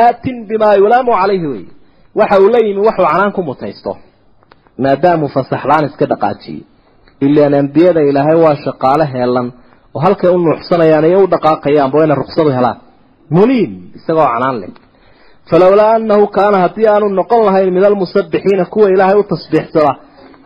Aatin 0.00 0.36
bimaa 0.48 0.74
yulaamu 0.82 1.12
calayhi 1.20 1.46
wey. 1.52 1.64
Waxa 2.18 2.36
uu 2.42 2.48
la 2.54 2.58
yimi 2.66 2.80
waxuu 2.88 3.04
canaan 3.06 3.32
ku 3.36 3.42
mutaysto. 3.48 3.92
Maadaamuu 4.84 5.28
fasaxlaan 5.36 5.84
iska 5.88 6.06
dhaqaajiyey 6.12 6.62
ilaan 7.26 7.54
ambiyada 7.62 8.00
ilaahay 8.10 8.36
waa 8.44 8.56
shaqaale 8.64 9.04
heelan 9.14 9.48
oo 9.94 10.00
halkay 10.04 10.30
u 10.30 10.38
nuuxsanayaan 10.38 11.04
iyo 11.10 11.18
u 11.24 11.26
dhaqaaqayaanba 11.34 11.96
waa 11.98 12.04
inay 12.06 12.16
ruksadu 12.22 12.50
helaan. 12.58 12.78
Muliim. 13.36 13.72
Isagoo 13.98 14.26
canaan 14.34 14.56
leh 14.60 14.70
falowlaa 15.50 15.92
annahu 15.98 16.24
kaana 16.36 16.58
haddii 16.64 16.86
aanu 16.92 17.08
noqon 17.20 17.40
lahayn 17.46 17.70
min 17.76 17.84
almusabbixiina 17.88 18.64
kuwa 18.72 18.88
ilaahay 18.94 19.18
u 19.18 19.24
tasbiixsada 19.32 19.92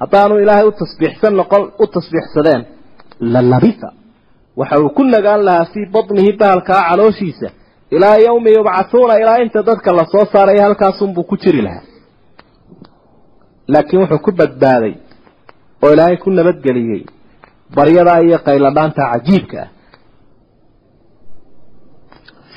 haddaanu 0.03 0.35
ilaahay 0.43 0.67
u 0.69 0.73
tasbiixsan 0.83 1.33
noqon 1.41 1.63
u 1.83 1.87
tasbiixsadeen 1.97 2.63
la 3.33 3.41
labisa 3.53 3.89
waxa 4.61 4.77
uu 4.83 4.91
ku 4.97 5.03
nagaan 5.15 5.43
lahaa 5.49 5.65
fii 5.73 5.87
batnihi 5.95 6.33
bahalkaa 6.41 6.81
calooshiisa 6.89 7.49
ilaa 7.97 8.17
yawmi 8.27 8.51
yubcathuuna 8.57 9.15
ilaa 9.23 9.39
inta 9.45 9.61
dadka 9.69 9.91
la 9.99 10.05
soo 10.13 10.25
saaraya 10.33 10.63
halkaasunbuu 10.67 11.25
ku 11.31 11.37
jiri 11.43 11.63
lahaa 11.67 11.85
laakiin 13.73 14.01
wuxuu 14.03 14.19
ku 14.27 14.33
badbaaday 14.41 14.95
oo 15.85 15.91
ilaahay 15.95 16.17
ku 16.25 16.31
nabadgeliyey 16.39 17.03
baryadaa 17.77 18.21
iyo 18.27 18.39
qayladhaanta 18.47 19.03
cajiibka 19.13 19.59
ah 19.63 19.69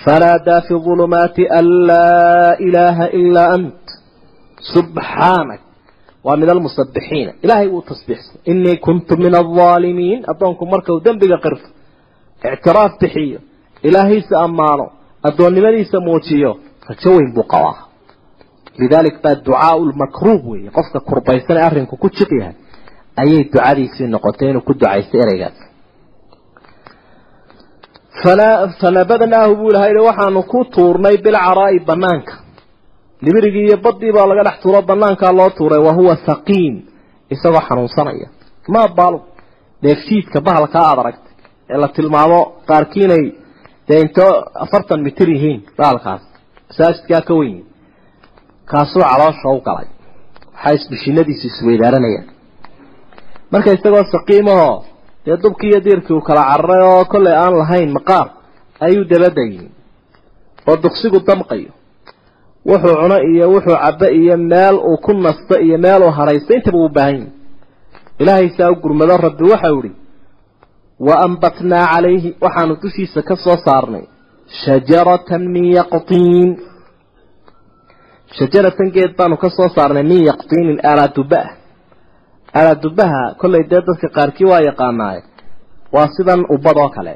fanaadaa 0.07 0.61
fi 0.67 0.73
ulumaati 0.73 1.43
an 1.59 1.65
laa 1.89 2.51
ilaaha 2.67 3.05
ilaa 3.21 3.49
ant 3.57 3.85
subxaanak 4.73 5.61
waa 6.25 6.37
min 6.41 6.49
almusabbixiina 6.53 7.31
ilaahay 7.43 7.67
wuu 7.73 7.81
tasbiixsan 7.91 8.37
inii 8.51 8.77
kuntu 8.87 9.11
min 9.23 9.33
alظaalimiin 9.41 10.19
addoonku 10.31 10.63
marka 10.73 10.89
uu 10.93 11.01
dembiga 11.07 11.37
qirto 11.45 11.67
ictiraaf 12.53 12.93
bixiyo 13.01 13.39
ilaahiisa 13.87 14.35
ammaano 14.47 14.85
addoonnimadiisa 15.27 15.97
muujiyo 16.07 16.51
rajo 16.89 17.09
weyn 17.17 17.31
buu 17.35 17.45
qabaa 17.53 17.77
lidaalik 18.81 19.15
baa 19.23 19.35
ducaau 19.45 19.79
lmakruub 19.89 20.41
weeye 20.51 20.69
qofka 20.77 20.99
kurbaysan 21.09 21.57
ee 21.59 21.65
arrinku 21.69 21.95
ku 22.03 22.07
jiq 22.17 22.31
yahay 22.41 22.55
ayay 23.21 23.41
ducadiisii 23.53 24.07
noqotay 24.13 24.47
inuu 24.51 24.61
ku 24.67 24.73
ducaysto 24.79 25.15
ereygaas 25.23 25.57
fanabadnaahu 28.23 29.55
buu 29.59 29.69
ilahay 29.71 29.93
waxaanu 30.09 30.41
ku 30.51 30.59
tuurnay 30.75 31.17
bilcaraa'i 31.25 31.79
banaanka 31.89 32.33
libirigii 33.25 33.65
iyo 33.67 33.77
badii 33.85 34.11
baa 34.15 34.27
laga 34.29 34.43
dhex 34.47 34.57
tuuro 34.63 34.81
banaankaa 34.89 35.31
loo 35.39 35.49
tuuray 35.57 35.79
wahuwa 35.87 36.15
saqiim. 36.27 36.75
Isagoo 37.33 37.61
xanuunsanaya. 37.67 38.27
Maa 38.73 38.87
baalo 38.97 39.17
dheefshiidka 39.83 40.39
bahalkaa 40.47 40.83
aada 40.89 41.01
aragtay 41.03 41.33
ee 41.71 41.77
la 41.83 41.87
tilmaamo 41.95 42.39
qaarkiinay 42.69 43.23
dee 43.87 43.99
intoo 44.05 44.31
afartan 44.63 44.99
mitir 45.07 45.29
yihiin 45.35 45.59
bahalkaas. 45.77 46.23
Masaajidkaa 46.69 47.21
ka 47.27 47.33
weyn. 47.39 47.57
Kaasuu 48.71 49.01
caloosha 49.11 49.47
u 49.57 49.61
galay. 49.67 49.87
Waxaa 50.53 50.73
isbishinadiisu 50.77 51.45
isweydaaranayaan 51.51 52.27
marka 53.51 53.69
isagoo 53.77 54.03
saqiimahoo 54.15 54.75
dee 55.27 55.37
dubkii 55.43 55.69
iyo 55.71 55.79
diirkii 55.85 56.13
uu 56.17 56.21
kala 56.27 56.41
cararay 56.51 56.83
oo 56.91 57.03
kollay 57.11 57.35
aan 57.43 57.53
lahayn 57.61 57.91
maqaar 57.97 58.27
ayuu 58.85 59.03
dabadda 59.11 59.43
oo 60.69 60.75
duqsigu 60.83 61.19
damqayo. 61.27 61.71
Wuxuu 62.69 62.95
cuno 63.01 63.17
iyo 63.31 63.45
wuxuu 63.53 63.77
cabbo 63.83 64.05
iyo 64.21 64.35
meel 64.51 64.75
uu 64.89 64.97
ku 65.05 65.11
nasto 65.25 65.55
iyo 65.65 65.77
meel 65.85 66.01
uu 66.07 66.11
hadhaysto 66.17 66.51
intaba 66.57 66.77
uu 66.83 66.89
baahan 66.95 67.15
yahi 67.19 67.31
ilaahay 68.21 68.49
saa 68.57 68.71
u 68.71 68.75
gurmado 68.83 69.17
rabbi 69.25 69.43
waxau 69.51 69.79
ihi 69.85 69.95
wa 71.07 71.13
ambatnaa 71.25 71.85
calayhi 71.93 72.29
waxaanu 72.43 72.73
dushiisa 72.81 73.19
ka 73.29 73.35
soo 73.43 73.57
saarnay 73.65 74.03
shajaratan 74.63 75.43
min 75.53 75.65
yaqtiin. 75.77 76.49
Shajaratan 78.37 78.87
geed 78.95 79.11
baanu 79.17 79.35
ka 79.43 79.49
soo 79.57 79.69
saarnay 79.75 80.03
min 80.03 80.21
yaqtiinin 80.29 80.79
aalaadubah 80.89 81.45
aaladubaha 82.59 83.21
kollay 83.41 83.63
dee 83.71 83.81
dadka 83.87 84.07
qaarkii 84.17 84.47
waa 84.51 84.61
yaqaanaaye 84.69 85.21
waa 85.95 86.07
sidan 86.15 86.41
ubad 86.55 86.77
oo 86.83 86.89
kale. 86.95 87.13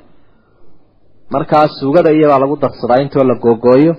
Markaa 1.34 1.68
suugada 1.80 2.12
iyabaa 2.12 2.40
lagu 2.44 2.56
darsadaa 2.64 3.02
intoo 3.04 3.24
la 3.30 3.36
googooyo 3.44 3.94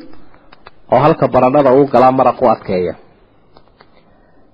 oo 0.93 1.01
halka 1.05 1.27
baradhada 1.35 1.71
uu 1.79 1.87
galaa 1.95 2.13
maraq 2.19 2.39
u 2.43 2.49
adkeeya 2.55 2.95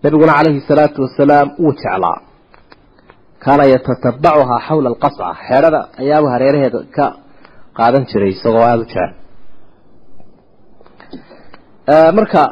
nabiguna 0.02 0.32
calayhi 0.38 0.60
salaatu 0.68 0.98
wasalaam 1.04 1.48
wuu 1.62 1.72
jeclaa. 1.80 2.18
Kaana 3.44 3.64
yatatabacuhaa 3.74 4.60
xawla 4.68 4.88
alqasca 4.92 5.26
xeedhada 5.48 5.80
ayaabu 6.00 6.26
hareeraheeda 6.34 6.78
ka 6.96 7.06
qaadan 7.78 8.04
jiray 8.10 8.30
isagoo 8.34 8.62
aada 8.68 8.82
u 8.82 8.84
jecel. 8.90 9.10
Marka 12.16 12.42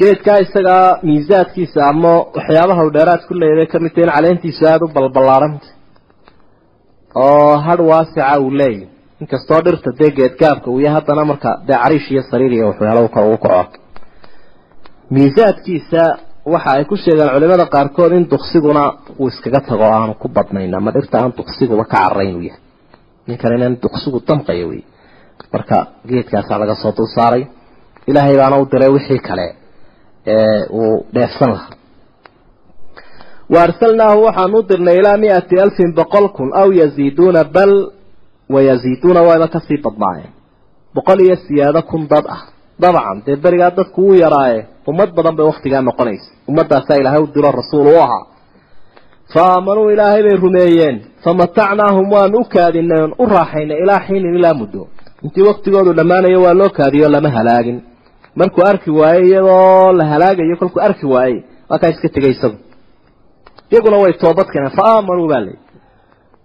geedkaa 0.00 0.38
isagaa 0.44 0.98
miisaadkiisa 1.08 1.80
ama 1.92 2.12
waxyaabaha 2.36 2.82
u 2.88 2.90
dheeraad 2.96 3.22
ku 3.28 3.34
leeyahay 3.40 3.66
ka 3.72 3.78
mid 3.84 3.92
tahay 3.94 4.04
in 4.08 4.12
caleentiisu 4.16 4.62
aada 4.70 4.84
u 4.86 4.94
balballaaranta 4.96 5.66
oo 7.26 7.52
hadh 7.66 7.82
waasica 7.90 8.38
uu 8.44 8.50
leeyahy 8.60 8.86
inkastoo 9.22 9.60
dhirta 9.66 9.90
dee 9.98 10.10
geedgaabka 10.18 10.68
uu 10.70 10.80
yahay 10.84 10.96
haddana 10.98 11.24
marka 11.30 11.50
dee 11.68 11.78
cariish 11.82 12.08
iyo 12.12 12.22
sariir 12.30 12.52
iyo 12.56 12.66
waxyaalo 12.70 13.08
kor 13.14 13.24
ugu 13.28 13.38
kaco 13.44 13.78
miisaadkiisa 15.14 16.02
waxa 16.54 16.70
ay 16.76 16.84
ku 16.90 16.96
sheegaan 17.04 17.30
culimada 17.34 17.66
qaarkood 17.74 18.12
in 18.18 18.24
duksiguna 18.32 18.82
uu 19.20 19.28
iskaga 19.32 19.60
tago 19.68 19.84
aanu 19.96 20.14
ku 20.22 20.26
badnayn 20.36 20.74
ama 20.78 20.90
dhirta 20.96 21.16
aan 21.20 21.32
duksiguba 21.38 21.84
ka 21.84 21.90
cararayn 21.98 22.34
uu 22.38 22.44
yahay. 22.48 22.60
Ninkan 23.28 23.52
inaan 23.56 23.74
duksigu 23.84 24.18
damqayo 24.28 24.66
wey. 24.70 24.82
Marka 25.52 25.76
geedkaasaa 26.08 26.58
laga 26.62 26.74
soo 26.82 26.92
dul 26.96 27.08
saaray 27.16 27.42
ilaahay 28.10 28.36
baana 28.40 28.56
u 28.62 28.66
diray 28.72 28.90
wixii 28.96 29.18
kale 29.28 29.46
uu 30.80 31.06
dheefsan 31.14 31.50
lahaa. 31.54 31.74
Wa 33.52 33.58
arsalnaahu 33.66 34.22
waxaanu 34.26 34.58
u 34.58 34.62
dirnay 34.68 34.96
ilaa 35.00 35.16
miati 35.22 35.54
alfin 35.64 35.90
boqol 35.98 36.26
kun 36.36 36.50
aw 36.60 36.68
yaziiduuna 36.80 37.44
bal 37.54 37.72
wayaziiduuna 38.54 39.20
wayba 39.28 39.48
ka 39.54 39.60
sii 39.66 39.78
badnaayeen. 39.84 40.32
Boqol 40.94 41.20
iyo 41.26 41.36
siyaado 41.46 41.82
kun 41.90 42.02
dad 42.10 42.24
ah. 42.36 42.42
Dabcan 42.82 43.18
dee 43.26 43.36
berigaa 43.44 43.70
dadku 43.78 44.00
wuu 44.06 44.14
yaraaye. 44.22 44.66
Ummad 44.88 45.10
badan 45.16 45.36
bay 45.36 45.46
waktigaa 45.50 45.82
noqonaysa. 45.88 46.28
Ummadaasaa 46.48 46.96
ilaahay 47.00 47.22
u 47.22 47.26
diro 47.34 47.50
rasuul 47.58 47.86
u 47.86 47.96
ahaa. 48.04 48.24
Fa 49.32 49.40
aamanuu 49.52 49.90
ilaahay 49.94 50.22
bay 50.22 50.36
rumeeyeen. 50.44 50.96
Famatacnaahum 51.24 52.12
waanu 52.12 52.38
u 52.38 52.44
kaadinay 52.54 53.00
oon 53.02 53.12
u 53.18 53.26
raaxaynay 53.26 53.78
ilaa 53.82 54.00
xiinin 54.06 54.34
ilaa 54.38 54.54
muddo. 54.60 54.82
Intii 55.24 55.42
waktigoodu 55.48 55.92
dhammaanayo 55.98 56.42
waa 56.42 56.54
loo 56.60 56.68
kaadiyo 56.78 57.08
lama 57.08 57.30
halaagin 57.36 57.78
markuu 58.36 58.64
arki 58.70 58.90
waayey 58.90 59.26
iyadoo 59.30 59.92
la 59.98 60.04
halaagayo 60.12 60.56
kolkuu 60.60 60.80
arki 60.88 61.06
waayey 61.14 61.38
waa 61.68 61.88
iska 61.92 62.08
tegay 62.08 62.30
isagu. 62.36 62.56
Iyaguna 63.70 63.96
way 64.02 64.12
toobad 64.22 64.46
keeneen 64.52 64.74
fa 64.78 64.82
aamanuu 64.92 65.28
baa 65.32 65.40
layi 65.46 65.58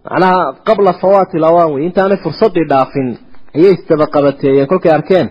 macnaha 0.05 0.39
qabla 0.67 0.93
fawaati 1.01 1.37
lawaan 1.45 1.71
wey 1.73 1.83
intaanay 1.87 2.17
fursaddii 2.25 2.65
dhaafin 2.71 3.07
ayay 3.55 3.71
istabaqabateeyeen. 3.77 4.67
Kolkay 4.71 4.91
arkeen 4.91 5.27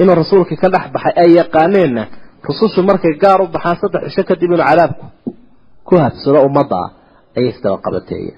inuu 0.00 0.14
rasuulkii 0.22 0.56
ka 0.62 0.68
dhex 0.74 0.84
baxay 0.94 1.12
ay 1.22 1.30
yaqaaneenna 1.40 2.02
rusushu 2.48 2.82
markay 2.82 3.14
gaar 3.22 3.40
u 3.42 3.46
baxaan 3.54 3.76
saddex 3.82 4.02
cisho 4.08 4.22
kadib 4.28 4.50
inuu 4.52 4.64
cadaabku 4.70 5.04
ku 5.86 5.94
habsado 6.04 6.38
ummadda 6.48 6.76
ah 6.84 6.90
ayay 7.36 7.48
istabaqabateeyeen. 7.54 8.36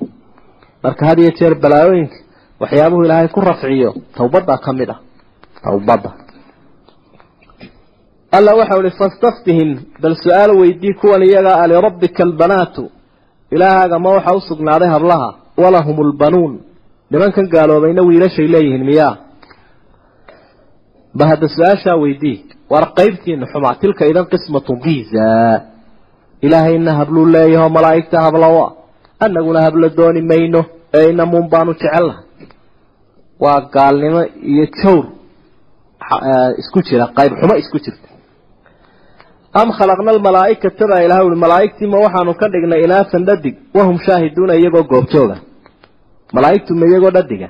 Marka 0.83 1.07
had 1.09 1.19
iyo 1.23 1.31
jeer 1.39 1.55
balaayooyinka 1.65 2.17
waxyaabuhu 2.61 3.05
ilaahay 3.05 3.29
ku 3.35 3.41
rafciyo 3.41 3.91
towbaddaa 4.17 4.59
ka 4.65 4.73
mid 4.79 4.91
ah 4.95 4.99
towbadda 5.65 6.11
alla 8.37 8.53
waxau 8.61 8.81
ihi 8.87 8.97
fastaftihim 9.03 9.71
bal 10.03 10.15
su'aal 10.25 10.51
weydii 10.61 10.95
kuwan 11.01 11.23
iyagaa 11.29 11.57
alirabbika 11.65 12.23
albanaatu. 12.29 12.83
Ilaahaaga 13.55 13.99
ma 14.05 14.11
waxaa 14.17 14.37
u 14.37 14.41
sugnaaday 14.51 14.89
hablaha 14.97 15.29
walahum 15.63 15.97
lbanuun 16.11 16.53
nimankan 17.11 17.47
gaaloobayna 17.55 18.03
wiilashay 18.09 18.47
leeyihiin 18.55 18.85
miyaa 18.91 19.15
ba 21.19 21.25
hadda 21.31 21.49
su'aashaa 21.57 21.97
weydii 22.05 22.39
war 22.73 22.85
qaybtiina 22.99 23.47
xumaa 23.53 23.75
tilka 23.83 24.03
idan 24.11 24.27
qismatun 24.33 24.77
biza 24.85 25.29
ilaahayna 26.47 26.93
habluu 27.01 27.27
leeyaho 27.37 27.69
malaa'igta 27.77 28.17
hablawa 28.27 28.65
annaguna 29.25 29.61
habla 29.67 29.89
dooni 29.99 30.23
mayno 30.31 30.61
ee 30.99 31.07
inamuun 31.13 31.47
baanu 31.53 31.73
jecelnahay. 31.81 32.25
Waa 33.45 33.61
gaalnimo 33.75 34.21
iyo 34.53 34.65
jawr 34.83 35.05
isku 36.61 36.79
jira 36.89 37.07
qayb 37.17 37.33
xumo 37.41 37.55
isku 37.63 37.79
jirta 37.85 38.04
am 39.61 39.69
khalaqna 39.79 40.11
almalaa'ikata 40.17 40.85
baa 40.91 41.01
ilahay 41.07 41.25
uhi 41.29 41.39
malaa'igtii 41.45 41.89
ma 41.93 41.99
waxaanu 42.05 42.33
ka 42.41 42.47
dhignay 42.55 42.81
inaasan 42.87 43.23
dhadig 43.29 43.55
wahum 43.77 43.97
shaahiduuna 44.07 44.55
iyagoo 44.61 44.85
goobjooga 44.93 45.37
malaa'igtu 46.37 46.73
ma 46.81 46.85
iyagoo 46.91 47.13
dhadiga 47.17 47.49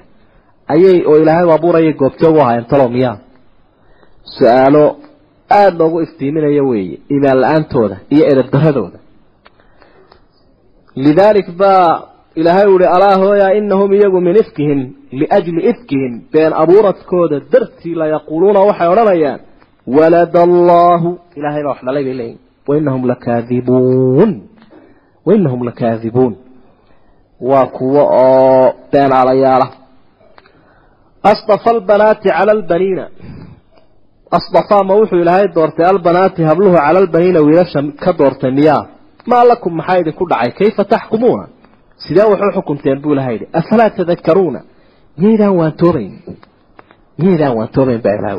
ayay 0.75 0.97
oo 1.11 1.17
ilaahay 1.23 1.47
abuurayay 1.57 1.93
goobjoog 2.03 2.37
u 2.37 2.41
ahaayeen 2.43 2.67
talo 2.73 2.87
miyaa. 2.95 3.17
Su'aalo 4.37 4.85
aada 5.59 5.77
loogu 5.81 5.99
iftiiminayo 6.07 6.63
weeye 6.71 6.97
imaan 7.17 7.39
la'aantooda 7.43 7.97
iyo 8.15 8.25
edabdaradooda 8.33 8.99
lidaalik 11.05 11.49
baa 11.61 11.89
ilaahay 12.41 12.67
uhi 12.75 12.87
alaa 12.97 13.17
hooyaa 13.23 13.53
inahum 13.61 13.91
iyagu 13.99 14.21
min 14.27 14.37
ifkihim 14.43 14.81
liajli 15.21 15.61
ifkihim 15.71 16.13
been 16.33 16.53
abuuradkooda 16.63 17.37
dartii 17.53 17.95
layaquuluuna 18.01 18.61
waxay 18.69 18.89
odhanayaan 18.95 19.41
walad 19.87 20.37
allahu 20.37 21.18
ilahay 21.37 21.62
baa 21.62 21.68
wax 21.70 21.80
dhalay 21.87 22.05
bay 22.05 22.14
leeyihiin 22.20 22.39
wainahum 22.68 23.03
lakaadibuun 23.12 24.30
wainahum 25.26 25.61
lakaadibuun 25.68 26.35
waa 27.41 27.66
kuwo 27.66 28.03
oo 28.24 28.72
beenaalayaala 28.93 29.68
asdafa 31.22 31.70
albanaati 31.70 32.28
cala 32.28 32.53
albaniina 32.53 33.05
asdafaa 34.39 34.82
ma 34.89 34.95
wuxuu 34.95 35.20
ilaahay 35.24 35.49
doortay 35.57 35.87
albanaati 35.87 36.43
habluhu 36.43 36.76
cala 36.76 36.99
albaniina 37.05 37.41
wiilasha 37.47 37.82
ka 38.05 38.12
doortay 38.18 38.51
miyaa 38.51 38.87
maa 39.26 39.45
lakum 39.51 39.72
maxaa 39.78 39.99
idinku 40.03 40.24
dhacay 40.30 40.51
kayfa 40.59 40.85
taxkumuuna 40.85 41.45
sidee 41.97 42.26
waxu 42.32 42.51
xukunteen 42.57 42.99
buu 43.03 43.12
ilaha 43.12 43.30
yidhi 43.32 43.47
afalaa 43.61 43.91
tadakaruuna 43.99 44.61
miyaydaan 45.18 45.57
waantoobayn 45.61 46.12
miyaydaan 47.18 47.57
waantoobayn 47.59 48.01
baa 48.05 48.14
ilaah 48.18 48.37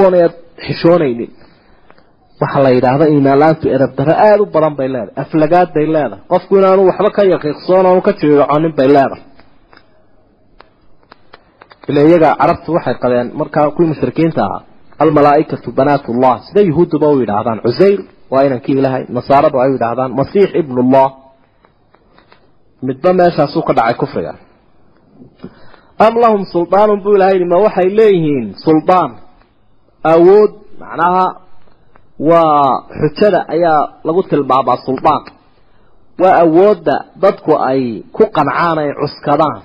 oonad 0.00 0.32
xishoonaynin. 0.66 1.30
Waxaa 2.40 2.62
la 2.66 2.70
yidhaahda 2.76 3.04
iimaanla-aantu 3.14 3.66
edabdarro 3.76 4.14
aada 4.26 4.42
u 4.42 4.46
badan 4.54 4.74
bay 4.78 4.88
leedahay. 4.94 5.14
Aflagaad 5.22 5.68
bay 5.76 5.86
leedahay. 5.94 6.20
Qofku 6.32 6.52
inaanu 6.58 6.82
waxba 6.90 7.10
ka 7.16 7.22
yaqiiqsoon 7.34 7.84
oonu 7.88 8.00
ka 8.06 8.12
jiiconin 8.20 8.72
bay 8.78 8.88
leedahay. 8.96 9.22
Ila 11.90 12.00
iyaga 12.08 12.30
carabtu 12.40 12.68
waxay 12.76 12.94
qabeen 13.02 13.28
markaa 13.40 13.70
kuwii 13.74 13.88
mushrikiinta 13.92 14.42
ahaa 14.46 14.62
almalaaikatu 15.04 15.68
banaat 15.78 16.04
ullah 16.12 16.34
sida 16.46 16.60
yuhuudduba 16.68 17.06
u 17.14 17.20
yidhaahdaan 17.22 17.58
cusayr 17.66 17.98
waa 18.32 18.42
inankii 18.48 18.76
ilaahay 18.80 19.02
nasaaradu 19.16 19.56
ay 19.62 19.68
u 19.70 19.74
yidhaahdaan 19.76 20.10
masiix 20.20 20.48
ibnullah. 20.60 21.08
Midba 22.88 23.10
meeshaasuu 23.20 23.62
ka 23.68 23.72
dhacay 23.78 23.94
kufriga. 24.02 24.32
Am 26.06 26.14
lahum 26.22 26.42
suldaanun 26.54 27.00
buu 27.04 27.14
ilahay 27.16 27.38
ma 27.52 27.56
waxay 27.66 27.88
leeyihiin 27.98 28.46
suldaan 28.64 29.10
awood 30.12 30.50
macnaha 30.80 31.24
waa 32.18 32.84
xujada 33.00 33.40
ayaa 33.54 33.82
lagu 34.06 34.22
tilmaamaa 34.30 34.78
suldaan 34.86 35.22
waa 36.22 36.34
awoodda 36.44 36.94
dadku 37.22 37.52
ay 37.70 37.82
ku 38.16 38.22
qancaan 38.36 38.78
ay 38.82 38.90
cuskadaan 39.00 39.60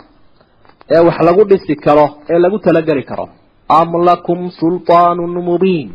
ee 0.96 1.02
wax 1.08 1.18
lagu 1.28 1.42
dhisi 1.52 1.76
karo 1.86 2.06
ee 2.32 2.40
lagu 2.44 2.58
talageli 2.66 3.04
karo. 3.12 3.26
Am 3.80 3.90
lakum 4.10 4.40
sulطaanun 4.60 5.34
mubiin. 5.50 5.90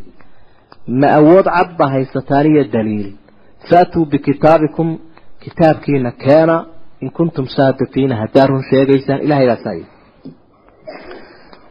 Ma 1.00 1.08
awood 1.18 1.46
cad 1.56 1.70
ba 1.78 1.86
haysataan 1.94 2.46
iyo 2.50 2.62
daliil? 2.74 3.08
Faatuu 3.68 4.04
bikitaabikum 4.12 4.88
kitaabkiina 5.42 6.10
keena. 6.24 6.56
In 7.02 7.10
kuntum 7.16 7.46
saadiqiina 7.56 8.14
haddaa 8.22 8.46
run 8.50 8.62
sheegaysaan 8.70 9.20
ilahay 9.26 9.46
baa 9.50 9.60
saa 9.64 9.76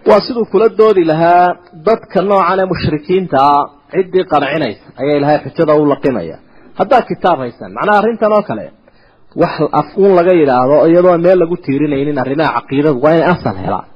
waa 0.10 0.22
siduu 0.26 0.45
kula 0.51 0.68
doodi 0.80 1.04
lahaa 1.12 1.47
dadka 1.88 2.20
noocan 2.30 2.60
ee 2.62 2.68
mushrikiinta 2.74 3.38
ah 3.51 3.64
ciddii 3.93 4.26
qancinaysa 4.32 4.86
ayaa 5.01 5.16
ilaahay 5.20 5.39
xujada 5.45 5.74
u 5.82 5.86
laqimaya. 5.93 6.38
Haddaa 6.80 7.01
kitaab 7.10 7.38
haysaan 7.43 7.72
macnaha 7.78 7.97
arrintan 8.01 8.32
oo 8.38 8.43
kale 8.49 8.66
wax 9.41 9.56
af-uun 9.82 10.12
laga 10.20 10.34
yidhaahdo 10.41 10.76
iyadoo 10.91 11.18
meel 11.26 11.38
lagu 11.43 11.56
tiirinaynin 11.66 12.18
arrimaha 12.24 12.51
caqiidadu 12.58 12.97
waa 13.04 13.14
inay 13.18 13.28
asal 13.36 13.56
helaan. 13.66 13.88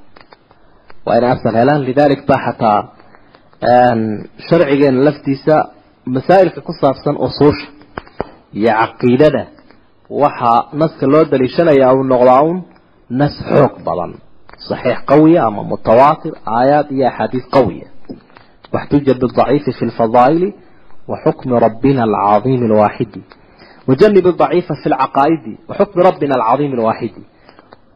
Waa 1.06 1.16
inay 1.20 1.32
asal 1.38 1.54
helaan 1.62 1.82
lidalik 1.90 2.22
ba 2.30 2.36
xataa 2.46 2.80
sharcigeena 4.48 5.00
laftiisa 5.08 5.56
masaa'ilka 6.16 6.60
ku 6.68 6.72
saabsan 6.82 7.16
usuusha 7.28 7.68
iyo 8.60 8.72
caqiidada. 8.82 9.44
Waxaa 10.22 10.60
naska 10.82 11.06
loo 11.14 11.24
daliishanayaa 11.32 11.92
uu 11.98 12.04
noqdaa 12.14 12.42
un 12.50 12.58
nas 13.20 13.36
xoog 13.50 13.74
badan 13.88 14.12
صحيح 14.71 15.01
قوية 15.07 15.49
أما 15.49 15.63
متواتر 15.63 16.31
آيات 16.63 16.93
هي 16.93 17.09
أحاديث 17.09 17.43
قوية 17.53 17.83
واحتج 18.75 19.11
بالضعيف 19.21 19.63
في 19.79 19.83
الفضائل 19.85 20.53
وحكم 21.09 21.55
ربنا 21.55 22.05
العظيم 22.05 22.65
الواحد 22.65 23.07
وجنب 23.89 24.27
الضعيف 24.27 24.65
في 24.83 24.87
العقائد 24.87 25.57
وحكم 25.69 26.01
ربنا 26.01 26.35
العظيم 26.37 26.73
الواحد 26.73 27.11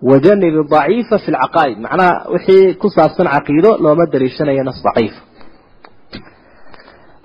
وجنب 0.03 0.61
الضعيف 0.65 1.15
في 1.25 1.29
العقائد 1.29 1.79
معناها 1.79 2.29
وحي 2.29 2.75
كسر 2.75 3.09
سن 3.19 3.27
عقيدة 3.27 3.77
لو 3.77 3.95
ما 3.95 4.03
ادري 4.09 4.29
شنو 4.29 4.63
نص 4.63 4.83
ضعيف 4.95 5.13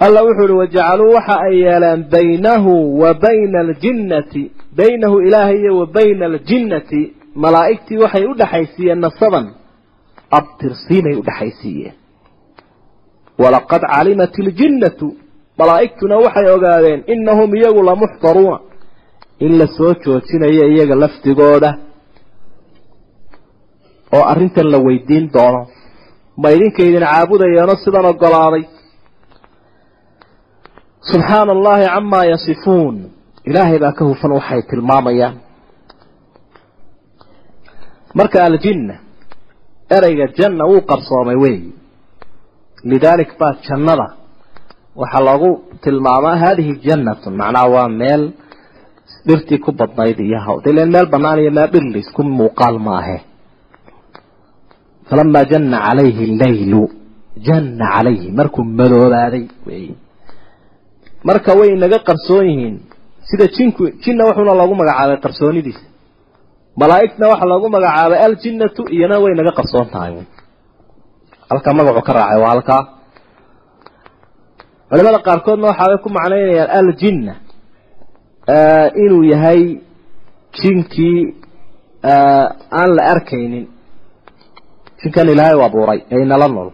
الله 0.02 0.24
وحول 0.24 0.52
وجعلوا 0.52 1.16
وحا 1.16 1.38
أيالا 1.52 1.96
بينه 1.96 2.68
وبين 2.68 3.56
الجنة 3.56 4.50
بينه 4.74 5.18
إلهي 5.18 5.70
وبين 5.70 6.24
الجنة 6.24 6.92
malaa'igtii 7.45 7.99
waxay 8.05 8.25
u 8.31 8.35
dhaxaysiiyeen 8.41 9.01
nasaban 9.07 9.47
abtirsiinay 10.39 11.15
u 11.21 11.23
dhaxaysiiyeen 11.29 11.95
walaqad 13.43 13.83
calimat 13.95 14.35
iljinnatu 14.43 15.07
malaa'igtuna 15.61 16.17
waxay 16.25 16.47
ogaadeen 16.57 17.01
innahum 17.15 17.51
iyagu 17.59 17.81
lamuxdaruuna 17.91 18.59
in 19.47 19.53
la 19.61 19.67
soo 19.77 19.93
joojinayo 20.05 20.65
iyaga 20.75 20.95
lafdigooda 21.05 21.71
oo 24.17 24.25
arrintan 24.33 24.69
la 24.73 24.79
weydiin 24.87 25.27
doono. 25.35 25.63
Ma 26.43 26.49
idinkaydin 26.57 27.05
caabudayeeno 27.11 27.75
sidan 27.85 28.07
ogolaaday? 28.13 28.65
Subxaana 31.11 31.53
allahi 31.57 31.85
camaa 31.95 32.25
yasifuun. 32.33 32.97
Ilaahay 33.49 33.79
baa 33.85 33.93
ka 33.99 34.05
hufan 34.11 34.33
waxay 34.39 34.63
tilmaamayaan 34.71 35.35
marka 38.19 38.39
aljinna 38.49 38.95
ereyga 39.97 40.27
janna 40.39 40.65
wuu 40.71 40.83
qarsoomay 40.91 41.37
weeyi 41.45 41.69
lidaalik 42.91 43.31
baa 43.41 43.55
jannada. 43.67 44.07
Waxaa 45.01 45.25
loogu 45.29 45.51
tilmaamaa 45.83 46.37
haadihi 46.43 46.73
jannatun. 46.87 47.33
Macnaha 47.41 47.69
waa 47.75 47.89
meel 48.01 48.23
dhirtii 49.27 49.59
ku 49.65 49.71
badnayd 49.79 50.19
iyo 50.27 50.39
hawd 50.47 50.65
ilan 50.71 50.91
meel 50.95 51.07
banaan 51.15 51.39
iyo 51.43 51.51
meel 51.57 51.69
dhirli 51.75 51.99
isku 52.05 52.21
muuqaal 52.39 52.77
maahe. 52.87 53.17
Falamaa 55.09 55.45
janna 55.51 55.77
calayhi 55.87 56.25
leylu 56.43 56.83
janna 57.47 57.85
calayhi 57.95 58.29
markuu 58.39 58.63
madoobaaday 58.79 59.45
wey 59.67 59.85
marka 61.29 61.51
way 61.59 61.71
naga 61.83 61.99
qarsoon 62.09 62.45
yihiin. 62.51 62.77
Sida 63.29 63.47
jinku 63.57 63.83
jinna 64.03 64.23
wuxuuna 64.29 64.53
loogu 64.61 64.75
magacaabay 64.81 65.19
qarsoonidiisa 65.25 65.83
malaa'igtna 66.81 67.25
waxaa 67.33 67.49
loogu 67.53 67.69
magacaabay 67.77 68.19
aljinnatu 68.27 68.83
iyana 68.95 69.17
way 69.23 69.33
naga 69.39 69.53
qarsoon 69.59 69.87
tahay. 69.95 70.15
Halkaa 71.51 71.75
magacu 71.79 72.03
ka 72.07 72.13
raacay 72.17 72.39
waa 72.43 72.53
halkaa 72.55 72.83
culimada 74.91 75.19
qaarkoodna 75.27 75.67
waxaabay 75.71 75.99
ku 76.05 76.09
macnaynayaan 76.17 76.71
aljinna 76.79 77.35
inuu 79.05 79.23
yahay 79.33 79.61
jinkii 80.59 81.21
aan 82.81 82.91
la 82.97 83.03
arkaynin. 83.15 83.65
Jinkan 85.01 85.29
ilaahay 85.33 85.57
u 85.61 85.63
abuuray 85.69 85.99
ee 86.13 86.21
inala 86.25 86.49
nool 86.55 86.71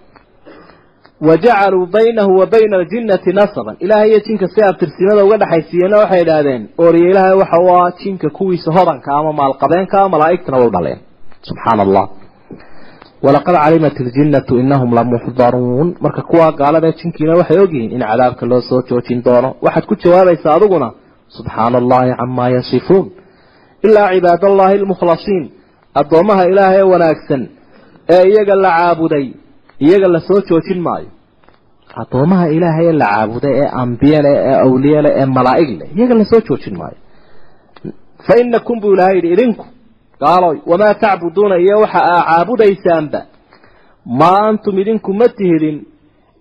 wajacaluu 1.28 1.86
baynahu 1.86 2.32
wa 2.40 2.46
bayna 2.46 2.76
aljinnati 2.76 3.32
nasaban 3.32 3.76
ilahay 3.84 4.08
iyo 4.10 4.20
jinka 4.26 4.46
si 4.54 4.62
abtirsimada 4.62 5.24
uga 5.24 5.36
dhexaysiiyeenna 5.42 5.98
waxay 6.02 6.22
idhaahdeen 6.22 6.62
ooriye 6.78 7.10
waxa 7.40 7.58
u 7.66 7.68
ah 7.76 7.92
jinka 8.02 8.30
kuwiisa 8.30 8.72
hodanka 8.76 9.12
ama 9.18 9.32
maalqabeenka 9.40 10.08
malaa'igtana 10.14 10.58
way 10.58 10.66
u 10.66 10.70
dhaleen 10.76 10.98
subxaana 11.48 11.82
allah 11.86 12.04
walaqad 13.22 13.54
calimat 13.64 13.96
iljinnatu 14.00 14.58
inahum 14.62 14.90
lamuxdaruun 14.98 15.88
marka 16.04 16.22
kuwaa 16.30 16.52
gaalada 16.60 16.92
jinkiina 17.00 17.34
waxay 17.40 17.58
ogyihiin 17.64 17.92
in 17.96 18.02
cadaabka 18.10 18.46
loo 18.46 18.60
soo 18.68 18.82
joojin 18.88 19.22
doono 19.26 19.50
waxaad 19.64 19.84
ku 19.90 19.94
jawaabaysaa 20.04 20.54
adiguna 20.58 20.88
subxaana 21.36 21.76
allahi 21.82 22.10
camaa 22.20 22.48
yasifuun 22.56 23.06
ilaa 23.86 24.08
cibaad 24.14 24.44
allahi 24.50 24.74
almukhlasiin 24.80 25.44
addoommaha 26.00 26.42
ilaahay 26.52 26.80
ee 26.82 26.88
wanaagsan 26.94 27.42
ee 28.14 28.22
iyaga 28.30 28.54
la 28.64 28.70
caabuday 28.78 29.26
iyaga 29.86 30.08
la 30.14 30.20
soo 30.28 30.40
joojin 30.48 30.80
maayo. 30.86 31.10
Addoomaha 32.00 32.46
ilaahay 32.56 32.86
ee 32.90 32.92
la 33.00 33.06
caabuday 33.14 33.54
ee 33.62 33.68
ambiye 33.82 34.18
leh 34.26 34.34
ee 34.48 34.56
awliye 34.66 35.00
leh 35.04 35.12
ee 35.20 35.26
malaa'ig 35.36 35.70
leh 35.80 35.88
iyaga 35.96 36.14
la 36.20 36.24
soo 36.30 36.40
joojin 36.48 36.74
maayo. 36.80 36.98
Fa 38.26 38.32
inakum 38.42 38.80
buu 38.80 38.92
ilahay 38.94 39.16
yidhi 39.16 39.30
idinku 39.36 39.64
gaaloy 40.22 40.56
wamaa 40.70 40.94
tacbuduuna 41.02 41.56
iyo 41.64 41.76
waxa 41.82 42.00
aa 42.14 42.22
caabudaysaanba 42.30 43.20
maa 44.20 44.40
antum 44.48 44.74
idinku 44.82 45.10
ma 45.20 45.26
tihidin 45.38 45.76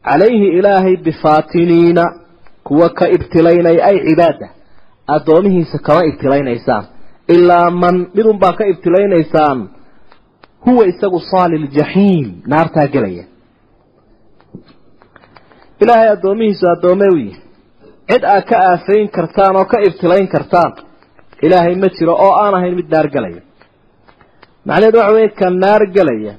calayhi 0.08 0.48
ilaahay 0.58 0.96
bifaatiniina 1.06 2.04
kuwa 2.68 2.89
ka 2.98 3.06
ibtilaynay 3.16 3.78
ay 3.89 3.98
cibaada 4.08 4.48
addoomihiisa 5.16 5.78
kama 5.88 6.02
ibtilaynaysaan 6.10 6.86
ilaa 7.36 7.70
man 7.82 7.96
midunbaa 8.16 8.54
ka 8.60 8.64
ibtilaynaysaan 8.74 9.60
huwa 10.66 10.84
isagu 10.92 11.20
saali 11.32 11.58
ljaxiim 11.66 12.28
naartaa 12.52 12.88
gelaya 12.94 13.24
ilaahay 15.84 16.09
addoomihiisu 16.15 16.65
addoome 16.73 17.07
u 17.13 17.17
yihi 17.23 17.39
cid 18.09 18.23
aad 18.34 18.43
ka 18.49 18.55
aafayn 18.69 19.07
kartaan 19.17 19.55
oo 19.59 19.65
ka 19.71 19.77
ibtilayn 19.88 20.27
kartaan 20.36 20.71
ilaahay 21.45 21.75
ma 21.82 21.88
jiro 21.97 22.13
oo 22.25 22.34
aan 22.43 22.53
ahayn 22.57 22.75
mid 22.79 22.88
naar 22.93 23.07
gelaya 23.15 23.41
macnaheed 24.67 24.95
waxa 24.99 25.13
weye 25.15 25.29
ka 25.39 25.47
naar 25.63 25.84
gelaya 25.95 26.34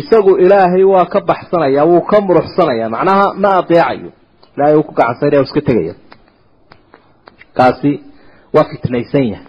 isagu 0.00 0.32
ilaahay 0.44 0.84
waa 0.92 1.06
ka 1.12 1.20
baxsanaya 1.30 1.82
wuu 1.90 2.00
ka 2.10 2.16
muruxsanaya 2.26 2.86
macnaha 2.94 3.26
ma 3.42 3.50
adeecayo. 3.60 4.10
Ilaahay 4.56 4.76
uu 4.78 4.82
ku 4.88 4.92
gacansaynaya 4.98 5.40
u 5.42 5.44
iska 5.48 5.60
tegaya 5.68 5.94
kaasi 7.58 7.90
waa 8.54 8.64
fitnaysan 8.70 9.24
yahay 9.32 9.46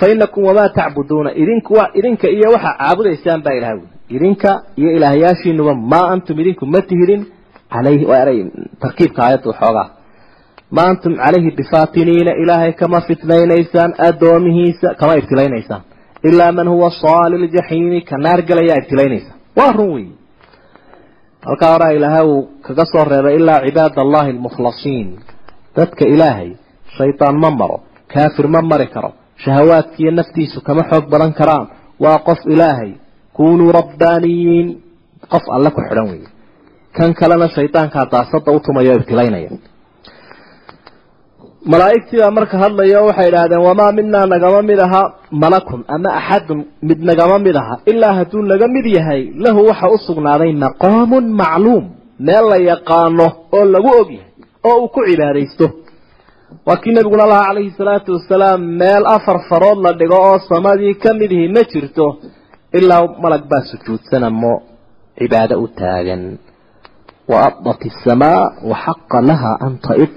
fa 0.00 0.06
inakum 0.14 0.42
wamaa 0.48 0.68
tacbuduuna 0.78 1.30
idinku 1.42 1.74
idinka 1.98 2.28
iyo 2.36 2.48
waxaa 2.54 2.74
caabudaysaan 2.80 3.40
baa 3.44 3.54
ilahay 3.58 3.76
ui 3.82 3.88
idinka 4.16 4.50
iyo 4.80 4.90
ilaahyaashiinuba 4.96 5.74
maa 5.92 6.06
antum 6.14 6.36
idinku 6.42 6.64
ma 6.66 6.80
tihidin 6.88 7.22
alayhi. 7.78 8.04
Eray 8.20 8.38
tarkiibka 8.82 9.20
aayadda 9.24 9.48
waxoogaa 9.52 9.88
ma 10.76 10.82
antum 10.90 11.12
calayhi 11.22 11.50
bifaatiniina 11.58 12.32
ilaahay 12.42 12.72
kama 12.80 13.00
fitnaynaysaan 13.08 13.90
addoomihiisa 14.08 14.88
kama 15.00 15.14
ibtilaynaysaan. 15.20 15.82
Ilaa 16.28 16.52
man 16.58 16.68
huwa 16.72 16.90
saali 17.02 17.36
ljaxiimi 17.44 18.00
ka 18.08 18.16
naar 18.24 18.40
galayaa 18.48 18.76
ibtilaynaysaan. 18.82 19.36
Waa 19.58 19.72
run 19.76 19.90
weyi 19.94 20.10
halkaa 21.46 21.72
horaa 21.72 21.90
ilaahay 21.98 22.26
uu 22.32 22.42
kaga 22.66 22.84
soo 22.92 23.04
reebay 23.10 23.34
ilaa 23.40 23.60
cibaad 23.66 23.94
allahi 24.04 24.30
almukhlasiin. 24.34 25.08
Dadka 25.76 26.04
ilaahay 26.14 26.50
shaydaan 26.98 27.36
ma 27.42 27.50
maro 27.60 27.78
kaafir 28.14 28.46
ma 28.54 28.60
mari 28.70 28.86
karo 28.94 29.10
shahawaadkiiyo 29.44 30.10
naftiisu 30.18 30.58
kama 30.66 30.82
xoog 30.90 31.04
badan 31.12 31.32
karaan. 31.38 31.66
Waa 32.04 32.18
qof 32.28 32.40
ilaahay. 32.52 32.92
Kunuu 33.36 33.72
rabbaaniyiin. 33.78 34.68
Qof 35.32 35.44
alle 35.56 35.70
ku 35.70 35.80
xidhan 35.88 36.06
weeye. 36.10 36.28
Kan 36.96 37.14
kalena 37.14 37.48
shaydaankaa 37.56 38.06
daasada 38.12 38.50
u 38.52 38.60
ibtilaynaya. 39.00 39.50
Malaa'igtiibaa 41.72 42.30
marka 42.30 42.58
hadlaya 42.62 43.00
waxay 43.08 43.28
idhaahdeen 43.28 43.62
wamaa 43.68 43.92
minaa 43.98 44.26
nagama 44.32 44.62
mid 44.62 44.80
aha 44.86 45.02
malakun 45.42 45.80
ama 45.94 46.10
axadun 46.18 46.60
mid 46.88 46.98
nagama 47.08 47.38
mid 47.46 47.56
aha 47.62 47.74
ilaa 47.90 48.12
hadduu 48.18 48.42
naga 48.50 48.68
mid 48.68 48.86
yahay 48.96 49.22
lahu 49.44 49.66
waxa 49.68 49.88
u 49.94 49.98
sugnaaday 50.06 50.52
maqaamun 50.64 51.24
macluum 51.40 51.84
meel 52.26 52.44
la 52.52 52.58
yaqaano 52.70 53.26
oo 53.56 53.64
lagu 53.74 53.90
og 54.00 54.10
yahay 54.16 54.30
oo 54.68 54.76
uu 54.82 54.88
ku 54.94 55.00
cibaadaysto 55.08 55.66
waa 56.66 56.76
kii 56.76 56.92
nabiguna 56.92 57.26
lahaa 57.26 57.46
calayhi 57.46 57.74
salaatu 57.78 58.12
wasalaam 58.12 58.60
meel 58.82 59.04
afar 59.16 59.38
farood 59.48 59.78
la 59.84 59.92
dhigo 59.92 60.18
oo 60.28 60.38
samadii 60.48 60.94
ka 60.94 61.14
mid 61.20 61.30
ihi 61.32 61.48
ma 61.56 61.62
jirto 61.72 62.06
ilaa 62.78 63.02
malag 63.22 63.42
baa 63.50 63.62
sujuudsana 63.70 64.30
mo 64.30 64.52
cibaado 65.18 65.54
u 65.64 65.68
taagan. 65.68 66.22
Wa 67.30 67.36
adat 67.48 67.80
isamaa 67.90 68.42
wa 68.70 68.76
xaqa 68.84 69.18
laha 69.28 69.52
an 69.66 69.78
taib 69.88 70.12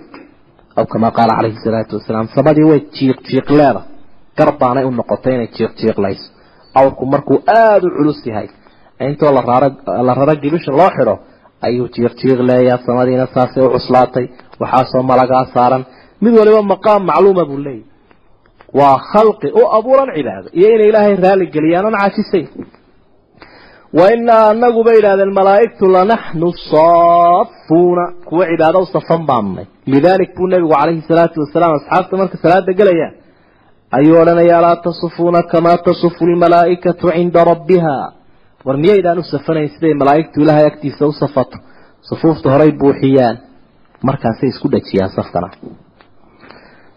aw 0.79 0.85
kamaa 0.93 1.11
qaala 1.17 1.33
calayhi 1.37 1.59
salaatu 1.65 1.93
wasalaam 1.97 2.27
samadii 2.37 2.69
way 2.71 2.79
jiiq 2.95 3.19
jiiqleeda 3.29 3.81
gar 4.37 4.49
baanay 4.61 4.85
u 4.89 4.91
noqotay 4.99 5.33
inay 5.35 5.49
jiiq 5.57 5.71
jiiqlayso 5.79 6.27
awrku 6.79 7.03
markuu 7.13 7.37
aada 7.47 7.85
u 7.87 7.91
culus 7.97 8.19
yahay 8.29 8.47
intoo 9.07 9.31
la 10.07 10.13
raro 10.19 10.33
gibisha 10.43 10.71
loo 10.79 10.89
xidho 10.97 11.15
ayuu 11.67 11.87
jiiq 11.95 12.13
jiiq 12.21 12.39
leeyaa 12.49 12.79
samadiina 12.85 13.25
saasay 13.35 13.63
u 13.67 13.69
cuslaatay. 13.75 14.25
Waxaasoo 14.61 15.03
malagaa 15.11 15.45
saaran 15.53 15.83
mid 16.23 16.33
waliba 16.39 16.61
maqaam 16.73 17.01
macluuma 17.09 17.43
buu 17.49 17.59
leeyahy 17.67 17.85
waa 18.79 18.95
khalqi 19.11 19.47
u 19.59 19.61
abuuran 19.77 20.09
cibaado. 20.17 20.47
Iyo 20.59 20.67
inay 20.75 20.89
ilaahay 20.91 21.15
raali 21.25 21.45
geliyaan 21.55 21.85
oon 21.87 21.97
caajisayn 22.01 22.47
wa 23.97 24.05
inaa 24.15 24.43
anagu 24.53 24.81
bay 24.87 24.95
yidhahdeen 24.99 25.31
malaa'igtu 25.39 25.85
lanaxnu 25.95 26.47
saafuuna. 26.71 28.03
Kuwa 28.29 28.43
cibaado 28.51 28.79
u 28.85 28.87
safan 28.95 29.21
baannay 29.29 29.65
lidaalik 29.93 30.31
buu 30.37 30.47
nebigu 30.51 30.73
calayhi 30.79 31.01
salaatu 31.11 31.37
wasalaam 31.43 31.71
asxaabta 31.79 32.13
marka 32.21 32.35
salaada 32.43 32.71
gelayaan 32.79 33.13
ayuu 33.97 34.17
odhanayaa 34.23 34.61
laa 34.65 34.75
tasufuuna 34.87 35.41
kamaa 35.51 35.77
tasufu 35.87 36.21
lmalaa'ikatu 36.31 37.05
cinda 37.15 37.41
rabbiha. 37.51 37.95
War 38.65 38.77
miyaydaan 38.83 39.17
u 39.21 39.23
safanayn 39.33 39.69
siday 39.73 39.93
malaa'igtu 40.01 40.37
ilaahay 40.43 40.65
agtiisa 40.71 41.03
u 41.11 41.13
safato? 41.21 41.57
Sufuufta 42.09 42.47
horay 42.53 42.71
buuxiyaan. 42.81 43.35
Markaasay 44.07 44.49
isku 44.53 44.67
dhajiyaan 44.73 45.11
safkana 45.17 45.49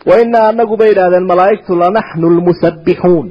wa 0.08 0.14
inaa 0.22 0.46
anagu 0.52 0.76
bay 0.80 0.88
yidhahdeen 0.92 1.26
malaa'igtu 1.32 1.72
lanaxnu 1.82 2.26
lmusabbixuun 2.36 3.26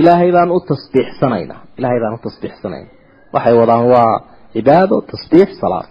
ilaahay 0.00 0.30
baan 0.36 0.50
u 0.56 0.60
tasbiixsanaynaa 0.70 1.60
ilaahay 1.78 2.00
baan 2.02 2.14
u 2.18 2.20
tasbiixsanayna. 2.26 2.90
Waxay 3.34 3.54
wadaan 3.60 3.84
waa 3.92 4.14
cibaado 4.54 4.96
tasbiix 5.12 5.48
salaad. 5.62 5.90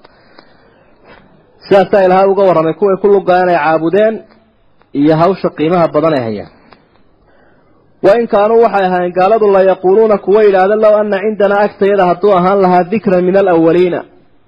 Sidaasaa 1.65 2.03
ilaahay 2.07 2.27
uga 2.33 2.43
warramay 2.49 2.73
kuway 2.79 2.97
ku 3.01 3.07
lugaa 3.15 3.41
inay 3.43 3.57
caabudeen 3.63 4.15
iyo 4.99 5.13
hawsha 5.21 5.49
qiimaha 5.57 5.87
badan 5.95 6.13
ay 6.17 6.23
hayaan. 6.27 6.51
Wain 8.05 8.25
kaanuu 8.33 8.61
waxay 8.65 8.85
ahaayeen 8.87 9.13
gaaladu 9.19 9.47
la 9.55 9.61
yaquuluuna 9.71 10.17
kuwa 10.25 10.41
yidhaahda 10.47 10.75
low 10.83 10.95
ana 11.01 11.17
cindanaa 11.23 11.61
agtayada 11.67 12.03
hadduu 12.09 12.31
ahaan 12.39 12.59
lahaa 12.63 12.83
dikran 12.91 13.23
min 13.27 13.35
alawaliina 13.41 13.99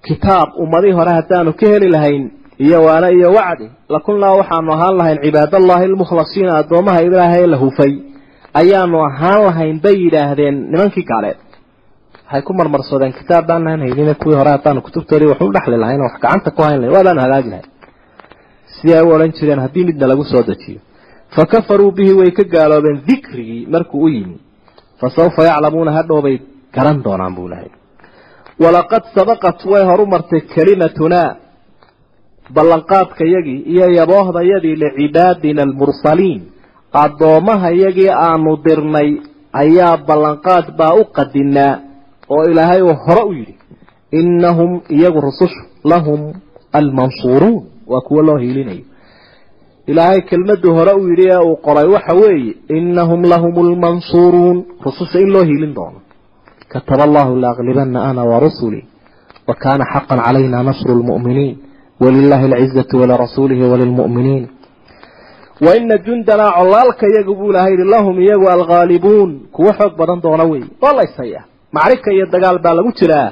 kitaab 0.07 0.49
ummadii 0.63 0.91
hore 0.99 1.11
haddaanu 1.19 1.51
ka 1.59 1.65
heli 1.73 1.89
lahayn 1.95 2.23
iyo 2.66 2.78
waana 2.88 3.07
iyo 3.18 3.30
wacdi. 3.38 3.68
Lakulnaa 3.95 4.34
waxaanu 4.39 4.72
ahaan 4.76 4.95
lahayn 4.99 5.18
cibaadallahi 5.26 5.84
almukhlasiina 5.89 6.51
addoomaha 6.62 6.99
ilaahay 7.07 7.43
la 7.53 7.57
hufay. 7.64 7.93
Ayaanu 8.62 8.97
ahaan 9.10 9.41
lahayn 9.47 9.78
bay 9.84 9.95
yidhaahdeen 10.05 10.55
nimankii 10.72 11.05
gaaleed 11.12 11.39
waxay 12.26 12.41
ku 12.47 12.51
marmarsoodeen 12.60 13.14
kitaab 13.20 13.43
baanaan 13.49 13.80
haydin 13.86 14.10
kuwii 14.22 14.38
hore 14.39 14.51
haddaanu 14.55 14.82
kutubtoodii 14.88 15.30
wax 15.32 15.41
u 15.47 15.51
dhexli 15.55 15.78
lahayn 15.84 16.01
wax 16.05 16.14
gacanta 16.24 16.49
ku 16.55 16.62
hayn 16.68 16.78
lahayn 16.82 16.95
waadaanu 16.97 17.22
hagaagi 17.26 17.49
lahayn. 17.53 17.68
Sidii 18.76 18.95
ay 18.99 19.03
u 19.07 19.12
odhan 19.16 19.32
jireen? 19.38 19.60
Haddii 19.66 19.84
midna 19.89 20.05
lagu 20.12 20.24
soo 20.32 20.43
dejiyo. 20.49 20.80
Fakafaruu 21.36 21.91
bihi 21.97 22.14
way 22.20 22.32
ka 22.38 22.43
gaaloobeen 22.53 22.97
dikrigii 23.07 23.64
markuu 23.74 24.01
u 24.03 24.10
yimi. 24.16 24.38
Fasawfa 25.01 25.41
yaclamuuna 25.49 25.91
hadhow 25.97 26.22
bay 26.26 26.36
garan 26.76 26.97
doonaan 27.05 27.34
buu 27.38 27.47
lahay 27.53 27.70
walaqad 28.64 29.03
sabaqat 29.16 29.60
way 29.72 29.84
horu 29.89 30.05
martay 30.14 30.41
kelimatunaa 30.53 31.30
ballanqaadkayagii 32.55 33.59
iyo 33.73 33.85
yaboohdayadii 33.99 34.75
licibaadina 34.83 35.61
almursaliin. 35.67 36.41
Addoommahayagii 37.03 38.09
aanu 38.27 38.51
dirnay 38.65 39.09
ayaa 39.61 39.97
ballanqaad 40.07 40.65
baa 40.79 40.93
u 41.01 41.03
qadinaa 41.17 41.73
oo 42.33 42.43
ilaahay 42.51 42.81
uu 42.81 42.95
hore 43.05 43.23
u 43.29 43.33
yidhi 43.39 43.55
innahum 44.19 44.71
iyagu 44.95 45.19
rusushu 45.27 45.61
lahum 45.91 46.21
almansuuruun. 46.79 47.63
Waa 47.91 48.01
kuwo 48.07 48.21
loo 48.27 48.37
hiilinayo. 48.43 48.83
Ilaahay 49.87 50.21
kelmaduu 50.29 50.73
hore 50.77 50.93
uu 50.99 51.07
yidhi 51.11 51.25
ee 51.33 51.37
uu 51.49 51.55
qoray 51.65 51.87
waxa 51.95 52.13
weeye 52.21 52.53
innahum 52.77 53.21
lahum 53.31 53.53
lmansuuruun 53.71 54.57
rususha 54.85 55.19
in 55.23 55.29
loo 55.33 55.43
hiilin 55.49 55.73
doono. 55.77 55.99
Kataba 56.73 57.03
allahu 57.03 57.35
laaklibana 57.43 57.99
ana 58.09 58.23
warusulii 58.31 58.85
wa 59.47 59.55
kaana 59.63 59.85
xaqan 59.93 60.19
calayna 60.25 60.63
nasru 60.63 60.93
lmu'miniin 61.01 61.55
walilahi 62.03 62.45
alcizatu 62.53 62.95
walirasuulihi 63.01 63.63
walilmu'miniin 63.71 64.45
waina 65.65 65.97
jundanaa 66.05 66.51
colaalka 66.59 67.05
iyagu 67.11 67.33
buu 67.39 67.49
ilahay 67.51 67.71
yihi 67.73 67.89
lahum 67.93 68.15
iyagu 68.25 68.47
alghaalibuun 68.55 69.31
kuwo 69.55 69.71
xoog 69.79 69.93
badan 69.99 70.19
doona 70.23 70.43
wey 70.51 70.63
oo 70.87 70.93
laysaya 70.99 71.41
macrika 71.77 72.09
iyo 72.15 72.25
dagaal 72.33 72.59
baa 72.65 72.73
lagu 72.79 72.91
jiraa 72.99 73.31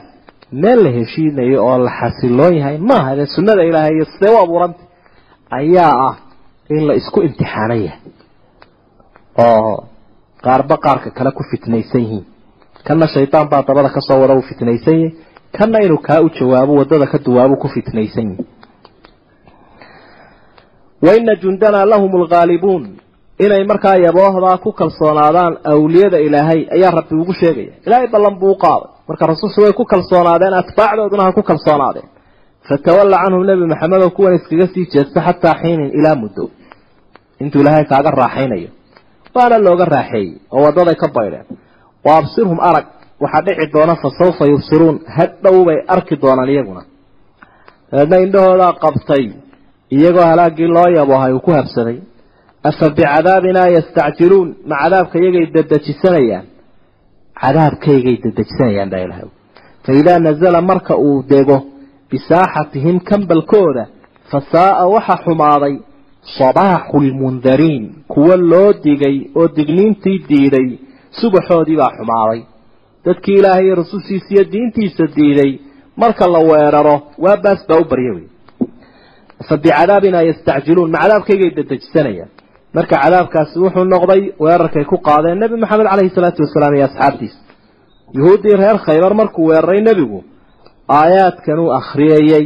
meel 0.62 0.80
la 0.86 0.90
heshiinayo 0.98 1.60
oo 1.68 1.78
la 1.86 1.92
xasiloon 2.00 2.54
yahay 2.60 2.78
maaha 2.90 3.12
dee 3.20 3.26
sunnada 3.36 3.64
ilaahay 3.70 3.94
iyo 3.98 4.06
sidee 4.14 4.32
u 4.36 4.38
abuuranta 4.44 4.82
ayaa 5.60 5.94
ah 6.08 6.16
in 6.76 6.84
la 6.88 6.94
isku 7.00 7.20
imtixaanan 7.28 7.80
yahay 7.88 8.02
oo 9.46 9.74
qaarba 10.46 10.76
qaarka 10.86 11.10
kale 11.18 11.32
ku 11.38 11.44
fitnaysan 11.52 12.02
yihiin 12.04 12.26
kana 12.88 13.06
shaydaan 13.14 13.48
baa 13.52 13.64
dabada 13.68 13.90
ka 13.96 14.02
soo 14.08 14.20
wada 14.22 14.34
uu 14.40 14.46
fitnaysan 14.50 14.94
yahay 15.02 15.12
kana 15.58 15.78
inuu 15.86 15.98
kaa 16.08 16.20
u 16.26 16.30
jawaabo 16.40 16.74
waddada 16.80 17.06
ka 17.12 17.18
duwaabo 17.26 17.56
ku 17.64 17.68
fitnaysan 17.76 18.28
yahay 18.32 18.46
waina 21.06 21.34
jundanaa 21.44 21.86
lahum 21.92 22.12
alghaalibuun 22.22 22.84
inay 23.46 23.64
markaa 23.72 23.96
yaboohdaa 24.06 24.58
ku 24.64 24.70
kalsoonaadaan 24.80 25.54
awliyada 25.74 26.20
ilaahay 26.28 26.62
ayaa 26.76 26.92
rabbi 27.00 27.16
ugu 27.22 27.34
sheegaya 27.42 27.74
ilaahay 27.86 28.08
ballan 28.14 28.36
buu 28.42 28.52
u 28.52 28.58
qaaday 28.66 28.90
marka 29.10 29.24
rasuulsu 29.32 29.60
way 29.64 29.74
ku 29.80 29.86
kalsoonaadeen 29.94 30.54
atbaacdooduna 30.62 31.24
ha 31.28 31.32
ku 31.38 31.44
kalsoonaadeen 31.52 32.08
fatawalla 32.70 33.18
canhum 33.24 33.44
nebi 33.50 33.66
maxamed 33.74 34.02
oo 34.06 34.10
kuwan 34.18 34.34
iskaga 34.40 34.68
sii 34.74 34.86
jeesta 34.94 35.20
xataa 35.28 35.56
xiinin 35.62 35.90
ilaa 36.00 36.16
muddo 36.22 36.44
intuu 37.44 37.62
ilaahay 37.64 37.86
kaaga 37.92 38.12
raaxaynayo 38.22 38.70
waana 39.36 39.58
looga 39.68 39.86
raaxeeyey 39.96 40.30
oo 40.56 40.62
wadaday 40.66 40.96
ka 41.02 41.08
baydheen 41.18 41.46
wa 42.06 42.12
absirhum 42.20 42.60
arag 42.70 42.86
waxaa 43.24 43.42
dhici 43.48 43.66
doona 43.74 43.96
fa 44.02 44.10
sawfa 44.20 44.44
yubsiruun 44.52 44.96
hadhow 45.18 45.58
bay 45.68 45.78
arki 45.96 46.16
doonaan 46.24 46.50
iyaguna 46.54 46.82
dabeedna 47.92 48.18
indhahoodaa 48.26 48.74
qabtay 48.84 49.24
iyagoo 49.96 50.26
halaagii 50.32 50.68
loo 50.78 50.90
yaboohay 51.00 51.34
uu 51.34 51.40
ku 51.46 51.52
habsaday 51.60 51.98
afa 52.70 52.86
bicadaabinaa 52.98 53.68
yastacjiluun 53.78 54.50
ma 54.70 54.76
cadaabka 54.84 55.16
iyagay 55.22 55.46
dadejisanayaan 55.56 56.46
cadaabkaygay 57.42 58.16
dadejisanayaan 58.26 58.90
baa 58.94 59.04
ilahay 59.08 59.28
fa 59.86 59.92
idaa 60.02 60.20
nazala 60.28 60.60
marka 60.72 60.94
uu 61.08 61.24
dego 61.34 61.58
bisaaxatihim 62.12 62.98
kambalkooda 63.10 63.84
fa 64.32 64.40
saa'a 64.54 64.84
waxa 64.96 65.16
xumaaday 65.26 65.76
sabaaxu 66.40 66.98
lmundariin 67.10 67.84
kuwa 68.14 68.36
loo 68.52 68.70
digay 68.86 69.18
oo 69.40 69.48
digniintii 69.58 70.18
diiday 70.30 70.68
subaxoodii 71.20 71.78
baa 71.82 71.92
xumaaday. 71.98 72.42
Dadkii 73.06 73.36
ilaahay 73.40 73.66
iyo 73.66 73.76
rasushiisa 73.82 74.28
iyo 74.36 74.44
diintiisa 74.54 75.04
diiday 75.16 75.52
marka 76.02 76.26
la 76.34 76.40
weeraro 76.50 76.96
waa 77.24 77.38
baas 77.44 77.62
baa 77.70 77.80
u 77.84 77.86
barya 77.92 78.12
wey 78.16 78.26
fa 79.48 79.56
bicadaabinaa 79.64 80.24
yastacjiluun 80.30 80.90
ma 80.94 80.98
cadaabkaygay 81.04 81.50
dadejisanayaan 81.58 82.30
marka 82.76 82.96
cadaabkaasi 83.04 83.56
wuxuu 83.64 83.86
noqday 83.94 84.22
weerarkay 84.44 84.86
ku 84.92 84.98
qaadeen 85.08 85.38
nebi 85.44 85.56
maxamed 85.64 85.88
caleyhi 85.92 86.12
salaatu 86.18 86.40
wasalaam 86.46 86.74
iyo 86.78 86.86
asxaabtiisa. 86.90 87.38
Yuhuuddii 88.18 88.56
reer 88.62 88.78
khaybar 88.86 89.14
markuu 89.22 89.46
weeraray 89.50 89.82
nebigu 89.90 90.20
aayaadkan 91.00 91.58
uu 91.64 91.72
akhriyayey 91.80 92.46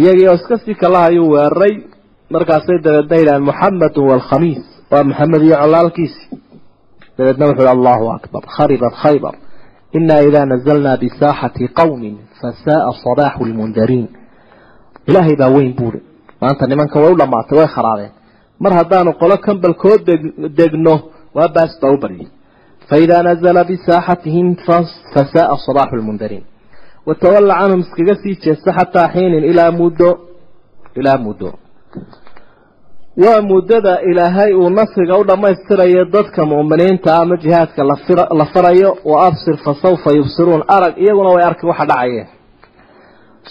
iyagii 0.00 0.28
oo 0.30 0.34
iska 0.40 0.56
sii 0.64 0.74
kalahayuu 0.82 1.28
weeraray 1.34 1.74
markaasay 2.34 2.78
dabeedna 2.86 3.16
yidhahaan 3.20 3.44
muxamedun 3.48 4.04
waalkhamiis 4.10 4.62
waa 4.92 5.04
maxamed 5.10 5.42
iyo 5.46 5.56
colaalkiisi 5.62 6.22
dabeedna 7.18 7.44
wuxuu 7.50 7.68
allahu 7.76 8.04
akbar 8.18 8.42
kharibat 8.56 8.94
khaybar 9.02 9.34
inaa 9.98 10.20
idaa 10.28 10.46
nazalnaa 10.52 10.96
bisaaxati 11.02 11.64
qowmin 11.78 12.14
fasaaa 12.40 12.92
sabaaxu 13.04 13.42
lmundariin 13.50 14.06
ilaahay 15.08 15.36
baa 15.40 15.50
weyn 15.56 15.72
buuri 15.78 16.00
maanta 16.40 16.66
nimankan 16.70 17.02
way 17.02 17.12
u 17.12 17.18
dhammaatay 17.20 17.58
way 17.58 17.68
kharaabeen. 17.76 18.12
Mar 18.62 18.72
haddaanu 18.78 19.10
qolo 19.20 19.36
kambalkoo 19.46 19.96
degno 20.58 20.94
waa 21.36 21.48
baas 21.56 21.72
baa 21.82 21.92
u 21.94 21.98
baryay. 22.02 22.28
Faidaa 22.88 23.22
nazala 23.22 23.64
bisaaxatihim 23.70 24.48
fasaaa 25.14 25.56
sabaaxu 25.66 25.96
lmundariin 26.00 26.44
watawalla 27.06 27.54
canhum 27.60 27.80
iskaga 27.84 28.14
sii 28.22 28.34
jeesta 28.44 28.70
xataa 28.78 29.08
xiinin 29.14 29.44
ilaa 29.50 29.70
muddo 29.80 30.08
ilaa 30.98 31.18
muddo. 31.26 31.48
Waa 33.24 33.40
muddada 33.50 33.92
ilaahay 34.10 34.52
uu 34.60 34.70
nasriga 34.70 35.14
u 35.20 35.24
dhammaystirayo 35.28 36.04
dadka 36.16 36.46
mu'miniinta 36.52 37.10
ama 37.20 37.36
jihaadka 37.36 37.84
la 38.40 38.46
farayo 38.54 38.90
wa 39.10 39.26
absir 39.28 39.56
fa 40.04 40.10
yubsiruun 40.18 40.62
arag 40.76 40.94
iyaguna 41.04 41.30
way 41.34 41.44
arki 41.50 41.66
waxa 41.66 41.86
dhacayeen 41.90 42.28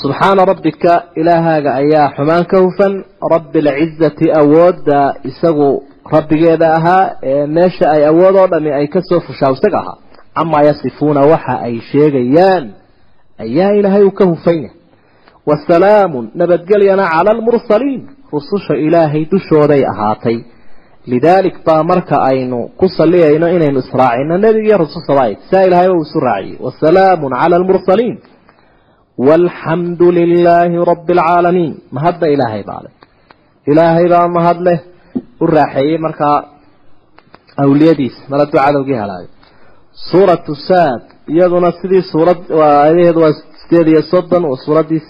subxaana 0.02 0.46
rabbika 0.52 0.94
ilaahaaga 1.22 1.72
ayaa 1.82 2.12
xumaan 2.18 2.46
ka 2.52 2.58
hufan. 2.66 2.94
Rabbi 3.34 3.60
alcizati 3.70 4.28
awoodda 4.42 5.02
isagu 5.30 5.70
rabbigeeda 6.14 6.68
ahaa 6.78 7.06
ee 7.32 7.46
meesha 7.56 7.86
ay 7.96 8.04
awood 8.12 8.36
oo 8.42 8.48
dhami 8.54 8.72
ay 8.80 8.88
ka 8.94 9.02
soo 9.10 9.20
fushaa 9.28 9.52
isaga 9.58 9.78
ahaa. 9.84 9.98
Camaa 10.38 10.64
yasifuuna 10.70 11.22
waxa 11.32 11.56
ay 11.68 11.76
sheegayaan. 11.92 12.66
Ayaa 13.46 13.72
ilaahay 13.80 14.04
uu 14.04 14.12
ka 14.20 14.26
hufan 14.32 14.56
yahay. 14.64 14.78
Wasalaamun 15.50 16.26
nabadgelyana 16.40 17.06
cala 17.14 17.32
almursaliin 17.36 18.02
rususha 18.34 18.74
ilaahay 18.86 19.24
dushooday 19.32 19.82
ahaatay. 19.92 20.38
Lidaalik 21.12 21.58
baa 21.66 21.84
marka 21.84 22.16
aynu 22.30 22.60
ku 22.80 22.86
saliyayno 22.98 23.48
inaynu 23.56 23.80
israacino 23.86 24.36
nebigiiyo 24.44 24.78
rusushaba 24.84 25.22
ay 25.28 25.34
saa 25.52 25.64
ilahay 25.68 25.90
uu 25.96 26.02
isu 26.08 26.20
raaciyey. 26.28 26.58
Wasalaamun 26.66 27.32
cala 27.42 27.56
almursaliin 27.60 28.16
walxamdu 29.18 30.06
lilaahi 30.18 30.76
rabbi 30.92 31.14
alcaalamiin 31.18 31.74
mahadda 31.96 32.26
ilaahay 32.36 32.64
baa 32.70 32.82
leh. 32.86 32.94
Ilaahay 33.72 34.08
baa 34.14 34.28
mahad 34.38 34.60
leh. 34.68 34.80
U 35.44 35.46
raaxeeyey 35.56 35.98
markaa 36.06 36.38
awliyadiisa 37.64 38.22
mar 38.32 38.40
hadduu 38.44 38.60
cadowgii 38.66 39.00
halaayo 39.04 39.30
suuratu 40.12 40.54
saad 40.70 41.02
iyaduna 41.34 41.70
sidii 41.80 42.04
suurad 42.14 42.40
aayadaheedu 42.68 43.20
waa 43.26 43.34
sideed 43.62 43.88
iyo 43.94 44.02
soddon 44.12 44.44
waa 44.52 44.60
suuradii 44.66 45.02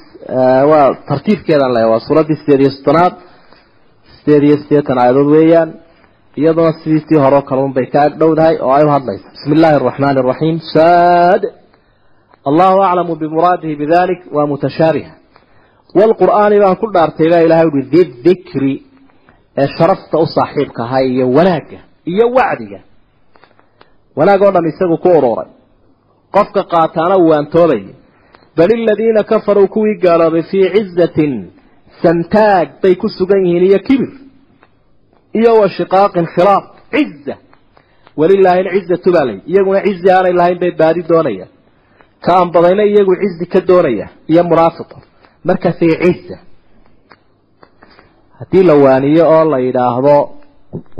waa 0.71 0.87
tartiibkeedan 1.09 1.71
le 1.75 1.81
waa 1.91 1.99
suuraddii 2.07 2.37
sideed 2.41 2.61
iyo 2.63 2.71
soddonaad 2.77 3.13
sideed 4.17 4.43
iyo 4.47 4.57
siddeetan 4.61 4.97
aayadood 5.01 5.29
weeyaan. 5.37 5.69
Iyaduna 6.41 6.71
sidiisii 6.81 7.19
hore 7.23 7.35
o 7.37 7.41
kale 7.49 7.61
un 7.67 7.73
bay 7.77 7.87
ka 7.93 7.99
ag 8.07 8.13
dhowdahay 8.21 8.55
oo 8.65 8.73
ay 8.77 8.83
u 8.87 8.89
hadlaysa. 8.97 9.27
Bismi 9.35 9.53
illaahi 9.57 9.75
araxmaani 9.79 10.19
araxiim 10.23 10.57
saad 10.73 11.41
allahu 12.49 12.77
aclamu 12.89 13.13
bimuraadihi 13.21 13.75
bidalik 13.81 14.19
waa 14.35 14.47
mutashaabiha 14.51 15.13
waalqur'aani 15.97 16.57
baan 16.63 16.75
ku 16.81 16.87
dhaartay 16.95 17.27
baa 17.33 17.43
ilahay 17.47 17.67
uhi 17.71 17.83
didikri 17.93 18.73
ee 19.61 19.67
sharafta 19.77 20.15
u 20.23 20.25
saaxiibka 20.35 20.81
ahaa 20.87 21.03
iyo 21.11 21.25
wanaagga 21.37 21.79
iyo 22.11 22.25
wacdiga. 22.37 22.79
Wanaag 24.17 24.41
oo 24.45 24.51
dham 24.55 24.65
isagu 24.71 24.97
ku 25.03 25.09
ururay 25.17 25.49
qofka 26.35 26.61
qaataana 26.73 27.15
waantoobaya 27.29 27.93
bal 28.57 28.69
iladiina 28.79 29.21
kafaruu 29.31 29.67
kuwii 29.75 29.97
gaaloobay 30.03 30.43
fii 30.51 30.65
cizatin 30.75 31.33
santaag 32.03 32.67
bay 32.81 32.95
ku 33.01 33.07
sugan 33.17 33.41
yihiin 33.45 33.65
iyo 33.69 33.79
kibir 33.87 34.11
iyo 35.39 35.51
wa 35.61 35.67
shiqaaqin 35.77 36.25
khilaaf 36.35 36.65
ciza 36.93 37.35
walilaahi 38.19 38.59
alcizatu 38.73 39.09
baa 39.15 39.25
lay 39.29 39.37
iyaguna 39.51 39.79
cizi 39.87 40.07
aanay 40.15 40.33
lahayn 40.39 40.59
bay 40.63 40.71
baadi 40.81 41.01
doonayaan 41.11 41.51
ka 42.25 42.31
anbadayna 42.43 42.83
iyagu 42.91 43.13
cizi 43.21 43.45
ka 43.53 43.59
doonaya 43.69 44.07
iyo 44.31 44.43
munaafiqa 44.49 44.97
marka 45.47 45.69
fii 45.79 45.95
ciza 46.03 46.37
haddii 48.39 48.63
la 48.69 48.75
waaniyo 48.83 49.23
oo 49.35 49.43
la 49.51 49.59
yidhaahdo 49.67 50.15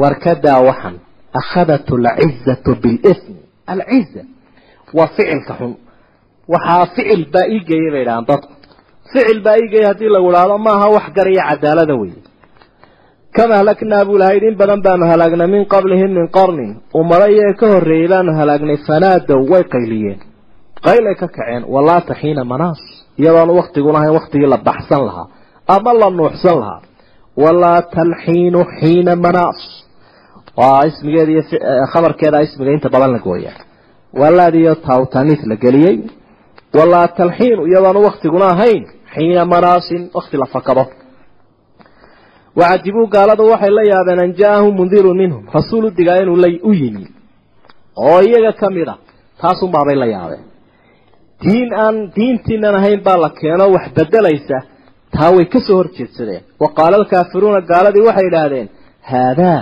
warkadaa 0.02 0.60
waxan 0.68 0.96
akhadat 1.40 1.88
alcizatu 1.92 2.72
bilismi 2.82 3.42
alciza 3.72 4.24
waa 4.94 5.08
ficilka 5.16 5.54
xun. 5.60 5.74
Waxaa 6.54 6.86
ficil 6.96 7.26
baa 7.34 7.48
ii 7.54 7.60
geeyay 7.68 7.92
bay 7.92 8.02
idhahaan 8.06 8.26
dadku. 8.30 8.54
Ficil 9.12 9.40
baa 9.46 9.58
ii 9.62 9.70
geeyay 9.72 9.88
haddii 9.92 10.10
lagu 10.16 10.30
idhaahdo 10.32 10.58
maaha 10.58 10.88
wax 10.96 11.06
gar 11.18 11.28
cadaalada 11.50 11.96
wey 12.02 12.14
kama 13.36 13.56
halaknaa 13.56 14.06
buu 14.08 14.18
lahayd 14.18 14.44
in 14.44 14.56
badan 14.56 14.82
baanu 14.82 15.06
halaagnay 15.12 15.48
min 15.48 15.64
qablihim 15.74 16.12
min 16.18 16.28
qarnin 16.38 16.72
ummado 17.00 17.26
iyaga 17.34 17.54
ka 17.60 17.66
horreeyey 17.74 18.08
baanu 18.14 18.32
halaagnay 18.40 18.78
fanaadow 18.88 19.42
way 19.52 19.64
qayliyeen 19.74 20.20
qaylay 20.86 21.16
ka 21.22 21.28
kaceen 21.36 21.64
walaata 21.76 22.14
xiina 22.22 22.44
manaas. 22.52 22.82
Iyadoon 23.22 23.50
waktiguna 23.60 23.98
ahayn 24.00 24.14
waktigii 24.20 24.48
la 24.54 24.58
baxsan 24.68 25.02
lahaa 25.08 25.28
ama 25.76 25.92
la 26.02 26.08
nuuxsan 26.20 26.58
lahaa. 26.62 26.82
Walaata 27.44 28.00
alxiinu 28.08 28.60
xiina 28.80 29.14
manaas. 29.26 29.60
Waa 30.60 30.82
ismigeeda 30.90 31.32
iyo 31.34 31.44
khabarkeeda 31.92 32.38
ismiga 32.46 32.72
inta 32.76 32.90
badan 32.94 33.12
la 33.16 33.20
gooya 33.26 33.52
walaadiyo 34.22 34.74
tawtaniis 34.88 35.42
la 35.50 35.56
geliyey. 35.64 35.96
Walaata 36.78 37.20
alxiinu 37.28 37.62
iyadoon 37.70 37.98
waktiguna 38.08 38.46
ahayn 38.54 38.84
xiina 39.14 39.42
manaasin 39.54 40.02
wakti 40.18 40.38
la 40.42 40.46
fakado. 40.54 40.86
Wacajibuu 42.60 43.08
gaaladu 43.14 43.44
waxay 43.52 43.70
la 43.78 43.84
yaabeen 43.92 44.20
an 44.26 44.32
ja'ahum 44.40 44.74
mundirun 44.80 45.18
minhum. 45.22 45.44
Rasuul 45.56 45.86
u 45.86 45.90
digaa 45.98 46.18
inuu 46.24 46.38
u 46.70 46.74
yimi 46.82 47.06
oo 48.08 48.20
iyaga 48.28 48.52
ka 48.60 48.68
mid 48.76 48.88
a 48.88 48.96
taasunbaabay 49.42 49.96
la 50.02 50.06
yaabeen 50.16 50.44
diin 51.44 51.70
aan 51.84 51.96
diintiinan 52.16 52.76
ahayn 52.80 53.00
baa 53.08 53.18
la 53.24 53.30
keeno 53.40 53.66
wax 53.76 53.86
bedelaysa 53.98 54.58
taa 55.16 55.30
way 55.36 55.46
ka 55.54 55.60
soo 55.68 55.78
horjeedsadeen. 55.82 56.44
Wa 56.62 56.68
qaala 56.78 56.96
alkaafiruuna 57.02 57.60
gaaladii 57.72 58.04
waxay 58.10 58.28
idhaahdeen 58.32 58.68
haadaa 59.12 59.62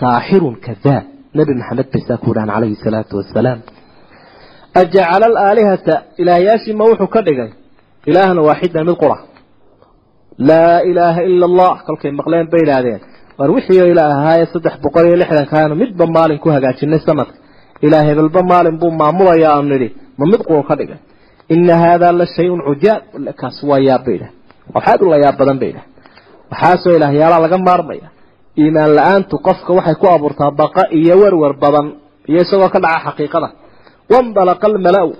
saaxirun 0.00 0.54
kadaab 0.66 1.04
nebi 1.38 1.52
maxamed 1.60 1.88
bay 1.92 2.02
saa 2.08 2.18
ku 2.24 2.28
dhahan 2.34 2.50
calayhi 2.54 2.76
salaatu 2.86 3.12
wasalaam 3.20 3.58
ajacala 4.80 5.26
alaalihata 5.30 5.94
ilaahyaashii 6.22 6.74
ma 6.80 6.84
wuxuu 6.90 7.10
ka 7.14 7.20
dhigay? 7.26 7.50
Ilaahan 8.10 8.38
waaxidan 8.48 8.84
mid 8.88 8.96
qura 9.02 9.16
laa 10.48 10.78
ilaaha 10.90 11.20
ila 11.30 11.44
allah 11.50 11.72
kolkay 11.86 12.12
maqleen 12.20 12.46
bay 12.52 12.62
idhaahdeen 12.66 13.00
war 13.38 13.50
wixii 13.56 13.84
ilaah 13.92 14.10
ahaaye 14.18 14.44
saddex 14.52 14.74
boqol 14.84 15.04
iyo 15.08 15.16
lixdankaanu 15.22 15.74
midba 15.82 16.04
maalin 16.16 16.38
ku 16.42 16.48
hagaajinay 16.56 17.00
sanadka. 17.08 17.36
Ilaah 17.86 18.02
hebelba 18.08 18.40
maalin 18.52 18.76
buu 18.80 18.90
maamulaya 19.00 19.48
aanu 19.54 19.68
nidhi 19.74 19.88
ma 20.22 20.26
mid 20.32 20.42
quru 20.48 20.62
ka 20.68 20.74
dhigay 20.80 20.98
ina 21.54 21.74
haadaa 21.82 22.12
la 22.20 22.26
shay-un 22.36 22.60
cujaab 22.68 23.02
kaas 23.40 23.56
waa 23.70 23.78
yaab 23.88 24.02
bay 24.06 24.14
idhah 24.18 24.30
waxaad 24.76 25.00
u 25.02 25.08
la 25.12 25.18
yaab 25.24 25.36
badan 25.40 25.58
bay 25.62 25.70
idhah 25.72 25.84
waxaasoo 26.52 26.92
ilaahyaalaha 26.98 27.40
laga 27.44 27.58
maarmaya. 27.68 28.08
Iimaan 28.62 28.90
la'aantu 28.98 29.34
qofka 29.46 29.70
waxay 29.78 29.94
ku 30.00 30.06
abuurtaa 30.14 30.50
baqa 30.60 30.82
iyo 30.98 31.14
werwer 31.22 31.52
badan 31.64 31.86
iyo 32.30 32.40
isagoo 32.44 32.68
ka 32.74 32.78
dhaca 32.84 33.00
xaqiiqada. 33.06 33.48
Wandalaqa 34.12 34.64
almala-u. 34.70 35.10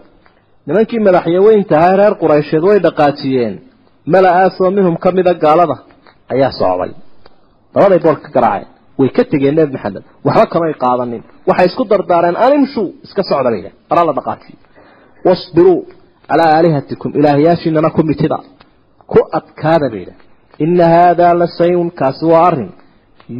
Nimankii 0.67 1.01
madaxyaweynta 1.07 1.75
ahaa 1.81 1.97
reer 2.01 2.15
quraysheed 2.23 2.63
way 2.69 2.79
dhaqaajiyeen. 2.87 3.55
Mala-aasoo 4.13 4.71
minhum 4.77 4.97
ka 5.05 5.09
mida 5.17 5.33
gaalada. 5.45 5.77
Ayaa 6.33 6.53
socday. 6.61 6.91
Dabaday 7.75 7.99
boorka 8.05 8.23
ka 8.27 8.31
garaaceen 8.37 8.69
way 9.01 9.09
ka 9.17 9.23
tegeen 9.33 9.55
nebi 9.59 9.73
maxamed. 9.77 10.03
Waxba 10.27 10.47
kamay 10.53 10.73
qaadanin 10.85 11.23
waxay 11.49 11.67
isku 11.71 11.83
dardaareen 11.93 12.37
animshu 12.47 12.83
iska 13.07 13.23
socda 13.31 13.49
bay 13.53 13.61
idhah 13.63 13.75
araa 13.93 14.05
la 14.09 14.13
dhaqaajiyo 14.19 14.57
bay 19.93 20.03
idhah 20.05 20.19
ina 20.65 20.85
haadaa 20.95 21.33
la 21.41 21.47
shayun 21.59 21.89
kaasi 22.01 22.25
waa 22.33 22.45
arrin 22.49 22.71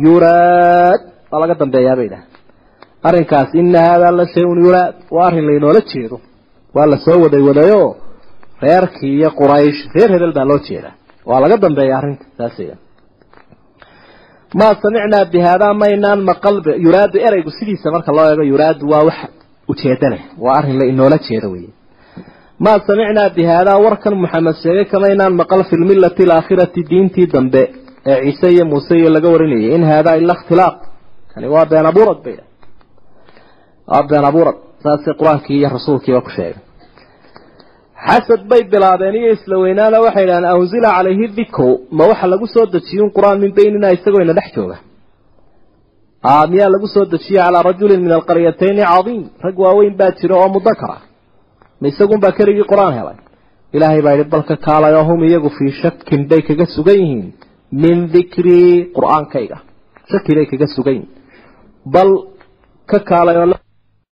yuraad 0.05 1.01
waa 1.31 1.41
laga 1.43 1.55
dambeeyaa 1.63 1.97
bay 1.99 2.07
idhah 2.11 2.23
arrinkaas 3.09 3.51
ina 3.61 3.79
haadaa 3.89 4.13
la 4.21 4.25
shayun 4.35 4.59
yuraad 4.67 4.95
waa 5.15 5.27
arrin 5.29 5.45
laynoola 5.51 5.81
jeedo. 5.93 6.17
Waa 6.77 6.87
la 6.93 6.97
soo 7.05 7.19
waday 7.25 7.43
wadayo 7.49 7.81
reerkii 8.65 9.13
iyo 9.19 9.31
quraysh 9.41 9.81
reer 9.95 10.11
hebel 10.15 10.33
baa 10.37 10.45
loo 10.51 10.61
jeedaa. 10.69 10.95
Waa 11.29 11.41
laga 11.43 11.57
dambeeya 11.65 11.95
arrinta 11.99 12.25
saasaya 12.39 12.77
maa 14.59 14.73
samicnaa 14.83 15.25
bi 15.33 15.39
maynaan 15.83 16.21
maqal 16.31 16.57
yuraadu 16.87 17.17
ereygu 17.27 17.51
sidiisa 17.59 17.91
marka 17.95 18.11
loo 18.17 18.27
eego 18.33 18.45
yuraadu 18.53 18.85
waa 18.93 19.05
wax 19.09 19.19
ujeeda 19.73 20.09
leh. 20.13 20.23
Waa 20.45 20.55
arrin 20.59 20.77
la 20.81 20.85
inoola 20.93 21.19
jeedo 21.27 21.49
wey 21.55 21.67
maa 22.65 22.79
samicnaa 22.87 23.29
bi 23.37 23.43
haadaa 23.51 23.79
warkan 23.85 24.15
maxamed 24.25 24.57
sheegay 24.63 24.85
kamaynaan 24.93 25.35
maqal 25.41 25.63
fi 25.69 25.75
lmillati 25.83 26.23
alaakhirati 26.27 26.81
diintii 26.91 27.27
dambe 27.35 27.63
ee 28.13 28.19
ciise 28.25 28.47
iyo 28.55 28.65
muuse 28.71 28.95
iyo 29.01 29.09
laga 29.17 29.29
warinayay. 29.35 29.71
In 29.77 29.85
haadaa 29.91 30.17
ila 30.23 30.35
ikhtilaaq. 30.39 30.77
Kani 31.33 31.47
waa 31.55 31.67
been 31.71 31.87
abuurad 31.91 32.19
bay 32.25 32.37
waa 33.91 34.03
been 34.11 34.25
abuurad. 34.31 34.57
Saasay 34.83 35.15
qur'aankii 35.21 35.57
iyo 35.61 35.69
rasuulkiiba 35.77 36.21
ku 36.27 36.31
sheegay. 36.37 36.61
Xasad 38.07 38.43
bay 38.51 38.63
bilaabeen 38.73 39.15
iyo 39.21 39.31
isla 39.37 39.57
weynaana 39.63 39.99
waxay 40.05 40.25
idhahdeen 40.27 40.51
anzila 40.55 40.89
calayhi 40.97 41.27
dikru. 41.39 41.71
Ma 41.97 42.05
waxa 42.11 42.27
lagu 42.33 42.47
soo 42.55 42.67
dejiyey 42.75 43.03
un 43.07 43.11
qur'aan 43.17 43.39
min 43.43 43.53
beynina 43.59 43.89
isagoo 43.97 44.23
ina 44.25 44.35
dhex 44.39 44.49
jooga 44.57 44.77
miyaa 46.53 46.71
lagu 46.75 46.87
soo 46.95 47.05
dejiyey 47.13 47.43
calaa 47.45 47.63
rajulin 47.69 48.01
min 48.07 48.13
alqaryatayni 48.19 48.83
cadiim. 48.93 49.23
Rag 49.45 49.57
waaweyn 49.65 49.95
baa 50.01 50.11
jira 50.21 50.35
oo 50.43 50.49
mudakara. 50.57 50.97
Ma 51.81 51.87
isagunbaa 51.93 52.33
keligii 52.39 52.67
qur'aan 52.73 52.95
helay. 52.99 53.17
Ilaahay 53.77 54.03
baa 54.07 54.15
yidhi 54.17 54.31
balka 54.35 54.55
kaalay 54.67 54.95
oo 54.99 55.05
hum 55.09 55.21
iyagu 55.29 55.51
fii 55.57 55.73
shakin 55.83 56.21
bay 56.31 56.41
kaga 56.49 56.67
sugan 56.77 56.99
yihiin. 57.03 57.27
Min 57.83 57.99
dikrii 58.15 58.93
qur'aankayga. 58.97 59.57
Shaki 60.11 60.33
bay 60.37 60.47
kaga 60.53 60.67
sugan 60.77 60.95
yihiin. 60.97 61.11
Bal 61.95 62.11
ka 62.91 62.99
kaalay 63.11 63.37
oo 63.41 63.47